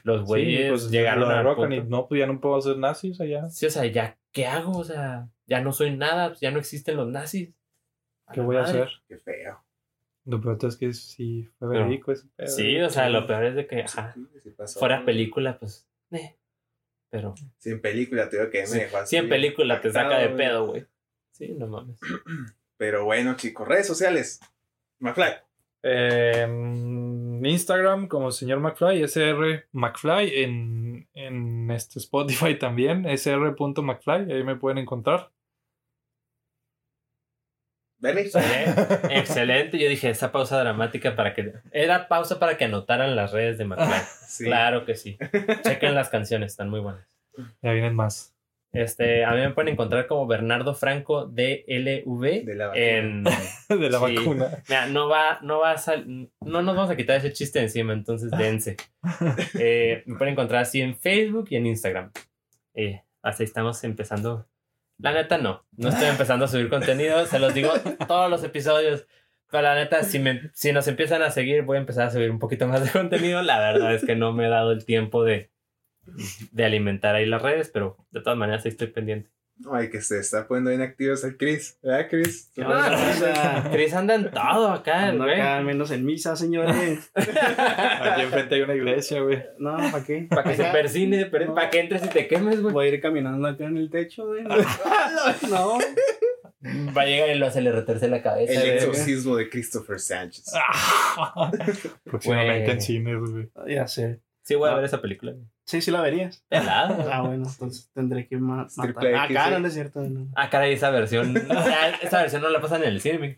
los 0.04 0.20
Sí, 0.20 0.26
güeyes 0.26 0.70
pues, 0.70 0.90
llegaron 0.90 1.30
a 1.30 1.36
derrocan 1.36 1.72
y 1.72 1.80
no, 1.82 2.08
pues 2.08 2.18
ya 2.20 2.26
no 2.26 2.40
puedo 2.40 2.60
ser 2.60 2.78
nazis 2.78 3.20
allá. 3.20 3.48
Sí, 3.50 3.66
o 3.66 3.70
sea, 3.70 3.86
ya, 3.86 4.18
¿qué 4.32 4.46
hago? 4.46 4.78
O 4.78 4.84
sea, 4.84 5.28
ya 5.46 5.60
no 5.60 5.72
soy 5.72 5.96
nada, 5.96 6.28
pues, 6.28 6.40
ya 6.40 6.50
no 6.50 6.58
existen 6.58 6.96
los 6.96 7.08
nazis. 7.08 7.50
¿Qué 8.32 8.40
la 8.40 8.46
voy 8.46 8.56
a 8.56 8.62
hacer? 8.62 8.88
Qué 9.08 9.18
feo. 9.18 9.62
Lo 10.24 10.40
peor 10.40 10.56
es 10.62 10.76
que 10.76 10.92
sí 10.92 11.48
fue 11.58 11.68
verídico 11.68 12.12
ese 12.12 12.26
pedo, 12.36 12.48
Sí, 12.48 12.80
o 12.80 12.88
sea, 12.90 13.08
lo 13.08 13.26
peor 13.26 13.44
es 13.44 13.54
de 13.56 13.66
que, 13.66 13.88
Sí, 13.88 13.98
ajá, 13.98 14.14
sí 14.42 14.50
pasó, 14.50 14.78
fuera 14.78 15.04
película, 15.04 15.58
pues, 15.58 15.88
eh. 16.12 16.36
Pero, 17.10 17.34
Sí, 17.58 17.70
en 17.70 17.80
película, 17.80 18.28
te 18.28 18.38
digo 18.38 18.50
que 18.50 18.64
me 18.66 18.78
dejó 18.78 18.98
así 18.98 19.10
sí, 19.10 19.16
en 19.16 19.28
película 19.28 19.80
te 19.80 19.92
saca 19.92 20.18
de 20.18 20.28
pedo, 20.30 20.66
güey. 20.66 20.86
Sí, 21.32 21.54
no 21.58 21.66
mames. 21.66 21.98
Pero 22.76 23.04
bueno, 23.04 23.36
chicos, 23.36 23.66
redes 23.68 23.86
sociales. 23.86 24.40
McFly. 25.00 25.32
Eh, 25.82 26.46
Instagram 27.46 28.08
como 28.08 28.30
señor 28.30 28.60
McFly, 28.60 29.02
SR 29.02 29.66
McFly. 29.72 30.42
En, 30.42 31.08
en 31.14 31.70
este 31.70 31.98
Spotify 31.98 32.54
también, 32.58 33.06
sr.mcfly. 33.06 34.32
Ahí 34.32 34.44
me 34.44 34.56
pueden 34.56 34.78
encontrar. 34.78 35.30
Excelente, 38.02 39.16
excelente. 39.16 39.78
Yo 39.78 39.88
dije, 39.88 40.10
esa 40.10 40.32
pausa 40.32 40.58
dramática 40.58 41.14
para 41.14 41.34
que... 41.34 41.52
Era 41.70 42.08
pausa 42.08 42.40
para 42.40 42.56
que 42.56 42.64
anotaran 42.64 43.14
las 43.14 43.32
redes 43.32 43.58
de 43.58 43.64
McFly. 43.64 44.02
Sí. 44.32 44.44
Claro 44.44 44.86
que 44.86 44.94
sí. 44.94 45.18
Chequen 45.62 45.94
las 45.94 46.08
canciones, 46.08 46.52
están 46.52 46.70
muy 46.70 46.80
buenas. 46.80 47.06
Ya 47.60 47.72
vienen 47.72 47.94
más. 47.94 48.31
Este, 48.72 49.24
a 49.24 49.32
mí 49.32 49.40
me 49.40 49.50
pueden 49.50 49.74
encontrar 49.74 50.06
como 50.06 50.26
Bernardo 50.26 50.74
Franco 50.74 51.26
DLV 51.26 52.44
De 52.44 52.54
la 52.54 52.68
vacuna. 52.68 52.86
en... 52.86 53.24
De 53.68 53.90
la 53.90 53.98
Sí. 54.06 54.16
vacuna. 54.16 54.62
Mira, 54.68 54.86
no 54.86 55.08
va, 55.08 55.38
no 55.42 55.58
va 55.60 55.72
a 55.72 55.78
sal- 55.78 56.30
no 56.40 56.62
nos 56.62 56.74
vamos 56.76 56.90
a 56.90 56.96
quitar 56.96 57.16
ese 57.18 57.32
chiste 57.32 57.60
encima, 57.60 57.92
entonces 57.92 58.30
dense. 58.38 58.76
Eh, 59.58 60.02
me 60.06 60.16
pueden 60.16 60.32
encontrar 60.32 60.62
así 60.62 60.80
en 60.80 60.96
Facebook 60.96 61.48
y 61.50 61.56
en 61.56 61.66
Instagram. 61.66 62.12
Eh, 62.74 63.02
así 63.22 63.44
estamos 63.44 63.82
empezando. 63.84 64.46
La 64.98 65.12
neta 65.12 65.36
no, 65.38 65.66
no 65.76 65.88
estoy 65.90 66.06
empezando 66.10 66.44
a 66.46 66.48
subir 66.48 66.68
contenido, 66.70 67.26
se 67.26 67.38
los 67.38 67.52
digo 67.54 67.70
todos 68.08 68.30
los 68.30 68.42
episodios. 68.44 69.06
Pero 69.50 69.64
la 69.64 69.74
neta, 69.74 70.02
si, 70.02 70.18
me, 70.18 70.50
si 70.54 70.72
nos 70.72 70.88
empiezan 70.88 71.20
a 71.20 71.30
seguir, 71.30 71.60
voy 71.62 71.76
a 71.76 71.80
empezar 71.80 72.06
a 72.06 72.10
subir 72.10 72.30
un 72.30 72.38
poquito 72.38 72.66
más 72.66 72.82
de 72.82 72.90
contenido. 72.90 73.42
La 73.42 73.58
verdad 73.60 73.94
es 73.94 74.02
que 74.02 74.16
no 74.16 74.32
me 74.32 74.46
he 74.46 74.48
dado 74.48 74.72
el 74.72 74.86
tiempo 74.86 75.24
de, 75.24 75.50
de 76.52 76.64
alimentar 76.64 77.14
ahí 77.14 77.26
las 77.26 77.42
redes, 77.42 77.70
pero 77.72 77.96
de 78.10 78.20
todas 78.20 78.38
maneras 78.38 78.64
ahí 78.64 78.70
estoy 78.70 78.88
pendiente. 78.88 79.30
Ay, 79.70 79.90
que 79.90 80.00
se 80.00 80.18
está 80.18 80.48
poniendo 80.48 80.72
inactivos 80.72 81.22
el 81.22 81.36
Chris. 81.36 81.78
¿Verdad, 81.82 82.08
Chris? 82.10 82.50
¿Qué 82.54 82.64
pasa? 82.64 83.68
Chris 83.70 83.92
anda 83.94 84.14
en 84.16 84.30
todo 84.30 84.70
acá, 84.70 85.08
Ando 85.08 85.24
güey. 85.24 85.34
acá, 85.40 85.60
menos 85.60 85.90
en 85.92 86.04
misa, 86.04 86.34
señores. 86.34 87.12
Aquí 87.14 88.22
enfrente 88.22 88.54
hay 88.56 88.60
una 88.62 88.74
iglesia, 88.74 89.20
güey. 89.20 89.40
No, 89.58 89.76
¿para 89.76 90.02
qué? 90.04 90.26
Para 90.28 90.50
que 90.50 90.56
se 90.56 90.64
persine, 90.64 91.30
No. 91.46 91.54
para 91.54 91.70
que 91.70 91.78
entres 91.80 92.04
y 92.04 92.08
te 92.08 92.26
quemes, 92.26 92.60
güey. 92.60 92.72
Voy 92.72 92.86
a 92.86 92.88
ir 92.94 93.00
caminando 93.00 93.46
acá 93.46 93.64
en 93.66 93.76
el 93.76 93.90
techo, 93.90 94.26
güey. 94.26 94.42
No. 95.48 95.78
Va 96.96 97.02
a 97.02 97.06
llegar 97.06 97.28
y 97.30 97.34
lo 97.38 97.46
hace 97.46 97.60
le 97.60 97.72
reterce 97.72 98.08
la 98.08 98.22
cabeza. 98.22 98.52
El 98.52 98.60
güey. 98.60 98.70
exorcismo 98.76 99.36
de 99.36 99.48
Christopher 99.50 99.98
Sánchez. 100.00 100.44
Próximamente 102.04 102.70
en 102.72 102.80
cines, 102.80 103.16
güey. 103.18 103.48
Ya 103.68 103.86
sé. 103.86 104.20
Sí, 104.42 104.54
voy 104.54 104.68
a 104.68 104.72
No. 104.72 104.76
ver 104.78 104.86
esa 104.86 105.00
película. 105.00 105.32
güey. 105.32 105.44
Sí, 105.64 105.80
sí 105.80 105.90
la 105.90 106.00
verías. 106.02 106.44
Pelada. 106.48 107.06
Ah, 107.12 107.22
bueno, 107.22 107.46
entonces 107.48 107.90
tendré 107.94 108.26
que 108.26 108.36
ma- 108.36 108.66
matar. 108.76 108.94
Triple 108.94 109.16
Ah, 109.16 109.26
sí. 109.28 109.60
no 109.60 109.66
es 109.68 109.74
cierto. 109.74 110.00
no. 110.00 110.28
Ah, 110.34 110.50
caray, 110.50 110.72
esa 110.74 110.90
versión. 110.90 111.36
esa 112.02 112.20
versión 112.22 112.42
no 112.42 112.48
la 112.50 112.60
pasan 112.60 112.82
en 112.82 112.88
el 112.88 113.00
cine. 113.00 113.36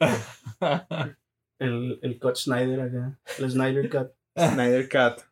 El, 1.58 1.98
el 2.02 2.18
Cut 2.18 2.36
Snyder 2.36 2.80
acá. 2.80 3.18
El 3.38 3.50
Snyder 3.50 3.88
Cut. 3.90 4.08
Snyder 4.36 4.88
Cut. 4.88 5.22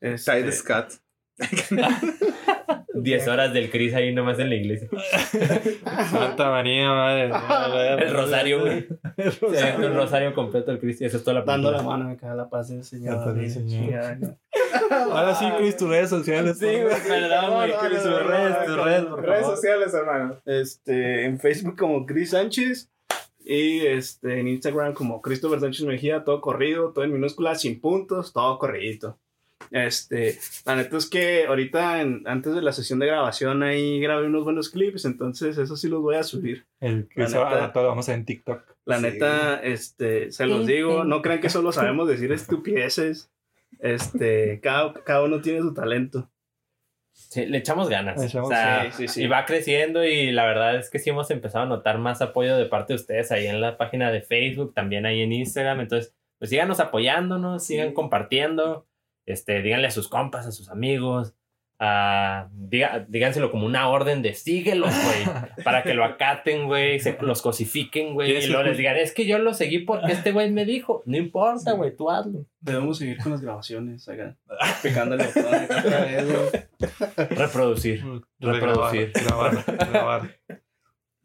Este, 0.00 0.52
Scott. 0.52 0.92
10 2.94 3.28
horas 3.28 3.52
del 3.52 3.70
Chris 3.70 3.94
ahí 3.94 4.12
nomás 4.12 4.38
en 4.40 4.48
la 4.48 4.56
iglesia. 4.56 4.88
Santa 6.10 6.50
María, 6.50 6.88
madre. 6.90 7.30
El 8.04 8.12
rosario, 8.12 8.60
güey. 8.60 8.86
Aventó 9.16 9.86
un 9.86 9.94
rosario 9.94 10.34
completo 10.34 10.72
el 10.72 10.80
Chris 10.80 11.00
y 11.00 11.04
eso 11.04 11.18
es 11.18 11.24
toda 11.24 11.40
la 11.40 11.44
Dando 11.44 11.70
la 11.70 11.82
mano 11.82 12.10
acá 12.10 12.32
a 12.32 12.34
la 12.34 12.48
paz 12.48 12.68
del 12.70 12.82
Señor. 12.84 13.16
La 13.18 13.24
paz 13.24 13.34
del. 13.36 13.50
Señor. 13.50 14.36
Ahora 14.90 15.34
sí, 15.34 15.46
Chris, 15.58 15.76
tus 15.76 15.88
redes 15.88 16.10
sociales. 16.10 16.58
Sí, 16.58 16.66
güey, 16.66 17.02
perdón, 17.06 17.54
güey. 17.54 17.72
Chris, 17.80 18.02
tus 18.02 18.26
redes, 18.26 18.64
tus 18.66 18.76
redes, 18.84 19.10
Redes 19.10 19.46
sociales, 19.46 19.94
hermano. 19.94 20.36
Este, 20.44 21.24
en 21.24 21.38
Facebook 21.40 21.76
como 21.76 22.06
Chris 22.06 22.30
Sánchez. 22.30 22.90
Y 23.44 23.86
este, 23.86 24.40
en 24.40 24.48
Instagram 24.48 24.92
como 24.92 25.22
Christopher 25.22 25.60
Sánchez 25.60 25.86
Mejía, 25.86 26.22
todo 26.22 26.40
corrido, 26.42 26.92
todo 26.92 27.04
en 27.04 27.12
minúsculas, 27.12 27.62
sin 27.62 27.80
puntos, 27.80 28.32
todo 28.34 28.58
corridito. 28.58 29.18
Este, 29.70 30.38
la 30.66 30.76
neta 30.76 30.96
es 30.98 31.06
que 31.08 31.46
ahorita, 31.46 32.00
en- 32.02 32.22
antes 32.26 32.54
de 32.54 32.62
la 32.62 32.72
sesión 32.72 32.98
de 32.98 33.06
grabación, 33.06 33.62
ahí 33.62 34.00
grabé 34.00 34.26
unos 34.26 34.44
buenos 34.44 34.68
clips, 34.70 35.04
entonces 35.06 35.56
eso 35.58 35.76
sí 35.76 35.88
los 35.88 36.00
voy 36.02 36.16
a 36.16 36.22
subir. 36.24 36.66
El 36.80 37.08
Chris, 37.08 37.32
La 37.32 37.38
neta. 37.40 37.50
ahora 37.50 37.72
todo 37.72 37.88
vamos 37.88 38.08
en 38.10 38.24
TikTok. 38.24 38.60
La 38.84 38.96
Sí. 38.96 39.02
neta, 39.02 39.56
este, 39.62 40.30
se 40.30 40.46
los 40.46 40.66
digo, 40.66 41.04
no 41.04 41.22
crean 41.22 41.40
que 41.40 41.50
solo 41.50 41.72
sabemos 41.72 42.06
decir 42.08 42.30
estupideces. 42.32 43.30
Este, 43.80 44.60
cada, 44.60 44.92
cada 45.04 45.22
uno 45.22 45.40
tiene 45.40 45.60
su 45.60 45.72
talento. 45.74 46.30
Sí, 47.12 47.46
le 47.46 47.58
echamos 47.58 47.88
ganas. 47.88 48.18
Le 48.20 48.26
echamos- 48.26 48.46
o 48.48 48.50
sea, 48.52 48.90
sí, 48.92 49.06
sí, 49.06 49.08
sí. 49.08 49.24
Y 49.24 49.26
va 49.26 49.44
creciendo 49.44 50.04
y 50.04 50.30
la 50.30 50.44
verdad 50.46 50.76
es 50.76 50.88
que 50.90 50.98
sí 50.98 51.10
hemos 51.10 51.30
empezado 51.30 51.64
a 51.64 51.68
notar 51.68 51.98
más 51.98 52.22
apoyo 52.22 52.56
de 52.56 52.66
parte 52.66 52.92
de 52.92 52.96
ustedes 53.00 53.32
ahí 53.32 53.46
en 53.46 53.60
la 53.60 53.76
página 53.76 54.10
de 54.12 54.22
Facebook, 54.22 54.72
también 54.74 55.04
ahí 55.06 55.20
en 55.22 55.32
Instagram. 55.32 55.80
Entonces, 55.80 56.14
pues 56.38 56.50
síganos 56.50 56.78
apoyándonos, 56.80 57.64
sigan 57.66 57.92
compartiendo. 57.92 58.86
Este, 59.26 59.60
díganle 59.62 59.88
a 59.88 59.90
sus 59.90 60.08
compas, 60.08 60.46
a 60.46 60.52
sus 60.52 60.70
amigos. 60.70 61.34
Ah, 61.78 62.48
diga- 62.52 63.06
díganselo 63.08 63.50
como 63.50 63.66
una 63.66 63.88
orden 63.88 64.22
de 64.22 64.34
síguelos, 64.34 64.90
güey. 64.90 65.36
para 65.64 65.82
que 65.82 65.94
lo 65.94 66.04
acaten, 66.04 66.66
güey. 66.66 67.00
Se 67.00 67.16
los 67.20 67.42
cosifiquen, 67.42 68.14
güey. 68.14 68.28
¿Quieres 68.28 68.46
Y 68.46 68.48
luego 68.48 68.64
les 68.64 68.78
digan, 68.78 68.96
es 68.96 69.12
que 69.12 69.26
yo 69.26 69.38
lo 69.38 69.54
seguí 69.54 69.80
porque 69.80 70.12
este 70.12 70.32
güey 70.32 70.50
me 70.50 70.64
dijo. 70.64 71.02
No 71.06 71.16
importa, 71.16 71.72
güey, 71.72 71.94
tú 71.96 72.10
hazlo. 72.10 72.46
Debemos 72.60 72.98
seguir 72.98 73.18
con 73.18 73.32
las 73.32 73.40
grabaciones 73.40 74.08
acá. 74.08 74.36
Picándole 74.82 75.24
vez. 75.24 76.68
Reproducir. 77.30 78.04
Reproducir. 78.40 79.12
Grabar, 79.14 79.64
grabar. 79.66 79.90
grabar. 79.90 80.38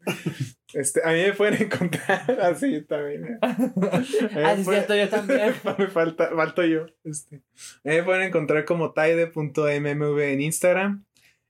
Este, 0.74 1.00
a 1.04 1.12
mí 1.12 1.22
me 1.22 1.32
pueden 1.32 1.62
encontrar 1.62 2.38
así 2.42 2.82
también. 2.82 3.38
A 3.40 3.48
mí 3.58 3.66
me 3.76 3.88
Ah, 3.88 4.02
sí, 4.04 4.16
es 4.20 4.64
pueden- 4.64 4.64
cierto, 4.64 4.94
yo 4.96 5.08
también. 5.08 5.54
me 5.78 5.86
falta, 5.88 6.30
falto 6.34 6.64
yo. 6.64 6.86
Este. 7.04 7.36
A 7.36 7.88
mí 7.88 7.96
me 7.96 8.02
pueden 8.02 8.22
encontrar 8.22 8.64
como 8.64 8.92
taide.mmv 8.92 10.18
en 10.20 10.40
Instagram 10.40 11.04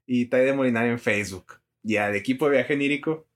y 0.05 0.25
Taide 0.27 0.53
Molinario 0.53 0.91
en 0.91 0.99
Facebook. 0.99 1.59
Y 1.83 1.97
al 1.97 2.15
equipo 2.15 2.45
de 2.45 2.57
viaje 2.57 2.75
nírico, 2.75 3.27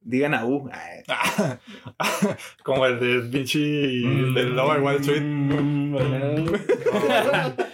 digan 0.00 0.34
a 0.34 0.44
U. 0.46 0.68
Ay, 0.72 1.02
Como 2.62 2.86
el 2.86 3.28
pinche 3.30 3.58
Mm. 3.58 4.34
del 4.34 4.54
Lower 4.56 4.80
Wall 4.80 4.96
Street. 5.00 5.22
Mm, 5.22 5.94
¿verdad? 5.94 7.68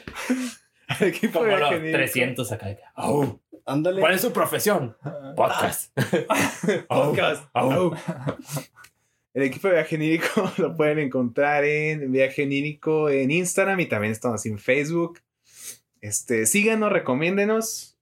al 0.88 1.06
equipo 1.08 1.38
Como 1.40 1.44
de 1.46 1.50
los 1.52 1.60
viaje 1.70 1.78
nírico. 1.80 1.98
300 1.98 2.52
acá. 2.52 2.76
Au. 2.94 3.40
Ándale. 3.70 4.00
¿Cuál 4.00 4.14
es 4.14 4.20
su 4.20 4.32
profesión? 4.32 4.96
Podcast. 5.36 5.96
Au. 6.88 7.10
Podcast. 7.10 7.44
Au. 7.52 7.94
El 9.32 9.44
equipo 9.44 9.68
de 9.68 9.74
Viaje 9.74 9.96
Nírico 9.96 10.50
lo 10.58 10.76
pueden 10.76 10.98
encontrar 10.98 11.64
en 11.64 12.10
Viaje 12.10 12.46
Nírico 12.46 13.08
en 13.08 13.30
Instagram 13.30 13.78
y 13.78 13.86
también 13.86 14.10
estamos 14.12 14.44
en 14.46 14.58
Facebook. 14.58 15.20
Este, 16.00 16.46
síganos, 16.46 16.90
recomiéndenos 16.90 17.96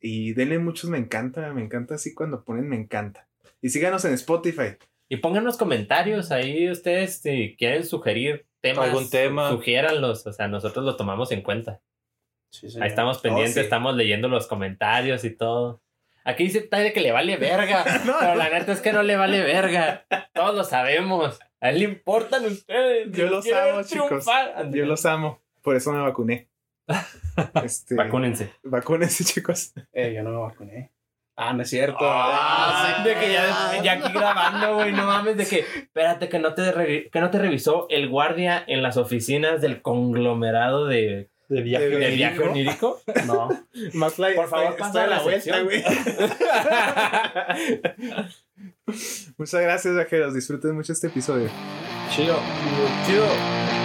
y 0.00 0.32
denle 0.32 0.58
muchos 0.58 0.88
me 0.88 0.96
encanta. 0.96 1.52
Me 1.52 1.62
encanta 1.62 1.96
así 1.96 2.14
cuando 2.14 2.42
ponen 2.42 2.66
me 2.66 2.76
encanta. 2.76 3.28
Y 3.60 3.68
síganos 3.68 4.06
en 4.06 4.14
Spotify. 4.14 4.78
Y 5.10 5.18
pónganos 5.18 5.58
comentarios 5.58 6.30
ahí 6.30 6.70
ustedes 6.70 7.18
si 7.18 7.56
quieren 7.58 7.84
sugerir 7.84 8.46
temas. 8.62 8.88
Algún 8.88 9.10
tema. 9.10 9.50
Sugiéranlos. 9.50 10.26
O 10.26 10.32
sea, 10.32 10.48
nosotros 10.48 10.82
lo 10.82 10.96
tomamos 10.96 11.30
en 11.30 11.42
cuenta. 11.42 11.82
Sí. 12.60 12.68
Ahí 12.80 12.88
estamos 12.88 13.18
pendientes, 13.18 13.54
sí. 13.54 13.60
estamos 13.60 13.94
leyendo 13.96 14.28
los 14.28 14.46
comentarios 14.46 15.24
y 15.24 15.30
todo. 15.30 15.80
Aquí 16.24 16.44
dice 16.44 16.62
Taide 16.62 16.92
que 16.92 17.00
le 17.00 17.12
vale 17.12 17.36
verga. 17.36 17.84
Pero 18.20 18.34
la 18.34 18.48
neta 18.48 18.72
es 18.72 18.80
que 18.80 18.92
no 18.92 19.02
le 19.02 19.16
vale 19.16 19.42
verga. 19.42 20.06
Todos 20.32 20.54
lo 20.54 20.64
sabemos. 20.64 21.38
A 21.60 21.70
él 21.70 21.78
le 21.80 21.84
importan 21.84 22.44
ustedes. 22.46 23.10
Yo 23.12 23.26
los 23.26 23.46
amo, 23.52 23.82
chicos. 23.82 24.26
Yo 24.70 24.86
los 24.86 25.04
amo. 25.06 25.42
Por 25.62 25.76
eso 25.76 25.92
me 25.92 26.00
vacuné. 26.00 26.48
Este, 27.64 27.96
Vacúnense. 27.96 28.52
Vacúnense, 28.62 29.24
chicos. 29.24 29.72
Eh, 29.92 30.12
yo 30.14 30.22
no 30.22 30.30
me 30.30 30.36
vacuné. 30.38 30.92
Ah, 31.36 31.52
no 31.52 31.62
es 31.62 31.70
cierto. 31.70 31.98
Ah, 32.00 32.98
sí, 33.02 33.08
de 33.08 33.14
que 33.16 33.32
ya, 33.32 33.82
ya 33.82 33.92
aquí 33.94 34.12
grabando, 34.12 34.76
güey, 34.76 34.92
no 34.92 35.04
mames, 35.04 35.36
de 35.36 35.44
que, 35.46 35.58
espérate, 35.60 36.28
que 36.28 36.38
no 36.38 36.54
te, 36.54 36.70
re- 36.70 37.10
que 37.10 37.20
no 37.20 37.30
te 37.30 37.40
revisó 37.40 37.88
el 37.90 38.08
guardia 38.08 38.62
en 38.68 38.84
las 38.84 38.96
oficinas 38.96 39.60
del 39.60 39.82
conglomerado 39.82 40.86
de, 40.86 41.28
De 41.48 41.62
viaje. 41.62 41.88
De 41.88 42.10
viaje 42.10 42.40
onírico. 42.40 43.00
No. 43.26 43.48
Más 43.94 44.18
like, 44.18 44.36
Por 44.36 44.48
favor, 44.48 44.76
pasa 44.76 45.06
la 45.06 45.16
la 45.16 45.22
vuelta, 45.22 45.60
güey. 45.62 45.82
Muchas 49.36 49.60
gracias, 49.62 49.94
viajeros. 49.94 50.34
Disfruten 50.34 50.74
mucho 50.74 50.92
este 50.92 51.06
episodio. 51.08 51.48
Chido. 52.10 52.38
Chido. 53.06 53.83